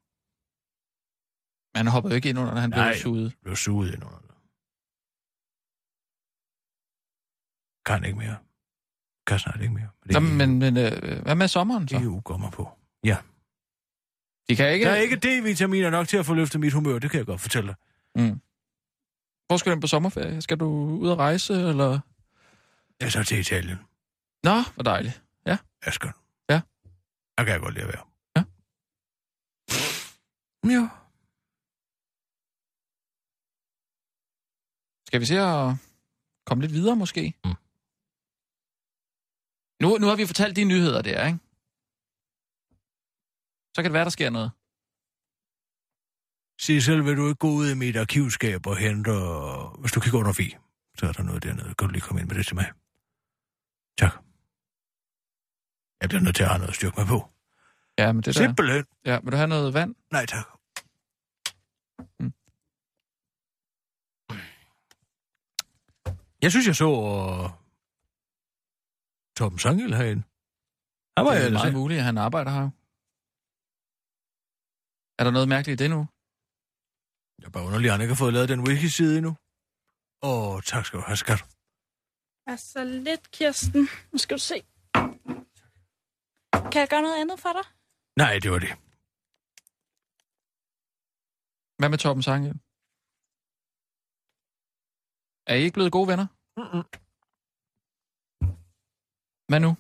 Man 1.76 1.86
hopper 1.86 2.10
jo 2.10 2.16
ikke 2.16 2.28
ind 2.28 2.38
under, 2.38 2.54
når 2.54 2.60
han 2.60 2.70
bliver 2.70 2.84
Nej. 2.84 2.96
suget. 2.96 3.24
Jeg 3.24 3.38
blev 3.42 3.56
suget 3.56 3.94
ind 3.94 4.04
under 4.04 4.18
det. 4.18 4.30
Kan 7.86 8.04
ikke 8.04 8.18
mere. 8.18 8.36
Kan 9.26 9.38
snart 9.38 9.60
ikke 9.60 9.74
mere. 9.74 9.88
Nå, 10.04 10.20
men, 10.20 10.58
men 10.58 10.76
øh, 10.76 11.22
hvad 11.22 11.34
med 11.34 11.48
sommeren 11.48 11.88
så? 11.88 11.96
EU 11.96 12.22
mig 12.38 12.52
på. 12.52 12.68
De 14.48 14.56
kan 14.56 14.72
ikke... 14.72 14.84
Der 14.86 14.92
er 14.92 14.96
ikke 14.96 15.16
D-vitaminer 15.16 15.90
nok 15.90 16.08
til 16.08 16.16
at 16.16 16.26
få 16.26 16.34
løftet 16.34 16.60
mit 16.60 16.72
humør, 16.72 16.98
det 16.98 17.10
kan 17.10 17.18
jeg 17.18 17.26
godt 17.26 17.40
fortælle 17.40 17.66
dig. 17.66 17.76
Mm. 18.22 18.40
Hvor 19.46 19.56
skal 19.56 19.74
du 19.74 19.80
på 19.80 19.86
sommerferie? 19.86 20.42
Skal 20.42 20.56
du 20.56 20.66
ud 21.00 21.10
at 21.10 21.18
rejse, 21.18 21.54
eller... 21.54 22.00
Jeg 23.00 23.12
så 23.12 23.24
til 23.24 23.38
Italien. 23.38 23.78
Nå, 24.42 24.62
hvor 24.74 24.82
dejligt. 24.82 25.22
Asger. 25.82 26.12
Ja. 26.50 26.60
Der 27.38 27.44
kan 27.44 27.52
jeg 27.52 27.60
godt 27.60 27.74
lide 27.74 27.84
at 27.84 27.92
være. 27.92 28.02
Ja. 28.36 28.44
Ja. 30.72 30.88
Skal 35.06 35.20
vi 35.20 35.26
se 35.26 35.40
at 35.40 35.74
komme 36.46 36.62
lidt 36.62 36.72
videre, 36.72 36.96
måske? 36.96 37.34
Mm. 37.44 37.54
Nu, 39.82 39.98
nu 39.98 40.06
har 40.06 40.16
vi 40.16 40.26
fortalt 40.26 40.56
de 40.56 40.64
nyheder 40.64 41.02
der, 41.02 41.26
ikke? 41.26 41.38
Så 43.74 43.82
kan 43.82 43.84
det 43.84 43.92
være, 43.92 44.04
der 44.04 44.10
sker 44.10 44.30
noget. 44.30 44.50
Sissel, 46.60 47.04
vil 47.04 47.16
du 47.16 47.28
ikke 47.28 47.38
gå 47.38 47.48
ud 47.50 47.70
i 47.70 47.74
mit 47.74 47.96
arkivskab 47.96 48.66
og 48.66 48.76
hente, 48.76 49.10
hvis 49.78 49.92
du 49.92 50.00
kigger 50.00 50.18
under 50.18 50.32
vi, 50.32 50.56
så 50.98 51.06
er 51.06 51.12
der 51.12 51.22
noget 51.22 51.42
dernede. 51.42 51.74
Kan 51.74 51.88
du 51.88 51.92
lige 51.92 52.00
komme 52.00 52.20
ind 52.20 52.28
med 52.28 52.36
det 52.36 52.46
til 52.46 52.54
mig? 52.54 52.72
Tak. 53.98 54.14
Jeg 56.00 56.08
bliver 56.08 56.22
nødt 56.22 56.36
til 56.36 56.42
at 56.42 56.48
have 56.48 56.58
noget 56.58 56.68
at 56.68 56.74
styrke 56.74 57.00
mig 57.00 57.06
på. 57.06 57.28
Ja, 57.98 58.12
men 58.12 58.22
det 58.22 58.34
der... 58.34 58.40
Simpelthen. 58.40 58.84
Ja, 59.04 59.18
vil 59.22 59.32
du 59.32 59.36
have 59.36 59.48
noget 59.48 59.74
vand? 59.74 59.94
Nej, 60.12 60.26
tak. 60.26 60.46
Jeg 66.42 66.51
synes, 66.51 66.66
jeg 66.66 66.77
så 66.77 66.88
uh, 66.88 67.51
Torben 69.37 69.59
Sangel 69.59 69.94
herinde. 70.01 70.22
Han 71.16 71.22
var 71.27 71.35
det 71.35 71.46
er 71.46 71.51
meget 71.61 71.75
muligt, 71.81 71.99
at 71.99 72.05
han 72.05 72.18
arbejder 72.18 72.51
her. 72.51 72.62
jo. 72.66 72.70
Er 75.18 75.25
der 75.25 75.31
noget 75.31 75.49
mærkeligt 75.49 75.81
i 75.81 75.83
det 75.83 75.90
nu? 75.90 76.01
Jeg 77.38 77.46
er 77.46 77.51
bare 77.57 77.66
underlig, 77.68 77.87
at 77.88 77.92
han 77.92 78.01
ikke 78.01 78.14
har 78.14 78.22
fået 78.25 78.33
lavet 78.37 78.49
den 78.49 78.61
wiki-side 78.68 79.12
endnu. 79.18 79.33
Åh, 80.29 80.62
tak 80.70 80.87
skal 80.87 80.99
du 81.01 81.05
have, 81.11 81.16
skat. 81.25 81.40
Altså 82.53 82.85
lidt, 82.85 83.31
Kirsten. 83.37 83.83
Nu 84.12 84.18
skal 84.18 84.37
du 84.37 84.42
se. 84.53 84.59
Kan 86.72 86.81
jeg 86.83 86.88
gøre 86.88 87.03
noget 87.07 87.20
andet 87.22 87.38
for 87.44 87.53
dig? 87.59 87.66
Nej, 88.22 88.33
det 88.42 88.51
var 88.55 88.59
det. 88.66 88.72
Hvad 91.79 91.88
med 91.88 91.99
Torben 91.99 92.22
Sange? 92.22 92.51
Er 95.46 95.54
I 95.54 95.62
ikke 95.62 95.74
blevet 95.74 95.92
gode 95.92 96.09
venner? 96.09 96.26
Mm-mm. 96.56 96.85
Hvad 99.48 99.61
nu? 99.61 99.76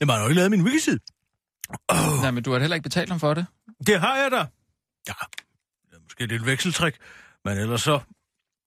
Jamen, 0.00 0.10
han 0.12 0.18
har 0.18 0.22
jo 0.22 0.28
ikke 0.28 0.34
lavet 0.40 0.50
min 0.50 0.62
wiki-side. 0.64 1.00
Oh, 1.88 2.22
Nej, 2.22 2.30
men 2.30 2.42
du 2.42 2.52
har 2.52 2.58
heller 2.58 2.74
ikke 2.74 2.82
betalt 2.90 3.10
ham 3.10 3.20
for 3.20 3.34
det. 3.34 3.46
det 3.86 4.00
har 4.00 4.16
jeg 4.16 4.30
da. 4.30 4.36
Ja, 5.08 5.14
det 5.88 5.94
er 5.96 6.00
måske 6.02 6.26
lidt 6.26 6.46
vekseltræk, 6.46 6.94
men 7.44 7.58
ellers 7.58 7.82
så... 7.82 8.00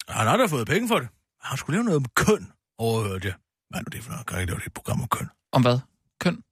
Han 0.10 0.28
har 0.28 0.38
da 0.38 0.46
fået 0.46 0.68
penge 0.68 0.88
for 0.88 1.00
det. 1.00 1.10
Han 1.42 1.58
skulle 1.58 1.76
lave 1.76 1.84
noget 1.84 1.98
om 1.98 2.06
køn, 2.16 2.52
overhørte 2.78 3.28
jeg. 3.28 3.36
Hvad 3.70 3.80
er 3.80 3.84
nu 3.84 3.90
det 3.92 4.04
for 4.04 4.12
noget? 4.12 4.26
Kan 4.28 4.36
jeg 4.36 4.42
ikke 4.42 4.52
lave 4.52 4.60
det 4.60 4.68
et 4.68 4.74
program 4.74 5.02
om 5.02 5.08
køn? 5.08 5.30
Om 5.52 5.62
hvad? 5.62 5.80
Køn? 6.20 6.44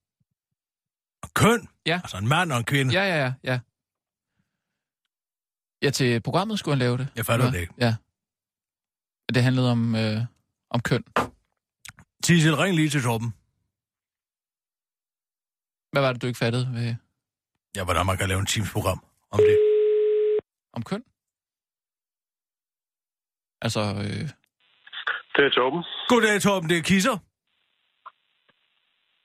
Om 1.24 1.30
køn? 1.36 1.68
Ja. 1.86 2.00
Altså 2.04 2.18
en 2.18 2.28
mand 2.28 2.52
og 2.52 2.58
en 2.58 2.64
kvinde. 2.66 2.94
Ja, 2.94 3.04
ja, 3.04 3.18
ja, 3.26 3.34
ja. 3.44 3.60
Ja, 5.82 5.90
til 5.90 6.22
programmet 6.22 6.60
skulle 6.60 6.76
han 6.76 6.80
lave 6.80 6.98
det. 6.98 7.08
Jeg 7.16 7.26
fatter 7.26 7.52
det 7.52 7.60
ikke. 7.60 7.74
Ja. 7.78 7.96
Det 9.34 9.44
handlede 9.44 9.72
om, 9.72 9.96
øh, 9.96 10.20
om 10.70 10.82
køn. 10.82 11.04
Tissel, 12.24 12.56
ring 12.56 12.76
lige 12.76 12.90
til 12.90 13.02
Torben. 13.04 13.30
Hvad 15.92 16.02
var 16.02 16.14
det, 16.14 16.22
du 16.22 16.28
ikke 16.28 16.38
fattede 16.38 16.68
ved, 16.74 16.96
Ja, 17.76 17.84
hvordan 17.84 18.06
man 18.06 18.18
kan 18.18 18.28
lave 18.30 18.40
en 18.40 18.46
Teams-program 18.46 19.00
om 19.32 19.40
det. 19.40 19.58
om 20.74 20.84
køn? 20.84 21.04
Altså, 23.62 23.80
øh, 23.80 24.26
Det 25.36 25.46
er 25.46 25.50
Torben. 25.50 25.84
Goddag, 26.10 26.42
Torben, 26.42 26.70
det 26.70 26.78
er 26.78 26.82
Kisser. 26.82 27.18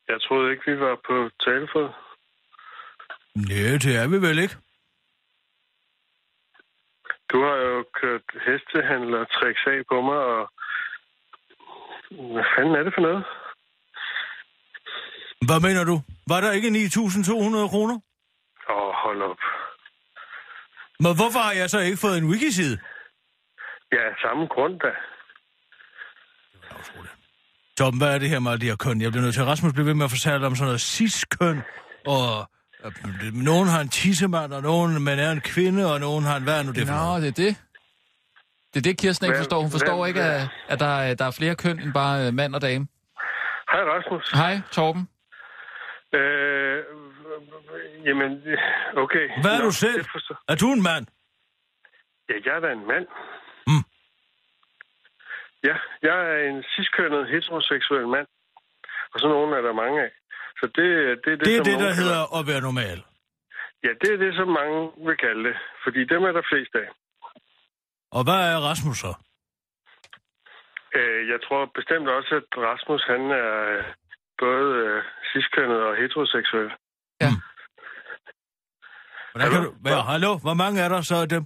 Jeg 0.09 0.19
troede 0.23 0.51
ikke, 0.53 0.65
vi 0.71 0.77
var 0.81 0.95
på 1.09 1.15
talefod. 1.47 1.89
Nej, 3.35 3.79
det 3.85 3.97
er 3.97 4.07
vi 4.09 4.19
vel 4.29 4.39
ikke. 4.39 4.57
Du 7.33 7.39
har 7.47 7.57
jo 7.57 7.85
kørt 8.01 8.27
hestehandler 8.47 9.25
tricks 9.25 9.65
af 9.67 9.81
på 9.91 10.01
mig, 10.09 10.21
og... 10.35 10.53
Hvad 12.33 12.47
fanden 12.57 12.75
er 12.75 12.83
det 12.83 12.95
for 12.95 13.03
noget? 13.09 13.25
Hvad 15.49 15.61
mener 15.67 15.85
du? 15.85 15.97
Var 16.29 16.41
der 16.41 16.53
ikke 16.53 16.69
9.200 16.69 17.71
kroner? 17.75 17.97
Åh, 18.71 18.77
oh, 18.77 18.93
hold 19.05 19.23
op. 19.23 19.43
Men 21.01 21.13
hvorfor 21.19 21.41
har 21.47 21.53
jeg 21.53 21.71
så 21.71 21.79
ikke 21.79 21.97
fået 22.05 22.19
en 22.19 22.31
wikiside? 22.31 22.79
Ja, 23.93 24.05
samme 24.23 24.47
grund 24.47 24.81
da. 24.81 24.93
Torben, 27.79 27.99
hvad 27.99 28.15
er 28.15 28.19
det 28.19 28.29
her 28.29 28.41
med 28.41 28.51
alle 28.51 28.61
de 28.61 28.71
her 28.71 28.77
køn? 28.77 29.01
Jeg 29.01 29.11
bliver 29.11 29.25
nødt 29.25 29.35
til, 29.35 29.45
Rasmus 29.45 29.73
bliver 29.73 29.85
ved 29.85 29.95
med 29.95 30.05
at 30.05 30.11
fortælle 30.11 30.47
om 30.47 30.55
sådan 30.57 30.67
noget 30.67 30.81
cis-køn, 30.81 31.59
og 32.07 32.27
nogen 33.33 33.69
har 33.69 33.81
en 33.81 33.89
tissemand, 33.89 34.53
og 34.53 34.63
nogen 34.63 35.03
man 35.03 35.19
er 35.19 35.31
en 35.31 35.41
kvinde, 35.41 35.93
og 35.93 36.01
nogen 36.01 36.25
har 36.25 36.37
en 36.37 36.43
hvad 36.43 36.59
er 36.59 36.63
nu 36.63 36.73
det 36.73 36.87
for 36.89 36.95
nå, 36.95 37.01
noget? 37.01 37.23
det 37.23 37.29
er 37.29 37.45
det. 37.45 37.57
Det 38.75 38.79
er 38.79 38.83
det, 38.83 38.99
Kirsten 38.99 39.27
ikke 39.27 39.39
forstår. 39.39 39.61
Hun 39.61 39.71
forstår 39.71 39.97
hvad- 39.99 40.09
ikke, 40.09 40.23
at, 40.23 40.49
at 40.69 40.81
der, 40.81 40.95
er- 40.99 41.15
der 41.15 41.25
er 41.25 41.31
flere 41.31 41.55
køn 41.55 41.81
end 41.81 41.93
bare 41.93 42.27
øh, 42.27 42.35
mand 42.35 42.55
og 42.55 42.61
dame. 42.63 42.87
Hej, 43.73 43.83
Rasmus. 43.95 44.31
Hej, 44.31 44.61
Torben. 44.71 45.09
Øh, 46.19 46.85
jamen, 48.07 48.31
okay. 48.97 49.27
Hvad 49.43 49.53
er 49.57 49.59
Nå, 49.59 49.65
du 49.65 49.71
selv? 49.73 49.99
det 49.99 50.09
forstår- 50.13 50.41
Er 50.49 50.55
du 50.57 50.67
en 50.73 50.83
mand? 50.83 51.07
Ja, 52.29 52.35
jeg 52.47 52.55
er 52.57 52.61
da 52.61 52.73
en 52.73 52.87
mand. 52.93 53.07
Mm. 53.67 53.85
Ja, 55.69 55.77
jeg 56.03 56.17
er 56.33 56.39
en 56.51 56.65
ciskønnet 56.75 57.29
heteroseksuel 57.33 58.07
mand. 58.17 58.27
Og 59.15 59.21
sådan 59.21 59.35
nogen 59.37 59.53
er 59.53 59.61
der 59.61 59.73
mange 59.73 59.99
af. 60.07 60.11
Så 60.63 60.67
det, 60.79 60.87
det 61.25 61.31
er 61.33 61.37
det, 61.37 61.47
Det 61.47 61.53
er 61.55 61.57
som 61.57 61.65
det, 61.65 61.73
der 61.73 61.79
kalder- 61.79 61.95
hedder 62.01 62.23
at 62.39 62.43
være 62.51 62.61
normal. 62.69 62.99
Ja, 63.85 63.91
det 64.03 64.11
er 64.15 64.19
det, 64.25 64.33
som 64.41 64.49
mange 64.61 64.79
vil 65.07 65.17
kalde 65.27 65.43
det. 65.49 65.57
Fordi 65.85 66.01
dem 66.13 66.21
er 66.29 66.33
der 66.39 66.43
flest 66.53 66.73
af. 66.83 66.89
Og 68.17 68.23
hvad 68.27 68.41
er 68.53 68.59
Rasmus 68.71 68.99
så? 69.05 69.13
Øh, 70.99 71.21
jeg 71.33 71.39
tror 71.45 71.61
bestemt 71.79 72.09
også, 72.19 72.33
at 72.41 72.49
Rasmus 72.69 73.03
han 73.13 73.23
er 73.43 73.51
øh, 73.73 73.85
både 74.45 74.67
øh, 74.85 75.03
ciskønnet 75.33 75.81
og 75.89 75.97
heteroseksuel. 76.01 76.71
Hvordan 79.33 79.51
kan 79.53 79.63
du... 79.65 79.71
Hvad, 79.85 80.01
hallo? 80.13 80.33
Hvor 80.47 80.55
mange 80.63 80.81
er 80.85 80.89
der 80.89 81.01
så 81.01 81.17
af 81.25 81.29
dem? 81.29 81.45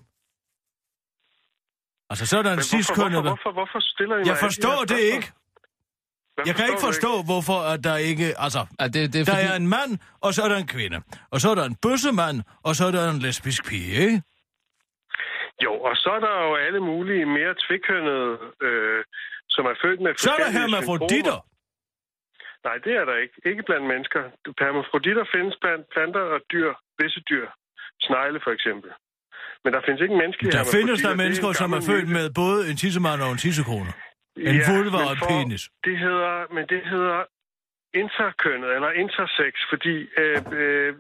Altså, 2.11 2.27
så 2.27 2.35
er 2.39 2.43
der 2.43 2.51
en 2.53 2.57
Men 2.61 2.67
hvorfor, 2.71 2.83
cis-kønnet... 2.83 3.23
hvorfor, 3.23 3.37
hvorfor, 3.37 3.53
hvorfor 3.59 3.81
stiller 3.93 4.15
I 4.17 4.19
mig 4.19 4.27
Jeg 4.27 4.35
her 4.35 4.45
forstår 4.47 4.79
det 4.93 5.01
ikke. 5.15 5.27
Jeg 6.49 6.55
kan 6.59 6.65
ikke 6.71 6.85
forstå, 6.91 7.13
hvorfor 7.31 7.59
at 7.73 7.81
der 7.85 7.97
ikke... 7.97 8.27
Altså, 8.39 8.63
Ja, 8.81 8.85
det, 8.95 8.95
det 8.95 9.21
er 9.21 9.25
der 9.25 9.33
fordi... 9.33 9.47
er 9.53 9.57
en 9.63 9.69
mand, 9.77 9.93
og 10.21 10.31
så 10.35 10.41
er 10.45 10.49
der 10.53 10.57
en 10.65 10.71
kvinde. 10.77 10.99
Og 11.33 11.41
så 11.41 11.47
er 11.53 11.55
der 11.61 11.65
en 11.73 11.77
bøssemand, 11.85 12.37
og 12.67 12.73
så 12.77 12.83
er 12.89 12.93
der 12.97 13.11
en 13.11 13.19
lesbisk 13.27 13.61
pige, 13.69 13.93
ikke? 14.05 14.23
Jo, 15.65 15.73
og 15.89 15.95
så 16.03 16.09
er 16.17 16.21
der 16.27 16.35
jo 16.47 16.53
alle 16.67 16.81
mulige 16.91 17.25
mere 17.39 17.53
tvikønnede, 17.65 18.33
øh, 18.67 19.01
som 19.55 19.65
er 19.73 19.75
født 19.85 20.01
med 20.05 20.11
Så 20.27 20.31
er 20.35 20.41
der 20.45 20.51
hermafroditter. 20.59 21.39
Nej, 22.67 22.77
det 22.87 22.93
er 23.01 23.05
der 23.11 23.17
ikke. 23.25 23.37
Ikke 23.51 23.63
blandt 23.69 23.87
mennesker. 23.93 24.21
Hermafroditter 24.65 25.25
findes 25.35 25.55
blandt 25.63 25.85
planter 25.95 26.25
og 26.37 26.41
dyr, 26.53 26.71
visse 27.01 27.21
dyr. 27.31 27.47
Snegle 28.07 28.39
for 28.47 28.53
eksempel. 28.57 28.91
Men 29.65 29.71
der 29.75 29.81
findes 29.87 30.01
ikke 30.07 30.17
menneskelige 30.23 30.53
Der 30.59 30.65
findes 30.77 30.99
der 31.03 31.11
er 31.15 31.21
mennesker, 31.25 31.49
en 31.49 31.55
som 31.63 31.73
er 31.79 31.83
født 31.91 32.09
myte. 32.09 32.17
med 32.19 32.27
både 32.43 32.59
en 32.71 32.77
tissemand 32.83 33.19
og 33.27 33.31
en 33.37 33.39
tissekone. 33.45 33.91
En 34.37 34.61
vulva 34.73 34.99
men 34.99 35.09
og 35.11 35.17
for- 35.19 35.27
penis. 35.31 35.63
Det 35.85 35.99
hedder, 35.99 36.35
men 36.55 36.65
det 36.73 36.83
hedder 36.93 37.25
interkønnet, 37.95 38.71
eller 38.77 38.91
intersex, 39.03 39.55
fordi, 39.73 39.97
øh, 40.23 40.39
øh, 40.61 40.91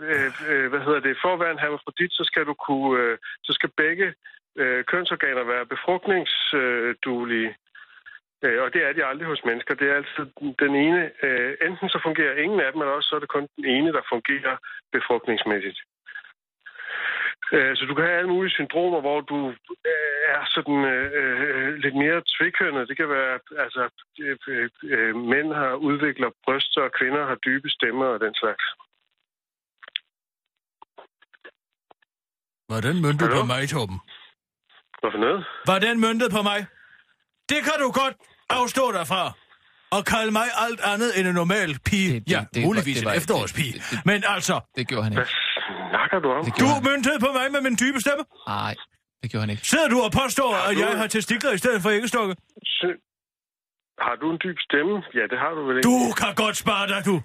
øh, 0.50 0.66
hvad 0.70 0.80
hedder 0.86 1.00
det, 1.00 1.16
for 1.22 1.32
at 1.34 1.40
være 1.40 1.52
en 1.56 1.58
hermafrodit, 1.64 2.12
så 2.12 2.24
skal 2.30 2.44
du 2.50 2.54
kunne, 2.66 3.02
øh, 3.02 3.18
så 3.46 3.52
skal 3.52 3.70
begge 3.76 4.14
øh, 4.60 4.84
kønsorganer 4.84 5.44
være 5.44 5.66
befrugtningsduelige. 5.66 7.50
Øh, 8.44 8.62
og 8.64 8.68
det 8.74 8.80
er 8.88 8.92
de 8.92 9.04
aldrig 9.04 9.26
hos 9.28 9.44
mennesker. 9.44 9.74
Det 9.74 9.86
er 9.90 9.94
altid 10.00 10.24
den 10.64 10.74
ene. 10.86 11.02
Øh, 11.22 11.52
enten 11.66 11.88
så 11.88 11.98
fungerer 12.06 12.34
ingen 12.44 12.60
af 12.60 12.72
dem, 12.72 12.80
eller 12.80 12.94
også 12.94 13.08
så 13.08 13.16
er 13.16 13.20
det 13.20 13.28
kun 13.36 13.48
den 13.56 13.64
ene, 13.64 13.92
der 13.92 14.02
fungerer 14.12 14.56
befrugtningsmæssigt. 14.92 15.78
Øh, 17.52 17.76
Så 17.76 17.84
du 17.88 17.94
kan 17.94 18.04
have 18.04 18.18
alle 18.18 18.30
mulige 18.34 18.52
syndromer, 18.58 19.00
hvor 19.00 19.20
du 19.20 19.38
øh, 19.90 20.18
er 20.36 20.42
sådan 20.54 20.78
øh, 20.94 21.06
øh, 21.20 21.74
lidt 21.84 21.96
mere 22.02 22.18
tvikønnet. 22.34 22.88
Det 22.88 22.96
kan 22.96 23.08
være, 23.08 23.32
altså, 23.64 23.82
øh, 24.20 24.68
øh, 24.94 25.14
mænd 25.32 25.48
har 25.60 25.72
udvikler 25.88 26.30
bryster, 26.44 26.80
og 26.88 26.92
kvinder 26.98 27.22
har 27.30 27.34
dybe 27.46 27.68
stemmer 27.78 28.06
og 28.14 28.20
den 28.20 28.34
slags. 28.42 28.64
Var 32.72 32.80
den 32.88 32.96
møntet 33.02 33.28
Hallo? 33.28 33.40
på 33.40 33.46
mig, 33.46 33.68
Torben? 33.68 33.98
Hvad 35.00 35.10
for 35.14 35.18
noget? 35.26 35.40
Var 35.66 35.78
den 35.78 36.00
møntet 36.00 36.28
på 36.36 36.42
mig? 36.42 36.60
Det 37.52 37.60
kan 37.66 37.76
du 37.84 37.88
godt 38.02 38.16
afstå 38.60 38.84
dig 38.92 39.06
fra. 39.12 39.24
Og 39.96 40.04
kalde 40.04 40.32
mig 40.40 40.48
alt 40.66 40.80
andet 40.92 41.10
end 41.18 41.28
en 41.28 41.34
normal 41.42 41.70
pige. 41.88 42.12
Det- 42.14 42.26
det- 42.26 42.32
ja, 42.34 42.40
det- 42.54 42.64
muligvis 42.68 42.96
det 42.96 43.02
en 43.02 43.08
var- 43.08 43.14
efterårspige. 43.20 43.72
det- 43.72 43.82
det- 43.90 44.06
Men 44.10 44.18
altså, 44.34 44.56
Det 44.76 44.88
gjorde 44.88 45.04
han 45.04 45.12
Hvad 45.12 45.22
ikke. 45.22 45.34
Snakker 45.90 46.18
du 46.24 46.28
om? 46.38 46.42
Du 46.64 46.68
møntede 46.88 47.18
på 47.26 47.30
mig 47.38 47.46
med 47.54 47.60
min 47.66 47.76
dybe 47.82 47.98
stemme. 48.04 48.24
Nej, 48.48 48.74
det 49.22 49.26
gjorde 49.30 49.42
han 49.44 49.50
ikke. 49.54 49.62
Sidder 49.72 49.88
du 49.94 49.98
og 50.06 50.10
påstår, 50.20 50.50
at 50.68 50.74
du- 50.76 50.80
jeg 50.82 50.92
har 51.00 51.06
testikler 51.16 51.52
i 51.52 51.58
stedet 51.62 51.82
for 51.82 51.90
æggestokke? 51.98 52.34
Sy- 52.78 52.98
Har 54.06 54.14
du 54.22 54.26
en 54.34 54.38
dyb 54.44 54.58
stemme? 54.68 54.94
Ja, 55.18 55.24
det 55.32 55.38
har 55.44 55.50
du 55.58 55.62
vel 55.68 55.74
ikke. 55.76 55.86
Du 55.92 55.98
kan 56.20 56.32
godt 56.44 56.56
spare 56.64 56.86
dig, 56.92 57.00
du. 57.10 57.16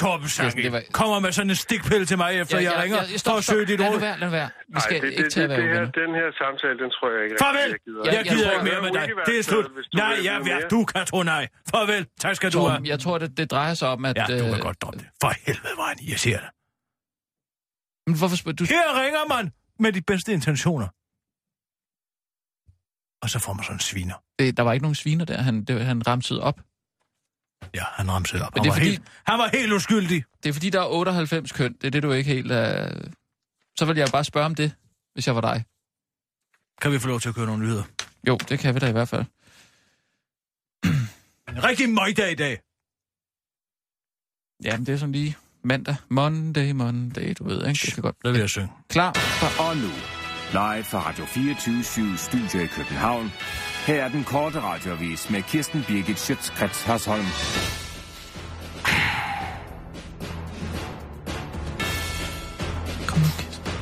Torben 0.00 0.28
Sange 0.28 0.72
var- 0.72 0.82
kommer 1.00 1.18
med 1.24 1.32
sådan 1.32 1.50
en 1.50 1.56
stikpille 1.66 2.06
til 2.10 2.18
mig, 2.22 2.30
efter 2.40 2.58
jeg 2.68 2.74
ringer 2.82 2.98
for 3.26 3.36
at 3.40 3.44
søge 3.50 3.64
dit 3.70 3.78
Lad 3.80 3.88
ord. 3.88 3.94
nu 3.94 4.00
være, 4.00 4.18
lad 4.20 4.26
nu 4.28 4.32
være. 4.40 4.50
Vi 4.74 4.80
skal 4.80 4.96
Ej, 4.96 5.00
det, 5.00 5.08
ikke 5.10 5.22
det, 5.22 5.26
at 5.26 5.34
det, 5.34 5.48
være 5.48 5.60
det 5.60 5.68
her, 5.78 6.04
den 6.04 6.10
her 6.20 6.28
samtale, 6.42 6.76
den 6.82 6.90
tror 6.96 7.08
jeg 7.14 7.20
ikke. 7.24 7.36
Farvel! 7.44 7.70
Jeg 7.70 7.80
gider. 7.86 8.02
Ja, 8.06 8.12
Jeg 8.18 8.24
gider 8.32 8.44
tror, 8.44 8.52
ikke 8.56 8.64
mere 8.70 8.74
jeg 8.74 8.82
med 8.82 8.90
må 8.90 8.98
dig. 8.98 9.26
Det 9.30 9.38
er 9.38 9.42
slut. 9.50 9.66
Nej, 9.94 10.04
ja, 10.28 10.32
ja, 10.32 10.38
mere. 10.38 10.68
du 10.74 10.80
kan 10.92 11.02
tro 11.10 11.18
nej. 11.34 11.44
Farvel. 11.72 12.02
Tak 12.24 12.34
skal 12.38 12.48
du 12.52 12.58
have. 12.58 12.70
Torben, 12.70 12.86
jeg 12.92 12.98
tror, 13.04 13.16
det, 13.22 13.28
det 13.40 13.46
drejer 13.54 13.74
sig 13.80 13.88
om, 13.94 14.04
at... 14.04 14.16
Ja, 14.16 14.24
du 14.40 14.44
kan 14.50 14.54
øh, 14.54 14.66
godt 14.68 14.82
droppe 14.82 14.98
det. 14.98 15.06
For 15.22 15.30
helvede, 15.46 15.74
hvor 15.76 15.84
er 15.88 15.92
han 15.94 15.98
irriterende. 16.08 16.48
Men 18.06 18.18
hvorfor 18.18 18.36
spørger 18.36 18.56
du... 18.56 18.64
Her 18.64 19.02
ringer 19.02 19.28
man 19.28 19.52
med 19.78 19.92
de 19.92 20.02
bedste 20.02 20.32
intentioner. 20.32 20.88
Og 23.22 23.30
så 23.30 23.38
får 23.38 23.52
man 23.52 23.64
sådan 23.64 23.76
en 23.76 23.80
sviner. 23.80 24.14
Det, 24.38 24.56
der 24.56 24.62
var 24.62 24.72
ikke 24.72 24.82
nogen 24.82 24.94
sviner 24.94 25.24
der, 25.24 25.42
han, 25.42 25.64
det, 25.64 25.84
han 25.84 26.06
ramsede 26.06 26.42
op. 26.42 26.60
Ja, 27.74 27.84
han 27.84 28.10
ramsede 28.10 28.46
op. 28.46 28.54
Men 28.54 28.60
Han, 28.60 28.64
det 28.64 28.68
er 28.68 28.72
var, 28.72 28.78
fordi- 28.78 28.90
helt, 28.90 29.02
han 29.26 29.38
var 29.38 29.48
helt 29.48 29.72
uskyldig. 29.72 30.24
Det 30.42 30.48
er 30.48 30.52
fordi, 30.52 30.70
der 30.70 30.80
er 30.80 30.86
98 30.86 31.52
køn. 31.52 31.72
Det 31.72 31.84
er 31.86 31.90
det, 31.90 32.02
du 32.02 32.12
ikke 32.12 32.30
helt... 32.34 32.50
Uh... 32.52 33.10
Så 33.78 33.84
vil 33.84 33.96
jeg 33.96 34.08
bare 34.12 34.24
spørge 34.24 34.46
om 34.46 34.54
det, 34.54 34.74
hvis 35.12 35.26
jeg 35.26 35.34
var 35.34 35.40
dig. 35.40 35.64
Kan 36.80 36.92
vi 36.92 36.98
få 36.98 37.08
lov 37.08 37.20
til 37.20 37.28
at 37.28 37.34
køre 37.34 37.46
nogle 37.46 37.62
nyheder? 37.64 37.84
Jo, 38.28 38.36
det 38.36 38.58
kan 38.58 38.74
vi 38.74 38.78
da 38.78 38.88
i 38.88 38.92
hvert 38.92 39.08
fald. 39.08 39.24
En 41.48 41.64
rigtig 41.68 41.88
møgdag 41.90 42.32
i 42.32 42.34
dag. 42.34 42.60
Jamen, 44.64 44.86
det 44.86 44.92
er 44.94 44.98
sådan 44.98 45.12
lige 45.12 45.36
mandag. 45.64 45.96
Monday, 46.08 46.70
Monday, 46.72 47.34
du 47.38 47.44
ved, 47.48 47.66
ikke? 47.66 47.80
Det 47.86 47.94
kan 47.94 48.02
godt... 48.02 48.16
Det 48.24 48.32
vil 48.32 48.40
jeg 48.40 48.48
synge. 48.50 48.68
Klar? 48.88 49.12
For... 49.14 49.62
Og 49.64 49.76
nu, 49.76 49.90
live 50.52 50.84
fra 50.84 51.08
Radio 51.08 51.24
24 51.24 52.16
Studio 52.16 52.60
i 52.60 52.66
København. 52.66 53.32
Her 53.86 54.04
er 54.04 54.08
den 54.08 54.24
korte 54.24 54.60
radiovis 54.60 55.30
med 55.30 55.42
Kirsten 55.42 55.84
Birgit 55.88 56.18
Schøtzgrads 56.18 56.82
Hasholm. 56.82 57.24
Kom 63.06 63.18
nu, 63.18 63.26
Kirsten. 63.38 63.72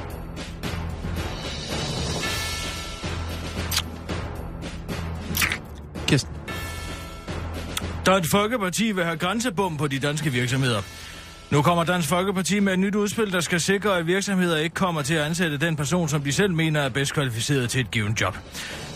Kirsten. 6.06 6.34
Dansk 8.06 8.30
Folkeparti 8.30 8.92
vil 8.92 9.04
have 9.04 9.16
grænsebom 9.16 9.76
på 9.76 9.88
de 9.88 9.98
danske 9.98 10.32
virksomheder. 10.32 10.82
Nu 11.50 11.62
kommer 11.62 11.84
Dansk 11.84 12.08
Folkeparti 12.08 12.60
med 12.60 12.72
et 12.72 12.78
nyt 12.78 12.94
udspil, 12.94 13.32
der 13.32 13.40
skal 13.40 13.60
sikre, 13.60 13.98
at 13.98 14.06
virksomheder 14.06 14.56
ikke 14.56 14.74
kommer 14.74 15.02
til 15.02 15.14
at 15.14 15.24
ansætte 15.24 15.58
den 15.58 15.76
person, 15.76 16.08
som 16.08 16.20
de 16.20 16.32
selv 16.32 16.54
mener 16.54 16.80
er 16.80 16.88
bedst 16.88 17.14
kvalificeret 17.14 17.70
til 17.70 17.80
et 17.80 17.90
givet 17.90 18.20
job. 18.20 18.36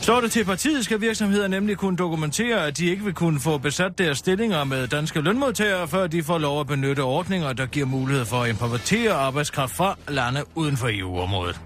Står 0.00 0.20
det 0.20 0.32
til 0.32 0.44
partiet, 0.44 0.84
skal 0.84 1.00
virksomheder 1.00 1.48
nemlig 1.48 1.76
kunne 1.76 1.96
dokumentere, 1.96 2.66
at 2.66 2.78
de 2.78 2.86
ikke 2.86 3.04
vil 3.04 3.14
kunne 3.14 3.40
få 3.40 3.58
besat 3.58 3.98
deres 3.98 4.18
stillinger 4.18 4.64
med 4.64 4.86
danske 4.86 5.20
lønmodtagere, 5.20 5.88
før 5.88 6.06
de 6.06 6.22
får 6.22 6.38
lov 6.38 6.60
at 6.60 6.66
benytte 6.66 7.00
ordninger, 7.00 7.52
der 7.52 7.66
giver 7.66 7.86
mulighed 7.86 8.24
for 8.24 8.42
at 8.42 8.50
importere 8.50 9.12
arbejdskraft 9.12 9.76
fra 9.76 9.98
lande 10.08 10.44
uden 10.54 10.76
for 10.76 10.88
EU-området. 10.92 11.60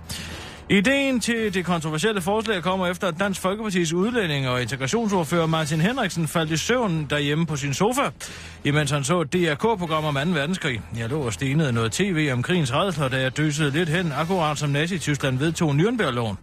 Ideen 0.71 1.21
til 1.21 1.55
det 1.55 1.65
kontroversielle 1.65 2.21
forslag 2.21 2.63
kommer 2.63 2.87
efter, 2.87 3.09
at 3.09 3.15
Dansk 3.21 3.41
Folkepartis 3.41 3.93
udlænding 3.93 4.49
og 4.49 4.63
integrationsordfører 4.63 5.47
Martin 5.47 5.81
Henriksen 5.81 6.29
faldt 6.29 6.51
i 6.51 6.57
søvn 6.57 7.07
derhjemme 7.11 7.47
på 7.47 7.57
sin 7.57 7.75
sofa, 7.75 8.11
imens 8.65 8.91
han 8.91 9.05
så 9.05 9.21
et 9.21 9.33
DRK-program 9.33 10.05
om 10.05 10.15
2. 10.15 10.21
verdenskrig. 10.21 10.81
Jeg 10.97 11.09
lå 11.09 11.21
og 11.21 11.33
stenede 11.33 11.73
noget 11.73 11.93
tv 11.93 12.31
om 12.33 12.43
krigens 12.43 12.75
redsler, 12.75 13.09
da 13.09 13.21
jeg 13.21 13.37
døsede 13.37 13.71
lidt 13.71 13.89
hen, 13.89 14.13
akkurat 14.13 14.59
som 14.59 14.71
Nazi-Tyskland 14.71 15.39
vedtog 15.39 15.71
Nürnberg-loven. 15.71 16.37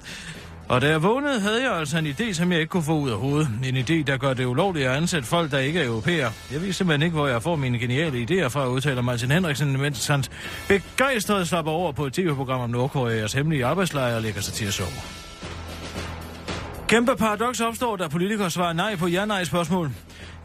Og 0.70 0.82
da 0.82 0.88
jeg 0.88 1.03
vågnede, 1.03 1.39
havde 1.39 1.63
jeg 1.63 1.80
altså 1.80 1.97
en 1.97 2.07
idé, 2.07 2.34
som 2.34 2.51
jeg 2.51 2.59
ikke 2.59 2.70
kunne 2.70 2.84
få 2.84 2.99
ud 2.99 3.09
af 3.09 3.18
hovedet. 3.18 3.49
En 3.63 3.78
idé, 3.78 4.03
der 4.03 4.18
gør 4.18 4.34
det 4.34 4.45
ulovligt 4.45 4.88
at 4.88 4.95
ansætte 4.95 5.28
folk, 5.28 5.51
der 5.51 5.59
ikke 5.59 5.80
er 5.80 5.86
europæer. 5.86 6.30
Jeg 6.51 6.61
ved 6.61 6.74
simpelthen 6.74 7.01
ikke, 7.01 7.16
hvor 7.16 7.28
jeg 7.28 7.43
får 7.43 7.55
mine 7.55 7.80
geniale 7.80 8.24
idéer 8.30 8.47
fra, 8.47 8.68
udtaler 8.68 9.01
Martin 9.01 9.32
Henriksen, 9.32 9.82
mens 9.82 10.07
han 10.07 10.24
begejstret 10.68 11.47
slapper 11.47 11.72
over 11.72 11.91
på 11.91 12.05
et 12.05 12.13
tv-program 12.13 12.61
om 12.61 12.70
Nordkoreas 12.70 13.34
hemmelige 13.34 13.66
arbejdslejre 13.66 14.16
og 14.16 14.22
lægger 14.22 14.41
sig 14.41 14.53
til 14.53 14.66
at 14.66 14.74
sove. 14.74 14.89
Kæmpe 16.88 17.16
paradoks 17.16 17.61
opstår, 17.61 17.95
da 17.95 18.07
politikere 18.07 18.51
svarer 18.51 18.74
nej 18.74 18.95
på 18.95 19.07
ja-nej-spørgsmål. 19.07 19.91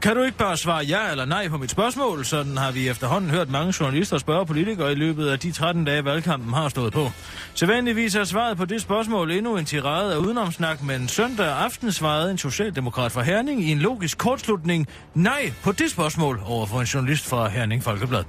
Kan 0.02 0.16
du 0.16 0.22
ikke 0.22 0.38
bare 0.38 0.56
svare 0.56 0.84
ja 0.84 1.10
eller 1.10 1.24
nej 1.24 1.48
på 1.48 1.58
mit 1.58 1.70
spørgsmål? 1.70 2.24
Sådan 2.24 2.56
har 2.56 2.72
vi 2.72 2.88
efterhånden 2.88 3.30
hørt 3.30 3.50
mange 3.50 3.74
journalister 3.80 4.18
spørge 4.18 4.46
politikere 4.46 4.92
i 4.92 4.94
løbet 4.94 5.28
af 5.28 5.38
de 5.38 5.52
13 5.52 5.84
dage, 5.84 6.04
valgkampen 6.04 6.52
har 6.52 6.68
stået 6.68 6.92
på. 6.92 7.10
Sædvanligvis 7.54 8.14
er 8.14 8.24
svaret 8.24 8.56
på 8.56 8.64
det 8.64 8.82
spørgsmål 8.82 9.30
endnu 9.30 9.56
en 9.56 9.64
tirade 9.64 10.14
af 10.14 10.18
udenomsnak, 10.18 10.82
men 10.82 11.08
søndag 11.08 11.46
aften 11.46 11.92
svarede 11.92 12.30
en 12.30 12.38
socialdemokrat 12.38 13.12
fra 13.12 13.22
Herning 13.22 13.62
i 13.62 13.72
en 13.72 13.78
logisk 13.78 14.18
kortslutning 14.18 14.88
nej 15.14 15.52
på 15.62 15.72
det 15.72 15.90
spørgsmål 15.90 16.40
over 16.44 16.66
for 16.66 16.80
en 16.80 16.86
journalist 16.86 17.26
fra 17.26 17.48
Herning 17.48 17.84
Folkeblad. 17.84 18.24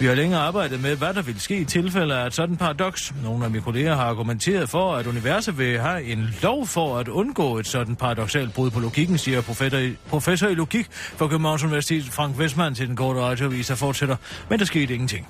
Vi 0.00 0.06
har 0.06 0.14
længe 0.14 0.36
arbejdet 0.36 0.82
med, 0.82 0.96
hvad 0.96 1.14
der 1.14 1.22
vil 1.22 1.40
ske 1.40 1.56
i 1.56 1.64
tilfælde 1.64 2.14
af 2.14 2.26
et 2.26 2.34
sådan 2.34 2.56
paradoks. 2.56 3.14
Nogle 3.22 3.44
af 3.44 3.50
mine 3.50 3.62
kolleger 3.62 3.94
har 3.94 4.04
argumenteret 4.04 4.68
for, 4.68 4.94
at 4.94 5.06
universet 5.06 5.58
vil 5.58 5.80
have 5.80 6.02
en 6.02 6.34
lov 6.42 6.66
for 6.66 6.98
at 6.98 7.08
undgå 7.08 7.58
et 7.58 7.66
sådan 7.66 7.96
paradoxalt 7.96 8.54
brud 8.54 8.70
på 8.70 8.80
logikken, 8.80 9.18
siger 9.18 9.40
professor 9.40 9.78
i, 9.78 9.96
professor 10.08 10.48
i 10.48 10.54
logik 10.54 10.86
for 11.00 11.28
Københavns 11.28 11.64
Universitet 11.64 12.04
Frank 12.04 12.36
Westman 12.36 12.74
til 12.74 12.88
den 12.88 12.96
korte 12.96 13.20
radioavis, 13.20 13.66
der 13.66 13.74
fortsætter. 13.74 14.16
Men 14.48 14.58
der 14.58 14.64
skete 14.64 14.94
ingenting. 14.94 15.28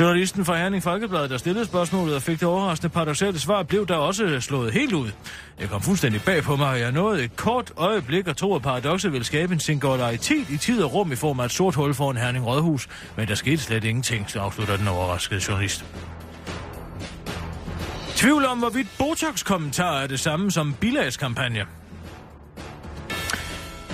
Journalisten 0.00 0.44
fra 0.44 0.56
Herning 0.56 0.82
Folkeblad, 0.82 1.28
der 1.28 1.38
stillede 1.38 1.64
spørgsmålet 1.64 2.14
og 2.14 2.22
fik 2.22 2.40
det 2.40 2.48
overraskende 2.48 2.88
paradoxale 2.88 3.38
svar, 3.38 3.62
blev 3.62 3.86
der 3.86 3.94
også 3.94 4.40
slået 4.40 4.72
helt 4.72 4.92
ud. 4.92 5.10
Jeg 5.60 5.68
kom 5.68 5.82
fuldstændig 5.82 6.22
bag 6.22 6.42
på 6.42 6.56
mig, 6.56 6.68
og 6.68 6.80
jeg 6.80 6.92
nåede 6.92 7.24
et 7.24 7.36
kort 7.36 7.72
øjeblik 7.76 8.28
og 8.28 8.36
tro, 8.36 8.54
at 8.54 8.62
paradokset 8.62 9.12
ville 9.12 9.24
skabe 9.24 9.54
en 9.54 9.60
singularitet 9.60 10.50
i 10.50 10.56
tid 10.56 10.82
og 10.82 10.94
rum 10.94 11.12
i 11.12 11.16
form 11.16 11.40
af 11.40 11.44
et 11.44 11.52
sort 11.52 11.74
hul 11.74 11.94
foran 11.94 12.16
Herning 12.16 12.46
Rådhus. 12.46 12.88
Men 13.16 13.28
der 13.28 13.34
skete 13.34 13.62
slet 13.62 13.84
ingenting, 13.84 14.30
så 14.30 14.40
afslutter 14.40 14.76
den 14.76 14.88
overraskede 14.88 15.40
journalist. 15.48 15.84
Tvivl 18.16 18.44
om, 18.44 18.58
hvorvidt 18.58 18.88
Botox-kommentarer 18.98 20.02
er 20.02 20.06
det 20.06 20.20
samme 20.20 20.50
som 20.50 20.74
bilagskampagne. 20.80 21.66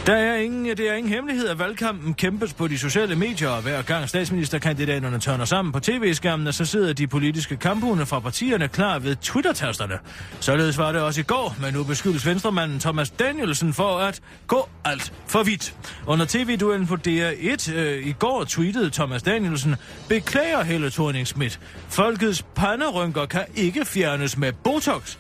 Der 0.06 0.14
er 0.14 0.36
ingen, 0.36 0.76
det 0.76 0.80
er 0.80 0.94
ingen 0.94 1.12
hemmelighed, 1.12 1.48
at 1.48 1.58
valgkampen 1.58 2.14
kæmpes 2.14 2.52
på 2.54 2.68
de 2.68 2.78
sociale 2.78 3.16
medier, 3.16 3.48
og 3.48 3.62
hver 3.62 3.82
gang 3.82 4.08
statsministerkandidaterne 4.08 5.18
tørner 5.18 5.44
sammen 5.44 5.72
på 5.72 5.80
tv-skærmene, 5.80 6.52
så 6.52 6.64
sidder 6.64 6.92
de 6.92 7.06
politiske 7.06 7.56
kamphunde 7.56 8.06
fra 8.06 8.20
partierne 8.20 8.68
klar 8.68 8.98
ved 8.98 9.16
Twitter-tasterne. 9.16 9.98
Således 10.40 10.78
var 10.78 10.92
det 10.92 11.00
også 11.02 11.20
i 11.20 11.24
går, 11.24 11.56
men 11.60 11.74
nu 11.74 11.84
beskyldes 11.84 12.26
venstremanden 12.26 12.80
Thomas 12.80 13.10
Danielsen 13.10 13.72
for 13.72 13.98
at 13.98 14.20
gå 14.46 14.68
alt 14.84 15.12
for 15.26 15.42
vidt. 15.42 15.74
Under 16.06 16.26
tv-duellen 16.28 16.86
på 16.86 16.94
DR1 17.08 17.72
øh, 17.72 18.06
i 18.06 18.12
går 18.12 18.44
tweetede 18.44 18.90
Thomas 18.90 19.22
Danielsen, 19.22 19.76
beklager 20.08 20.62
Helle 20.62 20.90
thorning 20.90 21.26
-Schmidt. 21.26 21.58
Folkets 21.88 22.44
panderynker 22.54 23.26
kan 23.26 23.44
ikke 23.54 23.84
fjernes 23.84 24.36
med 24.36 24.52
Botox. 24.52 25.16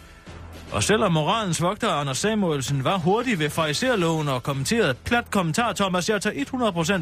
Og 0.72 0.82
selvom 0.82 1.12
moralens 1.12 1.62
vogter 1.62 1.88
Anders 1.88 2.18
Samuelsen 2.18 2.84
var 2.84 2.98
hurtig 2.98 3.38
ved 3.38 3.50
fariserloven 3.50 4.28
og 4.28 4.42
kommenterede 4.42 4.94
plat 5.04 5.30
kommentar, 5.30 5.72
Thomas, 5.72 6.08
jeg 6.08 6.22
tager 6.22 6.44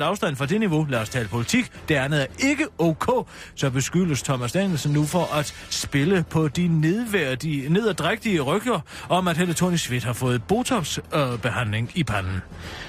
100% 0.00 0.02
afstand 0.02 0.36
fra 0.36 0.46
det 0.46 0.60
niveau. 0.60 0.86
Lad 0.90 1.00
os 1.00 1.08
tale 1.08 1.28
politik. 1.28 1.72
Det 1.88 1.94
andet 1.94 2.22
er 2.22 2.26
ikke 2.38 2.66
ok. 2.78 3.28
Så 3.54 3.70
beskyldes 3.70 4.22
Thomas 4.22 4.52
Danielsen 4.52 4.92
nu 4.92 5.04
for 5.04 5.34
at 5.34 5.54
spille 5.70 6.24
på 6.30 6.48
de 6.48 6.68
nedværdige, 6.68 7.68
nederdrægtige 7.72 8.40
rygger 8.40 8.80
om, 9.08 9.28
at 9.28 9.36
Helle 9.36 9.54
Thorning 9.54 9.80
Schmidt 9.80 10.04
har 10.04 10.12
fået 10.12 10.42
Botox-behandling 10.42 11.88
øh, 11.88 11.98
i 11.98 12.04
panden. 12.04 12.42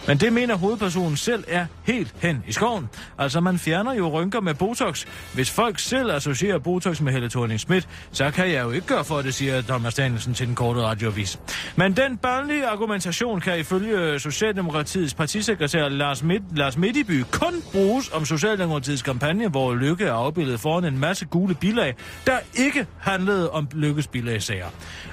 Men 0.07 0.17
det 0.17 0.33
mener 0.33 0.55
hovedpersonen 0.55 1.17
selv 1.17 1.43
er 1.47 1.65
helt 1.83 2.13
hen 2.19 2.43
i 2.47 2.51
skoven. 2.51 2.89
Altså, 3.17 3.39
man 3.39 3.59
fjerner 3.59 3.93
jo 3.93 4.09
rynker 4.09 4.41
med 4.41 4.53
Botox. 4.53 5.05
Hvis 5.33 5.51
folk 5.51 5.79
selv 5.79 6.11
associerer 6.11 6.59
Botox 6.59 7.01
med 7.01 7.13
Helle 7.13 7.29
thorning 7.29 7.59
Schmidt, 7.59 7.87
så 8.11 8.31
kan 8.31 8.51
jeg 8.51 8.63
jo 8.63 8.71
ikke 8.71 8.87
gøre 8.87 9.05
for 9.05 9.21
det, 9.21 9.33
siger 9.33 9.61
Thomas 9.61 9.95
Danielsen 9.95 10.33
til 10.33 10.47
den 10.47 10.55
korte 10.55 10.81
radioavis. 10.81 11.39
Men 11.75 11.97
den 11.97 12.17
børnlige 12.17 12.67
argumentation 12.67 13.41
kan 13.41 13.59
ifølge 13.59 14.19
Socialdemokratiets 14.19 15.13
partisekretær 15.13 15.89
Lars, 15.89 16.23
Midt, 16.23 16.43
Lars 16.57 16.77
Midtiby 16.77 17.23
kun 17.31 17.53
bruges 17.71 18.09
om 18.13 18.25
Socialdemokratiets 18.25 19.01
kampagne, 19.01 19.47
hvor 19.47 19.75
Lykke 19.75 20.05
er 20.05 20.13
afbildet 20.13 20.59
foran 20.59 20.85
en 20.85 20.99
masse 20.99 21.25
gule 21.25 21.55
bilag, 21.55 21.95
der 22.25 22.37
ikke 22.53 22.85
handlede 22.99 23.51
om 23.51 23.67
Lykkes 23.73 24.07
bilagsager. 24.07 24.67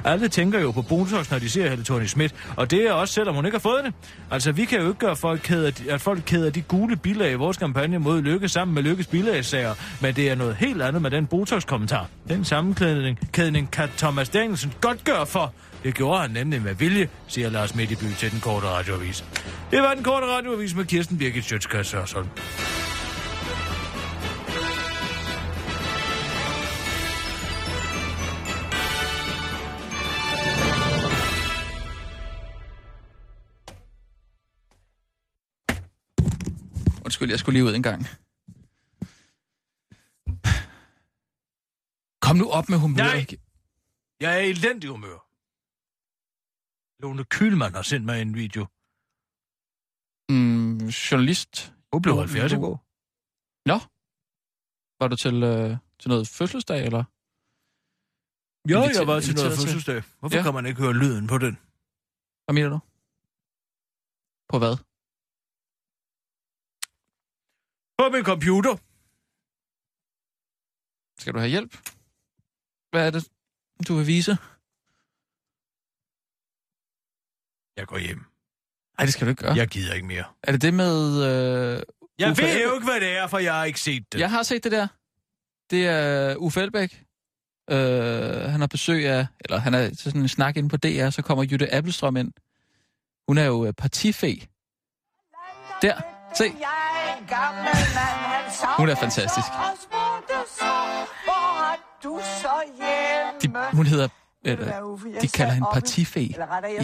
Alle 0.05 0.28
tænker 0.28 0.61
jo 0.61 0.70
på 0.70 0.82
Botox, 0.82 1.30
når 1.30 1.38
de 1.38 1.51
ser 1.51 1.68
Helle 1.68 1.84
thorning 1.84 2.09
Schmidt, 2.09 2.34
og 2.57 2.70
det 2.70 2.86
er 2.86 2.93
også 2.93 3.14
selvom 3.14 3.34
hun 3.34 3.47
ikke 3.47 3.55
har 3.55 3.61
fået 3.61 3.84
det. 3.84 3.95
Altså, 4.30 4.53
vi 4.53 4.64
kan 4.64 4.82
jo 4.83 4.89
ikke 4.89 5.01
gøre, 5.01 5.16
folk 5.16 5.41
kæder, 5.45 5.70
at 5.91 6.01
folk 6.01 6.22
kæder 6.26 6.51
de 6.51 6.62
gule 6.62 6.97
bilag 6.97 7.33
i 7.33 7.35
vores 7.35 7.57
kampagne 7.57 7.99
mod 7.99 8.22
Lykke 8.22 8.49
sammen 8.49 8.74
med 8.74 8.83
Lykkes 8.83 9.07
bilagsager, 9.07 9.74
men 10.01 10.14
det 10.14 10.30
er 10.30 10.35
noget 10.35 10.57
helt 10.57 10.83
andet 10.83 11.03
med 11.03 11.11
den 11.11 11.26
Botox-kommentar. 11.26 12.07
Den 12.28 12.45
sammenklædning 12.45 13.18
kædning 13.33 13.70
kan 13.70 13.89
Thomas 13.99 14.28
Danielsen 14.28 14.72
godt 14.80 15.05
gøre 15.05 15.26
for. 15.26 15.55
Det 15.85 15.95
gjorde 15.95 16.20
han 16.20 16.30
nemlig 16.30 16.62
med 16.62 16.74
vilje, 16.74 17.09
siger 17.26 17.51
Lars 17.51 17.74
Midtiby 17.74 18.05
til 18.18 18.30
den 18.30 18.41
korte 18.41 18.66
radioavis. 18.66 19.24
Det 19.70 19.83
var 19.83 19.95
den 19.95 20.05
korte 20.05 20.26
radioavis 20.26 20.74
med 20.74 20.85
Kirsten 20.85 21.18
Birgit 21.18 21.45
Sjøtskreds 21.45 21.95
Undskyld, 37.23 37.33
jeg 37.37 37.39
skulle 37.41 37.57
lige 37.59 37.64
ud 37.68 37.75
en 37.75 37.83
gang. 37.91 38.01
Kom 42.25 42.37
nu 42.43 42.47
op 42.59 42.66
med 42.73 42.79
humør. 42.85 43.05
Nej. 43.12 43.27
Jeg 44.25 44.31
er 44.39 44.43
i 44.47 44.51
elendig 44.51 44.91
humør. 44.91 45.18
Lone 47.03 47.25
Kylman 47.25 47.75
har 47.75 47.83
sendt 47.83 48.05
mig 48.07 48.23
en 48.23 48.35
video. 48.35 48.62
Mm, 50.33 50.79
journalist. 51.07 51.53
Hun 51.93 52.03
blev 52.03 52.14
70 52.16 52.53
i 52.53 52.57
går. 52.64 52.77
Nå. 53.70 53.79
Var 55.01 55.09
du 55.12 55.16
til, 55.25 55.37
øh, 55.53 55.70
til 56.01 56.09
noget 56.12 56.29
fødselsdag, 56.29 56.81
eller? 56.89 57.05
Jo, 58.70 58.79
Inviter- 58.79 58.99
jeg 59.01 59.07
var 59.12 59.20
til 59.20 59.35
noget 59.35 59.53
fødselsdag. 59.59 60.01
Hvorfor 60.20 60.37
Ja. 60.37 60.43
kan 60.43 60.55
man 60.55 60.66
ikke 60.66 60.81
høre 60.85 60.95
lyden 61.03 61.27
på 61.33 61.37
den? 61.45 61.55
Hvad 62.45 62.55
mener 62.59 62.70
du? 62.75 62.79
På 64.53 64.57
hvad? 64.62 64.75
På 68.03 68.09
min 68.09 68.24
computer. 68.24 68.74
Skal 71.20 71.32
du 71.34 71.38
have 71.38 71.48
hjælp? 71.50 71.72
Hvad 72.90 73.07
er 73.07 73.11
det, 73.11 73.28
du 73.88 73.94
vil 73.96 74.07
vise? 74.07 74.30
Jeg 77.76 77.86
går 77.86 77.98
hjem. 77.98 78.24
Nej, 78.98 79.05
det 79.05 79.12
skal 79.12 79.26
du 79.26 79.30
ikke 79.30 79.42
gøre. 79.42 79.55
Jeg 79.55 79.68
gider 79.68 79.94
ikke 79.94 80.07
mere. 80.07 80.24
Er 80.42 80.53
det 80.53 80.62
det 80.62 80.74
med... 80.74 80.96
Øh, 81.22 81.82
Jeg 82.18 82.30
Uffe 82.30 82.42
ved 82.42 82.64
jo 82.64 82.74
ikke, 82.74 82.86
hvad 82.86 83.00
det 83.00 83.16
er, 83.16 83.26
for 83.26 83.38
jeg 83.38 83.55
har 83.55 83.64
ikke 83.64 83.80
set 83.80 84.12
det. 84.12 84.20
Jeg 84.20 84.30
har 84.30 84.42
set 84.42 84.64
det 84.64 84.72
der. 84.72 84.86
Det 85.70 85.86
er 85.86 86.36
Uffe 86.36 86.61
Elbæk. 86.61 87.05
Øh, 87.70 88.50
han 88.50 88.61
har 88.61 88.66
besøg 88.66 89.07
af... 89.07 89.26
Eller 89.40 89.59
han 89.59 89.74
er 89.74 89.90
sådan 89.94 90.20
en 90.20 90.28
snak 90.28 90.57
inde 90.57 90.68
på 90.68 90.76
DR, 90.76 91.11
så 91.11 91.22
kommer 91.22 91.44
Jytte 91.44 91.74
Appelstrøm 91.74 92.16
ind. 92.16 92.32
Hun 93.28 93.38
er 93.38 93.44
jo 93.44 93.66
øh, 93.66 93.72
partife. 93.72 94.26
Der. 95.82 96.00
Se. 96.34 96.44
Hun 98.77 98.89
er 98.89 98.95
fantastisk. 98.95 99.47
De, 103.43 103.53
hun 103.73 103.87
hedder... 103.87 104.09
Eller, 104.45 104.99
de 105.23 105.29
kalder 105.29 105.53
hende 105.53 105.69
partife 105.73 106.21
i 106.21 106.37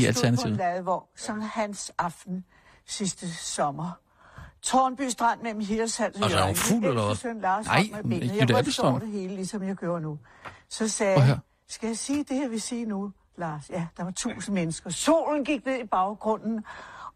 Alternativet. 0.07 0.57
Ladevogn, 0.57 1.05
som 1.17 1.41
hans 1.41 1.93
aften 1.99 2.45
sidste 2.87 3.35
sommer. 3.35 3.91
Tornby 4.63 5.09
Strand 5.09 5.43
mellem 5.43 5.61
Hirshals 5.61 6.17
og 6.17 6.23
Altså, 6.23 6.39
er 6.39 6.47
hun 6.47 6.55
fuld, 6.55 6.85
eller 6.85 7.07
hvad? 7.07 7.65
Nej, 7.65 7.91
hun 8.03 8.13
er 8.13 8.17
ikke 8.17 8.37
Jeg 8.37 8.49
det 9.01 9.09
hele, 9.13 9.35
ligesom 9.35 9.63
jeg 9.63 9.77
gør 9.77 9.99
nu. 9.99 10.19
Så 10.69 10.89
sagde 10.89 11.21
jeg, 11.21 11.39
skal 11.69 11.87
jeg 11.87 11.99
sige 11.99 12.25
det, 12.25 12.43
jeg 12.43 12.51
vil 12.51 12.61
sige 12.61 12.85
nu, 12.85 13.13
Lars? 13.37 13.71
Ja, 13.71 13.87
der 13.97 14.05
var 14.05 14.11
tusind 14.11 14.55
mennesker. 14.55 14.91
Solen 14.91 15.45
gik 15.45 15.67
ned 15.67 15.81
i 15.81 15.87
baggrunden, 15.87 16.65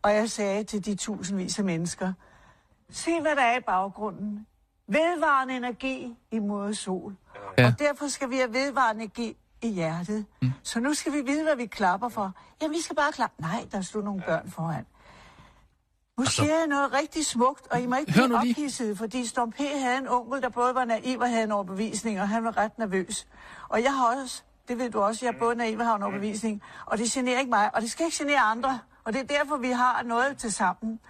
og 0.02 0.14
jeg 0.14 0.30
sagde 0.30 0.64
til 0.64 0.84
de 0.84 0.94
tusindvis 0.94 1.58
af 1.58 1.64
mennesker, 1.64 2.12
se 2.92 3.20
hvad 3.20 3.36
der 3.36 3.42
er 3.42 3.58
i 3.58 3.60
baggrunden. 3.60 4.46
Vedvarende 4.86 5.56
energi 5.56 6.16
i 6.30 6.38
mod 6.38 6.74
sol. 6.74 7.16
Ja. 7.58 7.66
Og 7.66 7.78
derfor 7.78 8.08
skal 8.08 8.30
vi 8.30 8.36
have 8.36 8.52
vedvarende 8.52 9.02
energi 9.02 9.36
i 9.62 9.68
hjertet. 9.68 10.26
Mm. 10.42 10.52
Så 10.62 10.80
nu 10.80 10.94
skal 10.94 11.12
vi 11.12 11.20
vide, 11.20 11.42
hvad 11.42 11.56
vi 11.56 11.66
klapper 11.66 12.08
for. 12.08 12.32
Jamen, 12.62 12.76
vi 12.76 12.80
skal 12.80 12.96
bare 12.96 13.12
klappe. 13.12 13.42
Nej, 13.42 13.66
der 13.72 13.80
stod 13.80 14.02
nogle 14.02 14.22
børn 14.26 14.50
foran. 14.50 14.86
Nu 16.16 16.22
altså, 16.22 16.42
siger 16.42 16.58
jeg 16.58 16.66
noget 16.66 16.92
rigtig 16.92 17.26
smukt, 17.26 17.66
og 17.70 17.80
I 17.80 17.86
må 17.86 17.96
ikke 17.96 18.12
blive 18.12 18.36
ophidset, 18.36 18.98
fordi 18.98 19.26
Storm 19.26 19.52
P. 19.52 19.58
havde 19.58 19.98
en 19.98 20.08
onkel, 20.08 20.42
der 20.42 20.48
både 20.48 20.74
var 20.74 20.84
naiv 20.84 21.18
og 21.20 21.28
havde 21.28 21.44
en 21.44 21.52
overbevisning, 21.52 22.20
og 22.20 22.28
han 22.28 22.44
var 22.44 22.56
ret 22.56 22.78
nervøs. 22.78 23.26
Og 23.68 23.82
jeg 23.82 23.94
har 23.94 24.16
også 24.22 24.42
Det 24.68 24.78
ved 24.78 24.90
du 24.90 25.00
også. 25.00 25.26
Jeg 25.26 25.34
er 25.34 25.38
både 25.38 25.56
naiv 25.56 25.78
og 25.78 25.86
har 25.86 25.96
en 25.96 26.02
overbevisning. 26.02 26.62
Og 26.86 26.98
det 26.98 27.10
generer 27.10 27.38
ikke 27.38 27.50
mig, 27.50 27.74
og 27.74 27.82
det 27.82 27.90
skal 27.90 28.06
ikke 28.06 28.16
genere 28.18 28.40
andre. 28.40 28.78
Og 29.04 29.12
det 29.12 29.20
er 29.20 29.38
derfor, 29.38 29.56
vi 29.56 29.70
har 29.70 30.02
noget 30.02 30.36
til 30.36 30.52
sammen. 30.52 31.00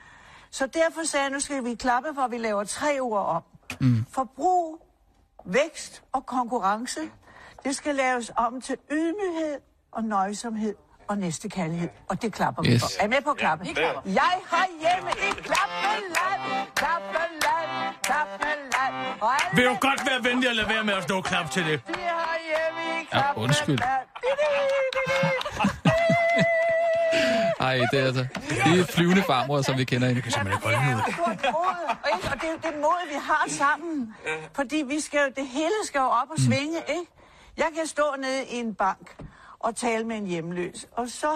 Så 0.52 0.66
derfor 0.66 1.04
sagde 1.06 1.24
jeg, 1.24 1.32
nu 1.32 1.40
skal 1.40 1.64
vi 1.64 1.74
klappe 1.74 2.08
for, 2.14 2.22
at 2.22 2.30
vi 2.30 2.38
laver 2.38 2.64
tre 2.64 3.00
ord 3.00 3.26
om. 3.26 3.42
Mm. 3.80 4.04
Forbrug, 4.10 4.86
vækst 5.44 6.02
og 6.12 6.26
konkurrence. 6.26 7.00
Det 7.64 7.76
skal 7.76 7.94
laves 7.94 8.30
om 8.36 8.60
til 8.60 8.76
ydmyghed 8.90 9.60
og 9.92 10.04
nøjsomhed 10.04 10.74
og 11.08 11.18
næstekærlighed. 11.18 11.88
Og 12.08 12.22
det 12.22 12.32
klapper 12.32 12.62
vi 12.62 12.68
Yes. 12.72 12.82
for. 12.82 12.88
Er 13.00 13.04
I 13.04 13.08
med 13.08 13.22
på 13.24 13.30
at 13.30 13.36
klappe? 13.36 13.64
Jeg 14.06 14.32
har 14.46 14.66
hjemme 14.80 15.10
i 15.10 15.30
Klappeland, 15.42 16.68
Klappeland, 16.74 17.94
Klappeland. 18.02 19.56
Vil 19.56 19.64
du 19.64 19.76
godt 19.80 20.00
være 20.10 20.24
venlig 20.32 20.48
at 20.50 20.56
lade 20.56 20.68
være 20.68 20.84
med 20.84 20.94
at 20.94 21.02
stå 21.02 21.16
og 21.16 21.24
klappe 21.24 21.50
til 21.52 21.64
det? 21.66 21.80
de 21.86 21.92
har 21.92 22.36
hjemme 22.48 22.80
i 22.94 22.98
Ja, 22.98 23.04
Klappeland. 23.10 23.38
undskyld. 23.48 23.78
Ej, 27.62 27.86
det 27.90 28.00
er 28.00 28.04
altså... 28.06 28.26
Det 28.64 28.80
er 28.80 28.84
flyvende 28.84 29.22
farmor, 29.22 29.62
som 29.62 29.78
vi 29.78 29.84
kender 29.84 30.06
hende. 30.08 30.22
kan 30.22 30.32
simpelthen 30.32 30.56
ikke 30.70 30.78
holde 30.78 30.96
ud. 30.96 31.00
Og 32.32 32.40
det 32.40 32.48
er 32.48 32.52
jo 32.52 32.58
det 32.72 32.80
mod, 32.80 33.08
vi 33.08 33.18
har 33.22 33.44
sammen. 33.48 34.14
Fordi 34.54 34.84
vi 34.88 35.00
skal 35.00 35.32
det 35.36 35.46
hele 35.46 35.78
skal 35.84 35.98
jo 35.98 36.04
op 36.04 36.30
og 36.30 36.36
Mm. 36.38 36.44
svinge, 36.44 36.78
ikke? 36.88 37.06
Jeg 37.56 37.66
kan 37.76 37.86
stå 37.86 38.02
nede 38.18 38.44
i 38.50 38.56
en 38.56 38.74
bank 38.74 39.16
og 39.60 39.76
tale 39.76 40.04
med 40.04 40.16
en 40.16 40.26
hjemløs, 40.26 40.86
og 40.96 41.08
så 41.08 41.32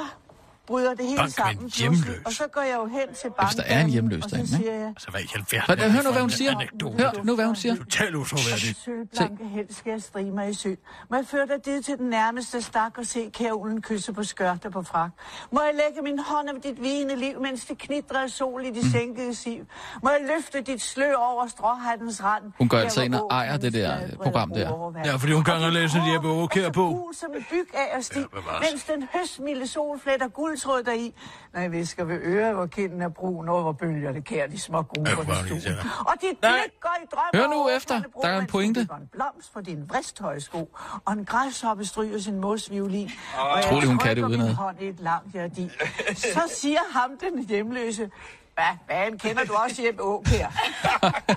bryder 0.67 0.95
det 0.95 1.07
hele 1.07 1.31
sammen. 1.31 1.69
hjemløs? 1.79 2.21
Og 2.27 2.33
så 2.33 2.45
går 2.53 2.61
jeg 2.61 2.77
jo 2.77 2.87
hen 2.87 3.15
til 3.15 3.29
banken. 3.39 3.57
der 3.57 3.63
er 3.67 3.81
en 3.81 3.91
hjemløs 3.91 4.25
derinde, 4.25 4.43
ikke? 4.43 4.57
siger 4.57 4.73
jeg, 4.75 4.87
Altså, 4.89 5.11
hvad 5.11 5.21
i 5.21 5.27
alverden 5.69 5.91
Hør, 5.91 6.03
nu, 6.03 6.11
hvad 6.13 6.21
hun 6.21 6.31
siger. 6.31 6.51
anekdote? 6.51 6.99
Hør 7.03 7.11
nu, 7.25 7.35
hvad 7.35 7.47
hun 7.47 7.57
siger. 7.57 7.77
Total 7.77 8.17
utroværdigt. 8.17 8.79
Sølvblanke 8.85 9.45
helt 9.45 9.77
skal 9.77 9.91
jeg 9.91 10.03
strige 10.03 10.31
mig 10.31 10.51
i 10.51 10.55
sø. 10.55 10.75
Må 11.11 11.17
jeg 11.17 11.27
føre 11.27 11.47
dig 11.47 11.65
dit 11.65 11.85
til 11.85 11.99
den 11.99 12.11
nærmeste 12.11 12.63
stak 12.63 12.99
og 12.99 13.07
se 13.07 13.31
kævlen 13.35 13.83
kysse 13.83 14.13
på 14.13 14.23
skørter 14.23 14.71
på 14.71 14.83
frak? 14.83 15.11
Må 15.53 15.61
jeg 15.61 15.73
lægge 15.75 16.03
min 16.03 16.19
hånd 16.19 16.49
over 16.49 16.61
dit 16.61 16.83
vigende 16.83 17.17
liv, 17.17 17.41
mens 17.43 17.65
det 17.65 17.79
knitrer 17.79 18.23
af 18.23 18.31
sol 18.31 18.65
i 18.65 18.71
de 18.71 18.81
Mm. 18.83 18.91
sænkede 18.93 19.35
siv? 19.35 19.65
Må 20.03 20.11
jeg 20.11 20.21
løfte 20.37 20.61
dit 20.73 20.83
slør 20.83 21.15
over 21.15 21.47
stråhattens 21.47 22.23
rand? 22.25 22.43
Hun 22.59 22.69
går 22.69 22.77
Der, 22.77 22.85
altså 22.85 23.03
ind 23.03 23.15
og 23.15 23.29
ejer 23.31 23.57
det 23.57 23.73
der 23.73 23.99
program 24.23 24.51
der. 24.51 24.93
Ja, 25.05 25.17
fordi 25.17 25.33
hun 25.33 25.45
kan 25.45 25.55
hår 25.55 26.13
Jeppe 26.15 26.29
Aakjær 26.29 26.67
er 26.67 26.71
på. 26.73 26.91
så 26.91 26.97
gul 26.97 27.15
som 27.15 27.31
en 27.37 27.47
byg 27.51 27.69
af 27.75 27.97
og 27.99 28.05
Ja, 28.05 28.27
mens 28.71 28.85
den 28.85 29.09
høstmilde 29.15 29.67
sol 29.67 30.01
fletter 30.01 30.29
guldtråd 30.57 30.83
deri. 30.83 31.15
Når 31.55 31.61
jeg 31.61 31.73
visker 31.73 32.05
ved 32.05 32.19
øret, 32.23 32.55
hvor 32.55 32.67
kinden 32.67 33.03
er 33.03 33.09
brun, 33.09 33.49
og 33.49 33.63
hvor 33.63 33.73
bølgerne 33.73 34.23
kærer 34.23 34.47
de 34.47 34.61
små 34.61 34.83
gruber 34.83 35.11
i 35.11 35.49
det 35.55 35.63
stuen. 35.63 35.75
Og 35.99 36.13
dit 36.21 36.39
blik 36.39 36.81
går 36.81 36.97
i 37.03 37.07
drømme 37.13 37.31
Hør 37.35 37.47
nu 37.47 37.69
efter. 37.77 38.03
Der 38.23 38.29
er 38.29 38.41
en 38.41 38.47
pointe. 38.47 38.81
en 38.81 39.09
blomst 39.13 39.53
for 39.53 39.61
din 39.61 39.89
vristhøjsko, 39.89 40.69
og 41.05 41.13
en 41.13 41.25
græshoppe 41.25 41.85
stryger 41.85 42.19
sin 42.19 42.41
mosviolin. 42.41 43.11
Og 43.39 43.59
jeg 43.59 43.65
Utrolig, 43.67 43.89
hun 43.89 43.99
kan 43.99 44.17
det 44.17 44.25
udenad. 44.25 44.55
hånd 44.55 44.77
i 44.81 44.89
et 44.89 45.01
langt 45.01 45.33
hjerdi. 45.33 45.71
Så 46.17 46.41
siger 46.49 46.81
ham, 46.93 47.11
den 47.21 47.47
hjemløse, 47.49 48.11
hvad, 48.57 48.73
hvad 48.87 49.19
kender 49.19 49.45
du 49.45 49.53
også 49.53 49.83
hjem 49.83 49.97
Åkær? 50.01 50.47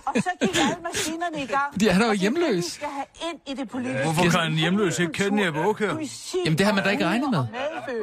og 0.05 0.13
så 0.15 0.30
gik 0.41 0.49
alle 0.49 0.82
maskinerne 0.84 1.38
i 1.43 1.45
gang. 1.45 1.91
Han 1.93 2.01
er 2.01 2.05
jo 2.05 2.09
Og 2.09 2.11
det 2.11 2.20
hjemløs. 2.20 2.55
vi 2.55 2.61
skal 2.61 2.88
have 2.99 3.05
ind 3.32 3.39
i 3.47 3.53
det 3.61 3.70
politiske. 3.70 4.03
Hvorfor 4.03 4.30
kan 4.30 4.51
en 4.51 4.57
hjemløs 4.57 4.99
ikke 4.99 5.13
kende 5.13 5.45
Jeppe 5.45 5.59
Aakjær? 5.59 5.88
Jamen, 6.45 6.57
det 6.57 6.65
har 6.65 6.74
man 6.74 6.84
da 6.84 6.89
ikke 6.89 7.05
regnet 7.05 7.30
med. 7.32 7.43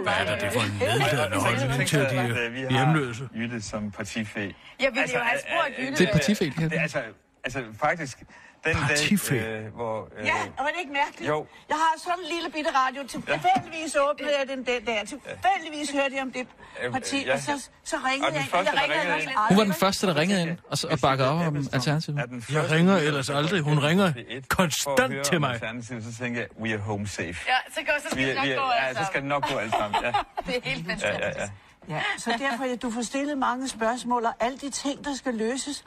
Hvad 0.02 0.12
er 0.20 0.24
der 0.24 0.38
det 0.38 0.52
for 0.52 0.60
en 0.60 0.72
nedladende 0.80 1.36
holdning 1.36 1.88
til 1.88 2.00
de 2.00 2.50
vi 2.52 2.60
hjemløse? 2.76 3.28
Jytte 3.34 3.62
som 3.62 3.90
partifæ. 3.90 4.40
Jeg 4.80 4.88
ville 4.92 5.08
jo 5.14 5.20
have 5.20 5.40
spurgt 5.40 5.78
Jytte. 5.78 5.92
Det 5.92 6.00
er 6.00 6.04
et 6.04 6.12
partifæl, 6.12 6.52
Det, 6.58 6.72
altså, 6.72 6.98
altså 7.44 7.60
faktisk, 7.80 8.18
den 8.64 8.74
Partifæ? 8.76 9.34
dag, 9.38 9.64
øh, 9.64 9.74
hvor... 9.74 10.08
Øh, 10.18 10.26
Ja, 10.26 10.34
og 10.56 10.64
var 10.64 10.66
det 10.66 10.78
ikke 10.80 10.92
mærkeligt? 10.92 11.28
Jo. 11.28 11.46
Jeg 11.68 11.76
har 11.76 11.92
sådan 11.98 12.18
en 12.24 12.28
lille 12.34 12.50
bitte 12.50 12.70
radio. 12.74 13.00
Tilfældigvis 13.08 13.96
åbnede 13.96 14.32
jeg 14.38 14.48
den 14.48 14.58
den 14.58 14.86
der. 14.86 15.00
Tilfældigvis 15.04 15.90
hørte 15.90 16.14
jeg 16.14 16.22
om 16.22 16.32
det 16.32 16.46
parti, 16.92 17.24
ja. 17.26 17.34
og 17.34 17.40
så, 17.40 17.68
så 17.84 17.96
ringede 17.96 18.28
Og 18.28 18.34
jeg. 18.34 18.44
første, 18.50 18.72
jeg 18.72 18.82
ringede 18.82 19.02
ellers 19.02 19.22
ind- 19.22 19.30
aldrig. 19.30 19.48
Hun 19.48 19.56
var 19.56 19.64
den 19.64 19.72
første, 19.74 20.06
der 20.06 20.16
ringede 20.16 20.42
ind 20.42 20.58
og, 20.70 20.78
og 20.90 20.98
bakkede 21.02 21.28
op 21.30 21.46
om 21.46 21.56
Alternativet. 21.72 22.18
er 22.20 22.26
den 22.26 22.44
Jeg 22.52 22.70
ringer 22.70 22.96
ellers 22.96 23.30
aldrig. 23.30 23.60
Hun 23.60 23.78
ringer 23.78 24.12
P1 24.12 24.46
konstant 24.48 25.14
at 25.14 25.24
til 25.26 25.40
mig. 25.40 25.52
Alternativet, 25.52 26.04
så 26.04 26.14
tænker 26.22 26.40
jeg, 26.40 26.48
we 26.60 26.72
are 26.72 26.78
home 26.78 27.06
safe. 27.08 27.26
Ja, 27.48 27.56
så, 27.74 27.80
går, 27.86 27.92
så 28.02 28.08
skal 28.10 28.18
Vi, 28.24 28.28
det 28.28 28.34
nok 28.36 28.44
vi, 28.44 28.50
gå 28.54 28.60
ja, 28.80 28.86
altså. 28.86 29.02
så 29.02 29.06
skal 29.10 29.20
det 29.20 29.28
nok 29.28 29.48
gå 29.52 29.56
alt 29.58 29.72
sammen. 29.72 30.04
Ja, 30.04 30.12
Det 30.46 30.56
er 30.56 30.60
helt 30.70 30.86
ja, 30.86 30.92
fantastisk. 30.92 31.38
ja. 31.38 31.42
ja. 31.44 31.48
Ja, 31.88 32.00
så 32.18 32.30
derfor, 32.38 32.64
ja, 32.64 32.74
du 32.76 32.90
får 32.90 33.02
stillet 33.02 33.38
mange 33.38 33.68
spørgsmål, 33.68 34.24
og 34.24 34.32
alle 34.40 34.58
de 34.58 34.70
ting, 34.70 35.04
der 35.04 35.14
skal 35.14 35.34
løses. 35.34 35.84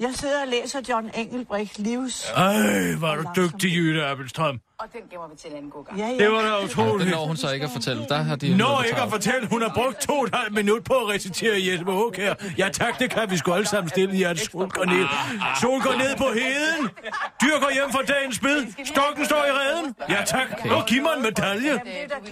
Jeg 0.00 0.10
sidder 0.14 0.42
og 0.42 0.48
læser 0.48 0.80
John 0.88 1.10
Engelbrecht 1.14 1.78
livs. 1.78 2.30
Ej, 2.36 2.94
var 2.94 3.16
du 3.16 3.24
dygtig, 3.36 3.76
Jytte 3.76 4.06
Appelstrøm. 4.06 4.60
Og 4.80 4.86
den 4.92 5.00
gemmer 5.10 5.28
vi 5.28 5.36
til 5.36 5.50
en 5.56 5.70
god 5.70 5.84
gang. 5.84 5.98
Ja, 5.98 6.06
ja. 6.06 6.16
Det 6.18 6.32
var 6.32 6.42
da 6.42 6.48
Det 6.48 6.64
utroligt. 6.64 7.10
når 7.10 7.26
hun 7.26 7.36
så 7.36 7.50
ikke 7.50 7.66
at 7.66 7.72
fortælle. 7.72 8.06
Der 8.08 8.22
har 8.22 8.36
de 8.36 8.56
Når 8.56 8.82
ikke 8.82 9.00
at 9.02 9.10
fortælle, 9.10 9.48
hun 9.48 9.62
har 9.62 9.72
brugt 9.74 10.00
to 10.00 10.12
og 10.18 10.24
et 10.24 10.34
halvt 10.34 10.54
minut 10.54 10.84
på 10.84 10.94
at 10.94 11.08
recitere 11.08 11.54
Jesper 11.66 11.92
Håk 11.92 12.16
her. 12.16 12.34
Ja 12.58 12.68
tak, 12.72 12.98
det 12.98 13.10
kan 13.10 13.30
vi 13.30 13.36
sgu 13.36 13.52
alle 13.52 13.66
sammen 13.66 13.88
stille 13.88 14.16
i 14.16 14.22
at 14.22 14.38
sol 14.38 14.68
går 14.70 14.84
ned. 14.84 15.04
Sol 15.60 15.80
går 15.82 15.98
ned 15.98 16.16
på 16.16 16.24
heden. 16.24 16.88
Dyr 17.42 17.56
går 17.60 17.72
hjem 17.72 17.90
fra 17.92 18.02
dagens 18.02 18.38
bid. 18.40 18.84
Stokken 18.84 19.24
står 19.24 19.44
i 19.44 19.52
redden. 19.60 19.94
Ja 20.10 20.22
tak, 20.26 20.48
og 20.70 20.86
giv 20.86 21.02
mig 21.02 21.10
en 21.16 21.22
medalje. 21.22 21.72
Det 21.72 21.80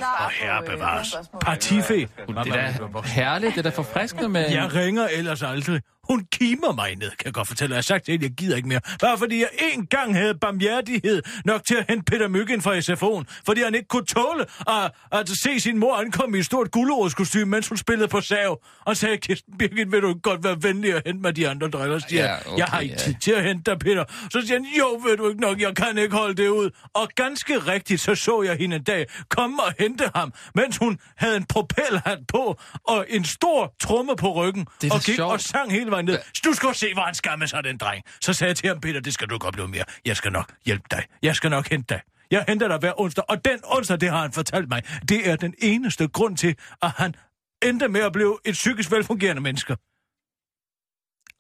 er. 0.01 0.25
Og 0.25 0.31
herre 0.31 0.63
bevares. 0.67 1.15
Partifæ. 1.41 1.95
Det 1.99 2.09
er 2.37 2.43
da 2.43 3.01
herligt, 3.05 3.55
det 3.55 3.59
er 3.67 3.71
da 3.71 3.77
forfriskende 3.77 4.29
med... 4.29 4.51
Jeg 4.51 4.75
ringer 4.75 5.09
ellers 5.09 5.43
aldrig. 5.43 5.81
Hun 6.11 6.27
kimer 6.33 6.73
mig 6.75 6.97
ned, 6.97 7.11
kan 7.11 7.25
jeg 7.25 7.33
godt 7.35 7.49
fortælle. 7.49 7.73
Jeg 7.73 7.77
har 7.77 7.83
sagt 7.83 8.05
til 8.05 8.13
hende, 8.13 8.25
jeg 8.27 8.33
gider 8.33 8.57
ikke 8.57 8.69
mere. 8.69 8.81
Bare 9.01 9.19
fordi 9.19 9.39
jeg 9.39 9.49
en 9.75 9.87
gang 9.87 10.15
havde 10.15 10.35
barmhjertighed 10.35 11.23
nok 11.45 11.65
til 11.65 11.75
at 11.75 11.85
hente 11.89 12.05
Peter 12.05 12.29
Myggen 12.43 12.63
fra 12.63 12.79
SFO'en. 12.79 13.43
Fordi 13.47 13.63
han 13.63 13.75
ikke 13.75 13.89
kunne 13.89 14.05
tåle 14.05 14.45
at, 14.69 14.91
at 15.13 15.29
se 15.29 15.61
sin 15.61 15.79
mor 15.79 15.97
ankomme 15.97 16.37
i 16.37 16.41
et 16.41 16.47
stort 16.47 16.71
gulerodskostyme, 16.71 17.45
mens 17.45 17.69
hun 17.69 17.79
spillede 17.79 18.09
på 18.09 18.21
sav. 18.21 18.61
Og 18.85 18.97
sagde, 18.97 19.17
Kirsten 19.17 19.59
Birgit, 19.59 19.93
vil 19.93 20.03
du 20.03 20.15
godt 20.23 20.45
være 20.45 20.57
venlig 20.63 20.95
at 20.95 21.03
hente 21.07 21.23
mig 21.23 21.37
de 21.37 21.49
andre 21.49 21.69
driller? 21.69 21.99
Så 21.99 22.07
siger, 22.09 22.23
Ja, 22.25 22.31
jeg, 22.31 22.43
okay, 22.47 22.59
jeg 22.59 22.67
har 22.67 22.81
ikke 22.81 22.93
ja. 22.95 22.99
tid 22.99 23.15
til 23.21 23.33
at 23.33 23.45
hente 23.45 23.71
dig, 23.71 23.79
Peter. 23.79 24.05
Så 24.31 24.41
siger 24.47 24.53
han, 24.59 24.67
jo, 24.79 25.01
ved 25.09 25.17
du 25.17 25.29
ikke 25.29 25.41
nok, 25.41 25.61
jeg 25.61 25.77
kan 25.77 25.99
ikke 25.99 26.17
holde 26.17 26.35
det 26.43 26.49
ud. 26.49 26.71
Og 26.95 27.09
ganske 27.17 27.59
rigtigt, 27.59 28.01
så 28.01 28.15
så 28.15 28.43
jeg 28.43 28.57
hende 28.57 28.77
en 28.77 28.83
dag 28.85 29.07
komme 29.29 29.63
og 29.63 29.73
hente 29.79 30.11
ham, 30.15 30.33
mens 30.55 30.77
hun 30.77 30.99
havde 31.17 31.37
en 31.37 31.45
propelhat 31.45 32.19
på 32.29 32.61
og 32.89 33.07
en 33.09 33.25
stor 33.25 33.75
tromme 33.81 34.17
på 34.17 34.33
ryggen. 34.35 34.67
Og 34.93 35.01
gik 35.01 35.15
sjovt. 35.17 35.33
og 35.33 35.41
sang 35.41 35.73
hele 35.73 35.91
vejen 35.91 36.05
ned. 36.07 36.19
Du 36.45 36.53
skal 36.53 36.75
se, 36.75 36.95
hvor 36.95 37.03
han 37.03 37.15
skammer 37.15 37.47
sig, 37.47 37.65
den 37.65 37.77
dreng. 37.77 38.03
Så 38.21 38.33
sagde 38.33 38.49
jeg 38.49 38.57
til 38.57 38.69
ham, 38.69 38.81
Peter, 38.81 39.01
det 39.01 39.15
skal 39.15 39.29
du 39.29 39.35
ikke 39.35 39.47
opleve 39.47 39.69
mere. 39.69 39.85
Jeg 40.05 40.17
skal 40.17 40.33
nok 40.33 40.53
hjælpe 40.67 40.85
dig. 40.91 41.05
Jeg 41.23 41.37
skal 41.37 41.51
nok 41.51 41.69
hente 41.69 41.95
dig. 41.95 42.01
Jeg 42.33 42.45
henter 42.49 42.69
dig 42.69 42.79
hver 42.79 43.01
onsdag, 43.01 43.25
og 43.29 43.45
den 43.45 43.61
onsdag, 43.65 44.01
det 44.01 44.11
har 44.11 44.21
han 44.21 44.33
fortalt 44.33 44.69
mig, 44.69 44.83
det 45.09 45.31
er 45.31 45.37
den 45.37 45.55
eneste 45.59 46.09
grund 46.09 46.37
til, 46.37 46.57
at 46.83 46.91
han 46.91 47.15
endte 47.63 47.89
med 47.89 48.01
at 48.01 48.13
blive 48.13 48.39
et 48.45 48.53
psykisk 48.53 48.91
velfungerende 48.91 49.43
menneske. 49.43 49.77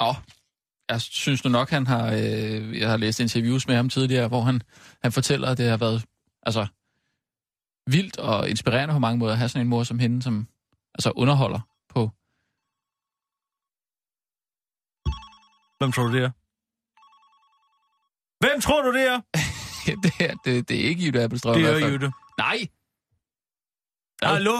Åh, 0.00 0.16
jeg 0.88 1.00
synes 1.00 1.44
nu 1.44 1.50
nok, 1.50 1.70
han 1.70 1.86
har... 1.86 2.06
Øh, 2.12 2.80
jeg 2.80 2.90
har 2.90 2.96
læst 2.96 3.20
interviews 3.20 3.68
med 3.68 3.76
ham 3.76 3.88
tidligere, 3.88 4.28
hvor 4.28 4.40
han, 4.40 4.60
han 5.02 5.12
fortæller, 5.12 5.48
at 5.48 5.58
det 5.58 5.68
har 5.68 5.76
været 5.76 6.04
altså, 6.42 6.66
vildt 7.86 8.18
og 8.18 8.50
inspirerende 8.50 8.94
på 8.94 8.98
mange 8.98 9.18
måder 9.18 9.32
at 9.32 9.38
have 9.38 9.48
sådan 9.48 9.66
en 9.66 9.70
mor 9.70 9.82
som 9.82 9.98
hende, 9.98 10.22
som 10.22 10.48
altså, 10.94 11.10
underholder 11.16 11.60
på... 11.88 12.00
Hvem 15.78 15.92
tror 15.92 16.06
du, 16.06 16.12
det 16.16 16.24
er? 16.24 16.30
Hvem 18.44 18.60
tror 18.60 18.82
du, 18.82 18.92
det 18.92 19.06
er? 19.06 19.20
det, 19.86 20.12
er, 20.20 20.34
det, 20.44 20.68
det 20.68 20.76
er 20.80 20.84
ikke 20.88 21.02
Jytte 21.06 21.22
Appelstrøm. 21.22 21.54
Det 21.54 21.68
er 21.68 21.78
fald. 21.80 21.92
Jytte. 21.92 22.12
Nej! 22.38 22.58
Hallo? 24.22 24.56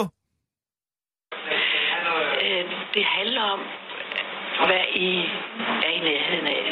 Øh, 2.46 2.64
det 2.94 3.04
handler 3.16 3.42
om, 3.42 3.60
hvad 4.68 4.84
I 5.08 5.10
er 5.86 5.92
i 5.98 6.00
nærheden 6.08 6.46
af. 6.56 6.64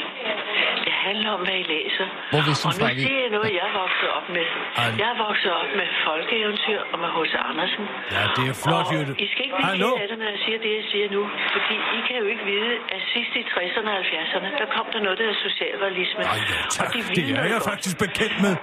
Det 0.87 0.93
handler 1.07 1.31
om, 1.37 1.41
hvad 1.47 1.57
I 1.63 1.65
læser. 1.75 2.07
Hvor 2.33 2.43
vil 2.47 2.55
og 2.69 2.73
nu 2.81 2.87
siger 3.07 3.21
jeg 3.25 3.33
noget, 3.39 3.51
jeg 3.59 3.65
er 3.71 3.75
vokset 3.83 4.09
op 4.19 4.27
med. 4.37 4.47
Ej. 4.53 4.91
Jeg 5.03 5.09
er 5.15 5.19
vokset 5.27 5.51
op 5.61 5.71
med 5.81 5.87
folkeeventyr 6.09 6.81
og 6.93 6.97
med 7.03 7.11
H.C. 7.17 7.35
Andersen. 7.51 7.85
Ja, 8.17 8.23
det 8.37 8.45
er 8.53 8.57
flot, 8.65 8.87
og 8.87 8.93
Jytte. 8.93 9.13
I 9.25 9.27
skal 9.33 9.43
ikke 9.47 9.57
blive 9.61 9.71
Hallo? 9.73 9.91
af 10.03 10.07
det, 10.11 10.17
når 10.23 10.29
jeg 10.35 10.41
siger 10.47 10.59
det, 10.65 10.71
jeg 10.81 10.87
siger 10.93 11.07
nu. 11.17 11.23
Fordi 11.55 11.75
I 11.97 11.99
kan 12.09 12.17
jo 12.23 12.27
ikke 12.33 12.45
vide, 12.53 12.73
at 12.95 13.01
sidst 13.15 13.33
i 13.41 13.43
60'erne 13.55 13.91
og 13.95 13.99
70'erne, 14.11 14.49
der 14.61 14.67
kom 14.77 14.87
der 14.95 15.01
noget, 15.07 15.17
der 15.19 15.25
hedder 15.29 15.41
socialrealisme. 15.49 16.21
Ej, 16.35 16.39
ja, 16.53 16.59
tak. 16.77 16.87
Og 16.87 16.93
de 16.95 16.99
Det 17.19 17.25
ville 17.29 17.41
er 17.45 17.49
jeg 17.55 17.61
godt. 17.61 17.71
faktisk 17.73 17.97
bekendt 18.07 18.37
med. 18.47 18.55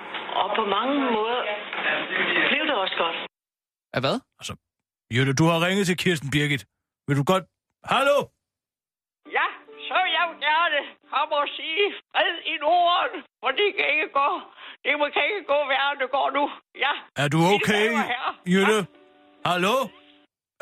Og 0.42 0.48
på 0.60 0.64
mange 0.78 0.96
måder 1.18 1.40
blev 2.50 2.64
det 2.70 2.76
også 2.84 2.96
godt. 3.04 3.18
Er 3.98 4.02
hvad? 4.06 4.18
Jytte, 5.16 5.34
du 5.40 5.46
har 5.52 5.58
ringet 5.68 5.86
til 5.90 5.98
Kirsten 6.04 6.30
Birgit. 6.36 6.64
Vil 7.08 7.16
du 7.22 7.26
godt... 7.34 7.44
Hallo? 7.94 8.18
Ja, 10.48 10.54
gerne 10.54 10.80
komme 11.14 11.34
og 11.44 11.48
sige 11.58 11.84
fred 12.12 12.36
i 12.54 12.56
Norden, 12.66 13.20
for 13.42 13.50
det 13.60 13.68
kan 13.78 13.88
ikke 13.96 14.10
gå. 14.22 14.30
Det 14.86 14.92
må- 15.00 15.10
kan 15.18 15.24
ikke 15.32 15.44
gå 15.54 15.60
værre, 15.74 15.94
det 16.02 16.10
går 16.18 16.28
nu. 16.38 16.44
Ja. 16.86 16.94
Er 17.24 17.28
du 17.34 17.40
okay. 17.56 17.86
Jytte? 18.54 18.78
Hallo? 19.50 19.76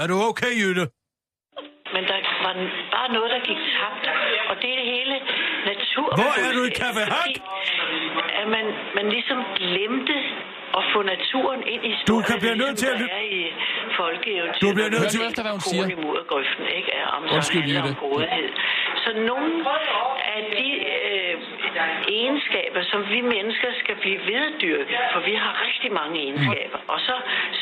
Er 0.01 0.07
du 0.11 0.15
okay, 0.29 0.53
Jytte? 0.63 0.85
Men 1.95 2.03
der 2.09 2.17
var 2.45 2.53
bare 2.95 3.09
noget, 3.17 3.29
der 3.35 3.39
gik 3.49 3.61
tabt. 3.77 4.05
Og 4.49 4.55
det 4.61 4.67
er 4.73 4.77
det 4.81 4.87
hele 4.95 5.15
natur. 5.71 6.07
Hvor 6.19 6.31
er 6.45 6.51
du 6.57 6.61
i 6.69 6.71
Café 6.81 7.03
Hack? 7.15 7.33
At 8.41 8.47
man, 8.55 8.65
man 8.97 9.05
ligesom 9.15 9.39
glemte 9.61 10.15
at 10.77 10.83
få 10.93 10.99
naturen 11.13 11.59
ind 11.73 11.81
i 11.87 11.89
historien. 11.95 12.11
Du 12.11 12.17
kan 12.29 12.35
blive 12.43 12.57
nødt 12.63 12.75
til 12.81 12.87
at 12.93 12.97
lytte. 13.01 13.17
i 13.39 13.41
folkeeventyr. 14.01 14.61
Du 14.65 14.69
bliver 14.77 14.89
nødt 14.95 15.07
til- 15.13 15.21
efter, 15.29 15.41
hvad 15.45 15.53
hun 15.57 15.63
siger. 15.71 15.83
Konen 15.85 15.97
i 15.97 16.01
murgrøften, 16.05 16.65
ikke? 16.77 16.89
Er 17.01 17.07
om 17.17 17.21
Undskyld, 17.35 17.63
om 17.65 17.69
Jytte. 17.73 17.91
grådighed. 18.01 18.49
Så 19.03 19.09
nogle 19.31 19.51
af 20.35 20.41
de 20.57 20.67
øh, 21.09 21.33
egenskaber, 22.17 22.81
som 22.91 22.99
vi 23.13 23.19
mennesker 23.35 23.69
skal 23.81 23.95
blive 24.03 24.19
veddyrke, 24.29 24.93
for 25.13 25.19
vi 25.29 25.33
har 25.43 25.53
rigtig 25.67 25.89
mange 25.99 26.15
egenskaber, 26.25 26.79
og 26.93 26.99
så 27.07 27.15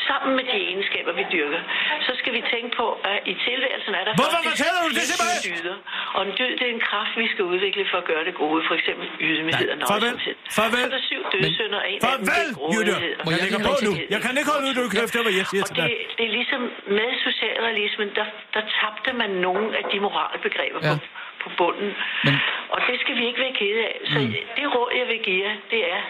sammen 0.08 0.30
med 0.38 0.44
de 0.50 0.56
egenskaber, 0.66 1.12
vi 1.20 1.24
dyrker, 1.34 1.60
så 2.06 2.12
skal 2.20 2.32
vi 2.38 2.42
tænke 2.54 2.70
på, 2.80 2.86
at 3.12 3.18
i 3.32 3.34
tilværelsen 3.46 3.92
er 4.00 4.04
der 4.06 4.12
Hvorfor 4.20 4.40
fortæller 4.50 4.80
du 4.86 4.90
det 4.98 5.04
til 5.10 5.18
mig? 5.24 5.32
dyder. 5.48 5.76
Og 6.16 6.20
en 6.26 6.32
dyd, 6.38 6.52
det 6.58 6.64
er 6.70 6.74
en 6.78 6.84
kraft, 6.90 7.12
vi 7.22 7.26
skal 7.32 7.44
udvikle 7.52 7.82
for 7.90 7.98
at 8.02 8.06
gøre 8.12 8.24
det 8.28 8.34
gode, 8.42 8.60
for 8.68 8.74
eksempel 8.80 9.06
ydmyghed 9.28 9.68
og 9.74 9.76
nøjsomhed. 9.82 10.34
Farvel. 10.58 10.82
Så 10.84 10.86
er 10.88 10.94
der 10.96 11.02
syv 11.10 11.20
dødssynder, 11.34 11.78
og 11.82 11.86
en 11.92 11.98
af 12.12 12.18
dem 12.18 12.28
er 12.40 12.46
grådighed. 12.58 12.98
Jeg 13.32 13.38
lægger 13.44 13.60
på 13.68 13.72
nu. 13.86 13.92
Jeg 14.14 14.20
kan 14.24 14.30
ikke 14.40 14.50
holde 14.54 14.64
ud, 14.68 14.74
du 14.78 14.82
kæft, 14.96 15.14
hvad 15.26 15.34
jeg 15.40 15.46
siger 15.52 15.64
til 15.68 15.74
det, 15.76 15.84
dig. 15.84 15.90
det 16.18 16.24
er 16.28 16.32
ligesom 16.40 16.62
med 16.98 17.10
socialrealismen, 17.26 18.08
der, 18.18 18.26
der 18.54 18.62
tabte 18.78 19.10
man 19.22 19.30
nogle 19.46 19.66
af 19.80 19.84
de 19.92 19.96
moralbegreber 20.06 20.78
Ja. 20.88 20.92
på, 20.92 20.96
på 21.44 21.50
bunden. 21.60 21.90
Men- 22.24 22.40
Og 22.74 22.78
det 22.88 22.96
skal 23.02 23.14
vi 23.18 23.24
ikke 23.26 23.40
være 23.40 23.54
kede 23.62 23.80
af. 23.90 23.96
Så 24.12 24.18
Mm. 24.18 24.34
det 24.56 24.66
råd, 24.74 24.90
jeg 25.00 25.06
vil 25.08 25.20
give 25.28 25.40
jer, 25.46 25.54
det 25.70 25.80
er 25.92 26.00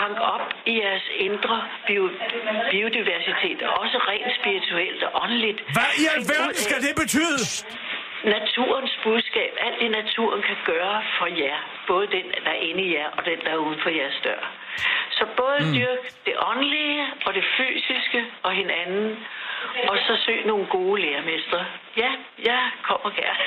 hang 0.00 0.14
op 0.34 0.46
i 0.66 0.72
jeres 0.82 1.06
indre 1.26 1.56
bio, 1.86 2.04
biodiversitet, 2.70 3.58
også 3.62 3.96
rent 4.10 4.30
spirituelt 4.40 5.02
og 5.02 5.10
åndeligt. 5.24 5.58
Hvad 5.76 5.90
i 6.02 6.04
alverden 6.16 6.54
skal 6.66 6.78
det 6.86 6.92
betyde? 7.02 7.40
Naturens 8.24 8.94
budskab, 9.04 9.52
alt 9.66 9.78
det 9.80 9.90
naturen 9.90 10.42
kan 10.42 10.56
gøre 10.64 11.02
for 11.18 11.26
jer, 11.26 11.58
både 11.86 12.06
den, 12.06 12.26
der 12.44 12.50
er 12.50 12.60
inde 12.70 12.82
i 12.82 12.94
jer, 12.96 13.08
og 13.16 13.24
den, 13.24 13.38
der 13.44 13.50
er 13.50 13.56
uden 13.66 13.80
for 13.82 13.90
jeres 13.90 14.18
dør. 14.24 14.42
Så 15.10 15.24
både 15.36 15.58
mm. 15.60 15.72
dyrk 15.78 16.02
det 16.26 16.34
åndelige 16.50 17.02
og 17.26 17.34
det 17.34 17.44
fysiske 17.56 18.24
og 18.42 18.52
hinanden, 18.52 19.16
og 19.90 19.96
så 20.06 20.12
søg 20.26 20.46
nogle 20.46 20.66
gode 20.76 21.00
lærermestre. 21.02 21.58
Ja, 22.02 22.10
jeg 22.50 22.62
kommer 22.88 23.10
gerne. 23.22 23.44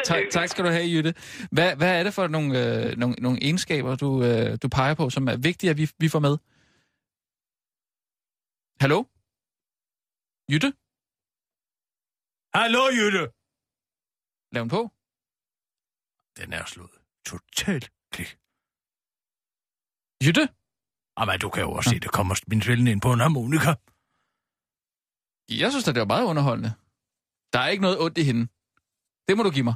Tak, 0.10 0.22
tak 0.30 0.48
skal 0.48 0.64
du 0.64 0.70
have, 0.70 0.88
Jytte. 0.94 1.14
Hvad, 1.52 1.76
hvad 1.76 1.98
er 1.98 2.02
det 2.02 2.14
for 2.14 2.26
nogle, 2.26 2.48
øh, 2.60 2.96
nogle, 2.96 3.14
nogle 3.18 3.38
egenskaber, 3.42 3.96
du, 3.96 4.08
øh, 4.24 4.58
du 4.62 4.68
peger 4.68 4.94
på, 4.94 5.10
som 5.10 5.28
er 5.28 5.36
vigtige, 5.36 5.70
at 5.70 5.78
vi, 5.78 5.86
vi 5.98 6.08
får 6.08 6.18
med? 6.18 6.34
Hallo? 8.80 8.98
Jytte? 10.52 10.68
Hallo, 12.58 12.82
Jytte. 12.98 13.22
Lav 14.52 14.60
den 14.64 14.70
på. 14.76 14.82
Den 16.38 16.52
er 16.52 16.64
slået 16.64 16.90
totalt 17.26 17.86
klik. 18.12 18.30
Jytte? 20.24 20.48
Jamen, 21.18 21.40
du 21.40 21.48
kan 21.50 21.62
jo 21.62 21.72
også 21.72 21.90
se, 21.90 22.00
det 22.00 22.12
kommer 22.12 22.34
min 22.46 22.62
svælden 22.62 22.86
ind 22.86 23.00
på 23.00 23.12
en 23.12 23.20
harmonika. 23.20 23.72
Jeg 25.50 25.70
synes, 25.70 25.88
at 25.88 25.94
det 25.94 26.00
var 26.00 26.06
meget 26.06 26.24
underholdende. 26.24 26.72
Der 27.52 27.58
er 27.58 27.68
ikke 27.68 27.82
noget 27.82 28.00
ondt 28.00 28.18
i 28.18 28.22
hende. 28.22 28.40
Det 29.28 29.36
må 29.36 29.42
du 29.42 29.50
give 29.50 29.64
mig. 29.64 29.74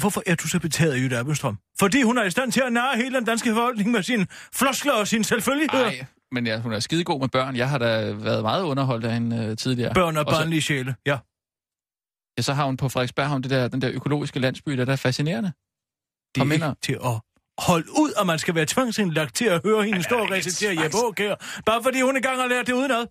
Hvorfor 0.00 0.22
er 0.26 0.34
du 0.34 0.48
så 0.48 0.60
betaget 0.60 0.92
af 0.92 0.98
Jytte 0.98 1.18
Appelstrøm? 1.18 1.58
Fordi 1.78 2.02
hun 2.02 2.18
er 2.18 2.24
i 2.24 2.30
stand 2.30 2.52
til 2.52 2.60
at 2.66 2.72
narre 2.72 2.96
hele 2.96 3.16
den 3.16 3.24
danske 3.24 3.48
befolkning 3.50 3.90
med 3.90 4.02
sine 4.02 4.26
floskler 4.54 4.92
og 4.92 5.08
sine 5.08 5.24
selvfølgeligheder. 5.24 5.84
Nej, 5.90 6.04
men 6.32 6.46
ja, 6.46 6.60
hun 6.60 6.72
er 6.72 6.80
skidegod 6.80 7.20
med 7.20 7.28
børn. 7.28 7.56
Jeg 7.56 7.68
har 7.70 7.78
da 7.78 8.12
været 8.12 8.42
meget 8.42 8.62
underholdt 8.62 9.04
af 9.04 9.12
hende 9.12 9.36
øh, 9.46 9.56
tidligere. 9.56 9.94
Børn 9.94 10.16
og 10.16 10.24
Og 10.26 10.32
så- 10.34 10.40
barnlige 10.40 10.62
sjæle, 10.62 10.94
ja. 11.06 11.18
Ja, 12.38 12.42
så 12.42 12.52
har 12.52 12.64
hun 12.64 12.76
på 12.76 12.88
Frederiksberg 12.88 13.42
det 13.42 13.50
der, 13.50 13.68
den 13.68 13.82
der 13.82 13.90
økologiske 13.92 14.38
landsby, 14.38 14.72
der, 14.78 14.84
der 14.84 14.92
er 14.92 14.96
fascinerende. 14.96 15.52
Det 16.34 16.40
er 16.40 16.52
ikke 16.52 16.74
til 16.82 16.92
at 16.92 17.20
holde 17.58 17.90
ud, 17.90 18.12
og 18.20 18.26
man 18.26 18.38
skal 18.38 18.54
være 18.54 18.66
tvangsindlagt 18.66 19.34
til 19.34 19.44
at 19.44 19.60
høre 19.64 19.84
hende 19.84 20.02
stå 20.02 20.16
og 20.18 20.30
recitere 20.30 20.82
Jeppe 20.82 20.96
Aukjær, 20.96 21.34
bare 21.66 21.82
fordi 21.82 22.00
hun 22.00 22.16
engang 22.16 22.40
har 22.40 22.46
lært 22.48 22.66
det 22.66 22.72
udenad. 22.72 23.06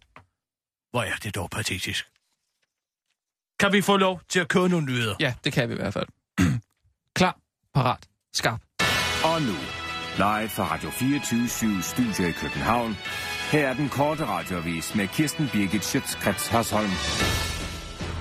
Hvor 0.92 1.04
er 1.04 1.16
det 1.24 1.36
dog 1.36 1.50
patetisk. 1.50 2.06
Kan 3.60 3.74
vi 3.74 3.82
få 3.82 3.98
lov 3.98 4.22
til 4.30 4.40
at 4.40 4.48
køre 4.48 4.70
nogle 4.70 4.86
nyheder? 4.86 5.16
Ja, 5.20 5.34
det 5.44 5.54
kan 5.54 5.70
vi 5.70 5.74
i 5.74 5.78
hvert 5.78 5.94
fald. 5.94 6.08
Klar, 7.18 7.38
parat, 7.74 8.08
skarp. 8.34 8.62
Og 9.24 9.42
nu, 9.42 9.56
live 10.18 10.50
fra 10.50 10.74
Radio 10.74 10.90
24 10.90 11.82
Studio 11.82 12.30
i 12.30 12.32
København. 12.32 12.98
Her 13.52 13.68
er 13.68 13.74
den 13.74 13.90
korte 13.90 14.26
radiovis 14.26 14.96
med 14.96 15.08
Kirsten 15.08 15.50
Birgit 15.54 15.86
Schøtzgrads 15.86 16.48
Hasholm. 16.48 16.90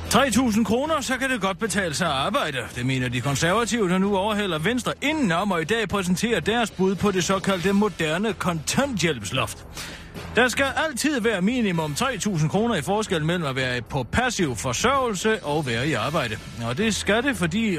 3.000 0.08 0.64
kroner, 0.64 1.00
så 1.00 1.18
kan 1.18 1.30
det 1.30 1.40
godt 1.40 1.58
betale 1.58 1.94
sig 1.94 2.06
at 2.06 2.12
arbejde. 2.12 2.58
Det 2.74 2.86
mener 2.86 3.08
de 3.08 3.20
konservative, 3.20 3.88
der 3.88 3.98
nu 3.98 4.16
overhælder 4.16 4.58
Venstre 4.58 4.92
inden 5.02 5.32
om 5.32 5.52
og 5.52 5.60
i 5.60 5.64
dag 5.64 5.88
præsenterer 5.88 6.40
deres 6.40 6.70
bud 6.70 6.94
på 6.94 7.10
det 7.10 7.24
såkaldte 7.24 7.72
moderne 7.72 8.32
kontanthjælpsloft. 8.32 9.66
Der 10.36 10.48
skal 10.48 10.66
altid 10.88 11.20
være 11.20 11.42
minimum 11.42 11.92
3.000 11.92 12.48
kroner 12.48 12.74
i 12.74 12.82
forskel 12.82 13.24
mellem 13.24 13.44
at 13.46 13.56
være 13.56 13.82
på 13.82 14.02
passiv 14.02 14.56
forsørgelse 14.56 15.44
og 15.44 15.66
være 15.66 15.88
i 15.88 15.92
arbejde. 15.92 16.38
Og 16.68 16.78
det 16.78 16.94
skal 16.94 17.22
det, 17.22 17.36
fordi 17.36 17.78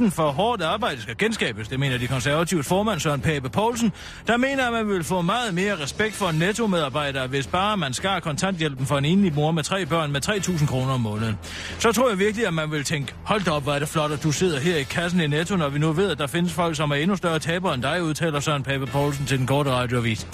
respekten 0.00 0.24
for 0.24 0.30
hårdt 0.30 0.62
arbejde 0.62 1.02
skal 1.02 1.16
genskabes. 1.16 1.68
Det 1.68 1.80
mener 1.80 1.98
de 1.98 2.06
konservatives 2.06 2.68
formand 2.68 3.00
Søren 3.00 3.20
Pape 3.20 3.48
Poulsen, 3.48 3.92
der 4.26 4.36
mener, 4.36 4.66
at 4.66 4.72
man 4.72 4.88
vil 4.88 5.04
få 5.04 5.20
meget 5.20 5.54
mere 5.54 5.82
respekt 5.82 6.14
for 6.14 6.32
nettomedarbejdere, 6.32 7.26
hvis 7.26 7.46
bare 7.46 7.76
man 7.76 7.92
skar 7.92 8.20
kontanthjælpen 8.20 8.86
for 8.86 8.98
en 8.98 9.04
enlig 9.04 9.34
mor 9.34 9.50
med 9.50 9.62
tre 9.62 9.86
børn 9.86 10.12
med 10.12 10.28
3.000 10.28 10.66
kroner 10.66 10.92
om 10.92 11.00
måneden. 11.00 11.38
Så 11.78 11.92
tror 11.92 12.08
jeg 12.08 12.18
virkelig, 12.18 12.46
at 12.46 12.54
man 12.54 12.70
vil 12.70 12.84
tænke, 12.84 13.14
hold 13.24 13.44
da 13.44 13.50
op, 13.50 13.62
hvor 13.62 13.72
er 13.72 13.78
det 13.78 13.88
flot, 13.88 14.10
at 14.10 14.22
du 14.22 14.32
sidder 14.32 14.60
her 14.60 14.76
i 14.76 14.82
kassen 14.82 15.20
i 15.20 15.26
Netto, 15.26 15.56
når 15.56 15.68
vi 15.68 15.78
nu 15.78 15.92
ved, 15.92 16.10
at 16.10 16.18
der 16.18 16.26
findes 16.26 16.52
folk, 16.52 16.76
som 16.76 16.90
er 16.90 16.94
endnu 16.94 17.16
større 17.16 17.38
tabere 17.38 17.74
end 17.74 17.82
dig, 17.82 18.02
udtaler 18.02 18.40
Søren 18.40 18.62
Pape 18.62 18.86
Poulsen 18.86 19.26
til 19.26 19.38
den 19.38 19.46
korte 19.46 19.70
radioavis. 19.70 20.26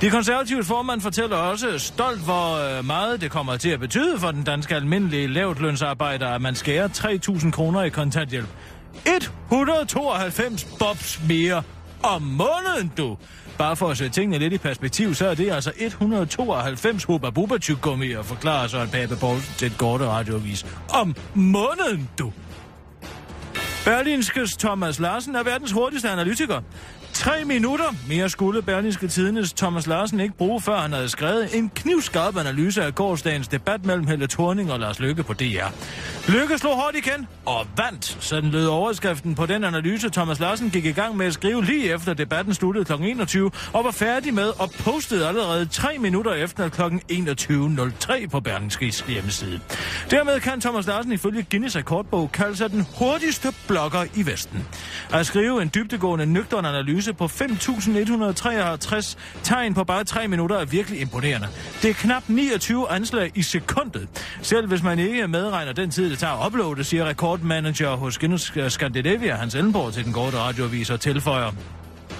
De 0.00 0.10
konservative 0.10 0.64
formand 0.64 1.00
fortæller 1.00 1.36
også 1.36 1.78
stolt, 1.78 2.24
hvor 2.24 2.78
øh, 2.78 2.84
meget 2.84 3.20
det 3.20 3.30
kommer 3.30 3.56
til 3.56 3.70
at 3.70 3.80
betyde 3.80 4.18
for 4.18 4.30
den 4.30 4.44
danske 4.44 4.74
almindelige 4.74 5.26
lavtlønsarbejder, 5.26 6.28
at 6.28 6.42
man 6.42 6.54
skærer 6.54 6.88
3.000 6.88 7.50
kroner 7.50 7.82
i 7.82 7.88
kontanthjælp. 7.88 8.48
192 9.06 10.64
bobs 10.78 11.20
mere 11.28 11.62
om 12.02 12.22
måneden, 12.22 12.92
du. 12.96 13.16
Bare 13.58 13.76
for 13.76 13.88
at 13.88 13.98
sætte 13.98 14.20
tingene 14.20 14.38
lidt 14.38 14.52
i 14.52 14.58
perspektiv, 14.58 15.14
så 15.14 15.28
er 15.28 15.34
det 15.34 15.50
altså 15.50 15.72
192 15.76 17.04
hubba 17.04 17.30
bubba 17.30 17.58
tyggegummier, 17.58 18.22
forklarer 18.22 18.68
Søren 18.68 18.88
Pape 18.88 19.16
Poulsen 19.16 19.54
til 19.58 19.66
et 19.66 19.78
korte 19.78 20.06
radiovis. 20.06 20.66
Om 20.88 21.14
måneden, 21.34 22.08
du. 22.18 22.32
Berlinskes 23.84 24.56
Thomas 24.56 24.98
Larsen 24.98 25.36
er 25.36 25.42
verdens 25.42 25.72
hurtigste 25.72 26.10
analytiker. 26.10 26.60
Tre 27.18 27.44
minutter 27.44 27.94
mere 28.08 28.28
skulle 28.28 28.62
Berlingske 28.62 29.08
Tidendes 29.08 29.52
Thomas 29.52 29.86
Larsen 29.86 30.20
ikke 30.20 30.34
bruge, 30.36 30.60
før 30.60 30.78
han 30.78 30.92
havde 30.92 31.08
skrevet 31.08 31.58
en 31.58 31.70
knivskarp 31.74 32.36
analyse 32.36 32.84
af 32.84 32.94
gårdsdagens 32.94 33.48
debat 33.48 33.84
mellem 33.84 34.06
Helle 34.06 34.26
Thorning 34.26 34.72
og 34.72 34.80
Lars 34.80 35.00
Lykke 35.00 35.22
på 35.22 35.32
DR. 35.32 35.66
Lykke 36.28 36.58
slog 36.58 36.76
hårdt 36.76 36.96
igen 36.96 37.26
og 37.46 37.66
vandt. 37.76 38.16
Sådan 38.20 38.50
lød 38.50 38.66
overskriften 38.66 39.34
på 39.34 39.46
den 39.46 39.64
analyse, 39.64 40.10
Thomas 40.10 40.40
Larsen 40.40 40.70
gik 40.70 40.84
i 40.84 40.92
gang 40.92 41.16
med 41.16 41.26
at 41.26 41.34
skrive 41.34 41.64
lige 41.64 41.94
efter 41.94 42.14
debatten 42.14 42.54
sluttede 42.54 42.84
kl. 42.84 42.92
21 42.92 43.50
og 43.72 43.84
var 43.84 43.90
færdig 43.90 44.34
med 44.34 44.60
og 44.60 44.70
postede 44.70 45.28
allerede 45.28 45.66
tre 45.66 45.98
minutter 45.98 46.32
efter 46.32 46.68
kl. 46.68 46.82
21.03 46.82 48.28
på 48.28 48.40
Berlingskes 48.40 49.00
hjemmeside. 49.00 49.60
Dermed 50.10 50.40
kan 50.40 50.60
Thomas 50.60 50.86
Larsen 50.86 51.12
ifølge 51.12 51.46
Guinness 51.50 51.76
rekordbog 51.76 52.32
kalde 52.32 52.56
sig 52.56 52.70
den 52.70 52.86
hurtigste 52.98 53.48
blogger 53.68 54.04
i 54.14 54.26
Vesten. 54.26 54.66
At 55.12 55.26
skrive 55.26 55.62
en 55.62 55.70
dybdegående 55.74 56.26
nøgtern 56.26 56.64
analyse 56.64 57.07
på 57.12 57.24
5.153 57.24 59.16
tegn 59.42 59.74
på 59.74 59.84
bare 59.84 60.04
3 60.04 60.28
minutter 60.28 60.56
er 60.56 60.64
virkelig 60.64 61.00
imponerende. 61.00 61.48
Det 61.82 61.90
er 61.90 61.94
knap 61.94 62.22
29 62.28 62.90
anslag 62.90 63.32
i 63.34 63.42
sekundet. 63.42 64.08
Selv 64.42 64.68
hvis 64.68 64.82
man 64.82 64.98
ikke 64.98 65.28
medregner 65.28 65.72
den 65.72 65.90
tid, 65.90 66.10
det 66.10 66.18
tager 66.18 66.32
at 66.32 66.46
uploade, 66.46 66.84
siger 66.84 67.04
rekordmanager 67.04 67.96
hos 67.96 68.18
Guinness 68.18 68.52
Scandinavia, 68.68 69.36
Hans 69.36 69.54
Ellenborg, 69.54 69.92
til 69.92 70.04
den 70.04 70.12
korte 70.12 70.36
radioavis 70.38 70.90
og 70.90 71.00
tilføjer. 71.00 71.52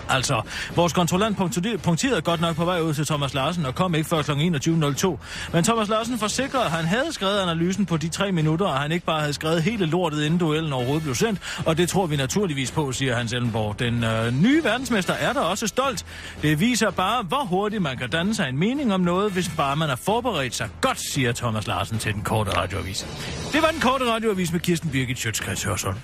Altså, 0.09 0.43
vores 0.77 0.93
kontrollant 0.93 1.37
punkterede- 1.37 2.21
godt 2.23 2.41
nok 2.41 2.57
på 2.57 2.65
vej 2.65 2.81
ud 2.81 2.95
til 2.95 3.07
Thomas 3.07 3.35
Larsen 3.35 3.67
og 3.67 3.75
kom 3.75 3.95
ikke 3.95 4.09
før 4.09 4.23
kl. 4.23 4.31
21.02. 4.31 5.19
Men 5.53 5.65
Thomas 5.65 5.89
Larsen 5.89 6.19
forsikrede, 6.19 6.65
at 6.65 6.71
han 6.71 6.85
havde 6.85 7.13
skrevet 7.13 7.39
analysen 7.41 7.87
på 7.87 7.97
de 7.97 8.09
tre 8.09 8.33
minutter, 8.33 8.67
og 8.67 8.81
han 8.81 8.93
ikke 8.93 9.07
bare 9.07 9.21
havde 9.21 9.33
skrevet 9.33 9.63
hele 9.63 9.87
lortet, 9.87 10.25
inden 10.25 10.39
duellen 10.41 10.73
overhovedet 10.73 11.03
blev 11.03 11.15
sendt. 11.15 11.41
Og 11.67 11.77
det 11.77 11.89
tror 11.89 12.07
vi 12.07 12.17
naturligvis 12.17 12.71
på, 12.71 12.93
siger 12.93 13.17
Hans 13.17 13.33
Ellenborg. 13.33 13.79
Den 13.79 14.05
øh, 14.05 14.33
nye 14.43 14.65
verdensmester 14.65 15.13
er 15.15 15.33
der 15.33 15.41
også 15.41 15.67
stolt. 15.67 16.07
Det 16.43 16.61
viser 16.61 16.91
bare, 16.91 17.23
hvor 17.23 17.45
hurtigt 17.45 17.83
man 17.83 17.97
kan 17.97 18.11
danne 18.11 18.35
sig 18.35 18.49
en 18.49 18.59
mening 18.59 18.95
om 18.95 19.01
noget, 19.01 19.33
hvis 19.33 19.51
bare 19.57 19.77
man 19.77 19.89
har 19.89 19.97
forberedt 19.97 20.55
sig 20.55 20.69
godt, 20.81 20.99
siger 21.13 21.33
Thomas 21.33 21.67
Larsen 21.67 21.99
til 21.99 22.15
den 22.15 22.23
korte 22.23 22.51
radioavis. 22.57 23.07
Det 23.53 23.63
var 23.63 23.69
den 23.69 23.81
korte 23.81 24.13
radioavis 24.13 24.53
med 24.53 24.61
Kirsten 24.61 24.91
Birgit 24.91 25.19
Sjøtskreds 25.19 25.63
Hørsholm. 25.65 25.97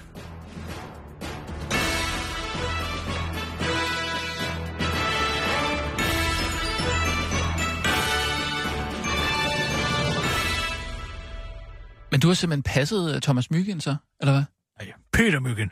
Du 12.24 12.28
har 12.28 12.34
simpelthen 12.34 12.62
passet 12.62 13.14
øh, 13.14 13.20
Thomas 13.20 13.50
Myggen 13.50 13.80
så, 13.80 13.96
eller 14.20 14.32
hvad? 14.32 14.44
Nej, 14.78 14.92
Peter 15.12 15.40
Myggen. 15.40 15.68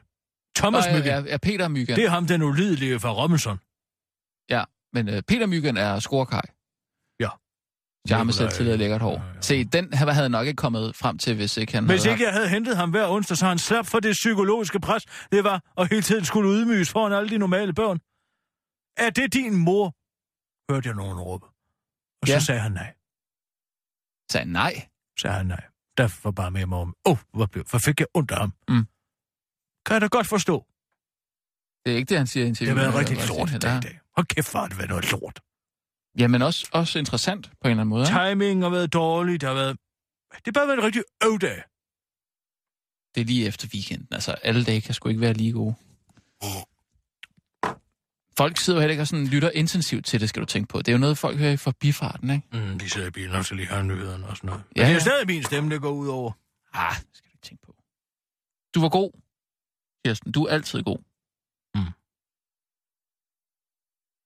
Thomas 0.60 0.84
Nå, 0.86 0.92
Myggen. 0.92 1.06
Ja, 1.14 1.20
ja, 1.32 1.36
Peter 1.48 1.68
Myggen. 1.68 1.96
Det 1.96 2.04
er 2.04 2.08
ham, 2.10 2.26
den 2.26 2.42
ulidelige 2.42 3.00
fra 3.00 3.10
Robinson. 3.22 3.56
Ja, 4.54 4.62
Men 4.96 5.08
øh, 5.08 5.22
Peter 5.22 5.46
Myggen 5.46 5.76
er 5.76 5.92
scorekaj. 6.00 6.46
Ja. 7.20 7.30
Nikolaj. 8.06 8.50
til 8.50 8.68
at 8.68 8.78
lækkert 8.78 9.00
hår. 9.00 9.12
Ja, 9.18 9.34
ja. 9.34 9.40
Se, 9.40 9.64
den 9.64 9.92
her 9.92 10.10
havde 10.10 10.28
nok 10.28 10.46
ikke 10.46 10.56
kommet 10.56 10.96
frem 10.96 11.18
til, 11.18 11.36
hvis 11.36 11.56
ikke 11.56 11.72
han 11.72 11.84
Hvis 11.86 12.02
havde 12.02 12.14
ikke 12.14 12.24
jeg 12.24 12.32
havde 12.32 12.48
hentet 12.48 12.76
ham 12.76 12.90
hver 12.90 13.08
onsdag, 13.08 13.36
så 13.36 13.46
han 13.46 13.58
slap 13.58 13.86
for 13.86 14.00
det 14.00 14.12
psykologiske 14.12 14.80
pres, 14.80 15.06
det 15.32 15.44
var 15.44 15.72
at 15.78 15.88
hele 15.88 16.02
tiden 16.02 16.24
skulle 16.24 16.50
ydmyges 16.50 16.90
foran 16.90 17.12
alle 17.12 17.30
de 17.30 17.38
normale 17.38 17.72
børn. 17.74 17.98
Er 19.06 19.10
det 19.10 19.32
din 19.32 19.54
mor? 19.56 19.86
Hørte 20.72 20.88
jeg 20.88 20.96
nogen 20.96 21.18
råbe. 21.20 21.46
Og 22.22 22.26
så 22.28 22.32
Ja. 22.32 22.40
sagde 22.40 22.60
han 22.60 22.72
nej. 22.72 22.94
Sagde 24.32 24.44
han 24.44 24.52
nej? 24.52 24.88
Sagde 25.20 25.36
han 25.36 25.46
nej. 25.46 25.64
Der 25.98 26.20
var 26.24 26.30
bare 26.30 26.50
med 26.50 26.66
mig 26.66 26.78
om, 26.78 26.94
åh, 27.04 27.12
oh, 27.12 27.18
hvor, 27.34 27.46
blev, 27.46 27.64
hvor 27.70 27.78
fik 27.78 28.00
jeg 28.00 28.06
ondt 28.14 28.30
af 28.30 28.38
ham. 28.38 28.52
Mm. 28.68 28.86
Kan 29.86 29.94
jeg 29.94 30.00
da 30.00 30.06
godt 30.06 30.26
forstå. 30.26 30.66
Det 31.84 31.92
er 31.92 31.96
ikke 31.96 32.08
det, 32.08 32.18
han 32.18 32.26
siger 32.26 32.44
i 32.44 32.44
Det 32.44 32.48
interviewet. 32.48 32.84
har 32.84 32.92
været 32.92 33.10
rigtig 33.10 33.28
lort 33.28 33.50
i 33.50 33.58
dag 33.58 33.82
dag. 33.82 34.00
Hold 34.16 34.26
kæft, 34.26 34.48
for 34.48 34.66
det 34.66 34.78
været 34.78 34.90
noget 34.90 35.10
lort. 35.12 35.40
Jamen 36.18 36.42
også, 36.42 36.68
også 36.72 36.98
interessant 36.98 37.46
på 37.46 37.64
en 37.64 37.70
eller 37.70 37.80
anden 37.80 37.88
måde. 37.88 38.06
Timing 38.06 38.62
har 38.62 38.70
været 38.70 38.92
dårlig, 38.92 39.40
det 39.40 39.48
har 39.48 39.54
været... 39.54 39.76
Det 40.44 40.54
bare 40.54 40.66
været 40.66 40.78
en 40.78 40.84
rigtig 40.84 41.02
øvdag. 41.24 41.62
Det 43.14 43.20
er 43.20 43.24
lige 43.24 43.46
efter 43.46 43.68
weekenden. 43.74 44.08
Altså, 44.10 44.32
alle 44.32 44.64
dage 44.64 44.80
kan 44.80 44.94
sgu 44.94 45.08
ikke 45.08 45.20
være 45.20 45.32
lige 45.32 45.52
gode. 45.52 45.74
Folk 48.36 48.58
sidder 48.58 48.78
jo 48.78 48.80
heller 48.80 48.90
ikke 48.92 49.02
og 49.02 49.06
sådan 49.06 49.26
lytter 49.26 49.50
intensivt 49.50 50.06
til 50.06 50.20
det, 50.20 50.28
skal 50.28 50.40
du 50.40 50.46
tænke 50.46 50.68
på. 50.68 50.78
Det 50.78 50.88
er 50.88 50.92
jo 50.92 50.98
noget, 50.98 51.18
folk 51.18 51.38
hører 51.38 51.52
i 51.52 51.56
forbifarten, 51.56 52.30
ikke? 52.30 52.46
Mm, 52.52 52.78
de 52.78 52.90
sidder 52.90 53.06
i 53.06 53.10
bilen 53.10 53.34
og 53.34 53.44
så 53.44 53.54
lige 53.54 53.68
har 53.68 53.82
nyhederne 53.82 54.26
og 54.26 54.36
sådan 54.36 54.48
noget. 54.48 54.62
Men 54.68 54.76
Ja, 54.76 54.82
det 54.82 54.88
er 54.90 54.92
ja. 54.94 54.98
stadig 54.98 55.26
min 55.26 55.42
stemme, 55.44 55.70
der 55.70 55.78
går 55.78 55.90
ud 55.90 56.08
over. 56.08 56.32
Ah, 56.74 56.94
det 56.96 57.06
skal 57.12 57.28
du 57.30 57.34
ikke 57.34 57.46
tænke 57.48 57.62
på. 57.66 57.74
Du 58.74 58.80
var 58.80 58.88
god, 58.88 59.10
Kirsten. 60.04 60.32
Du 60.32 60.44
er 60.44 60.50
altid 60.54 60.82
god. 60.82 60.98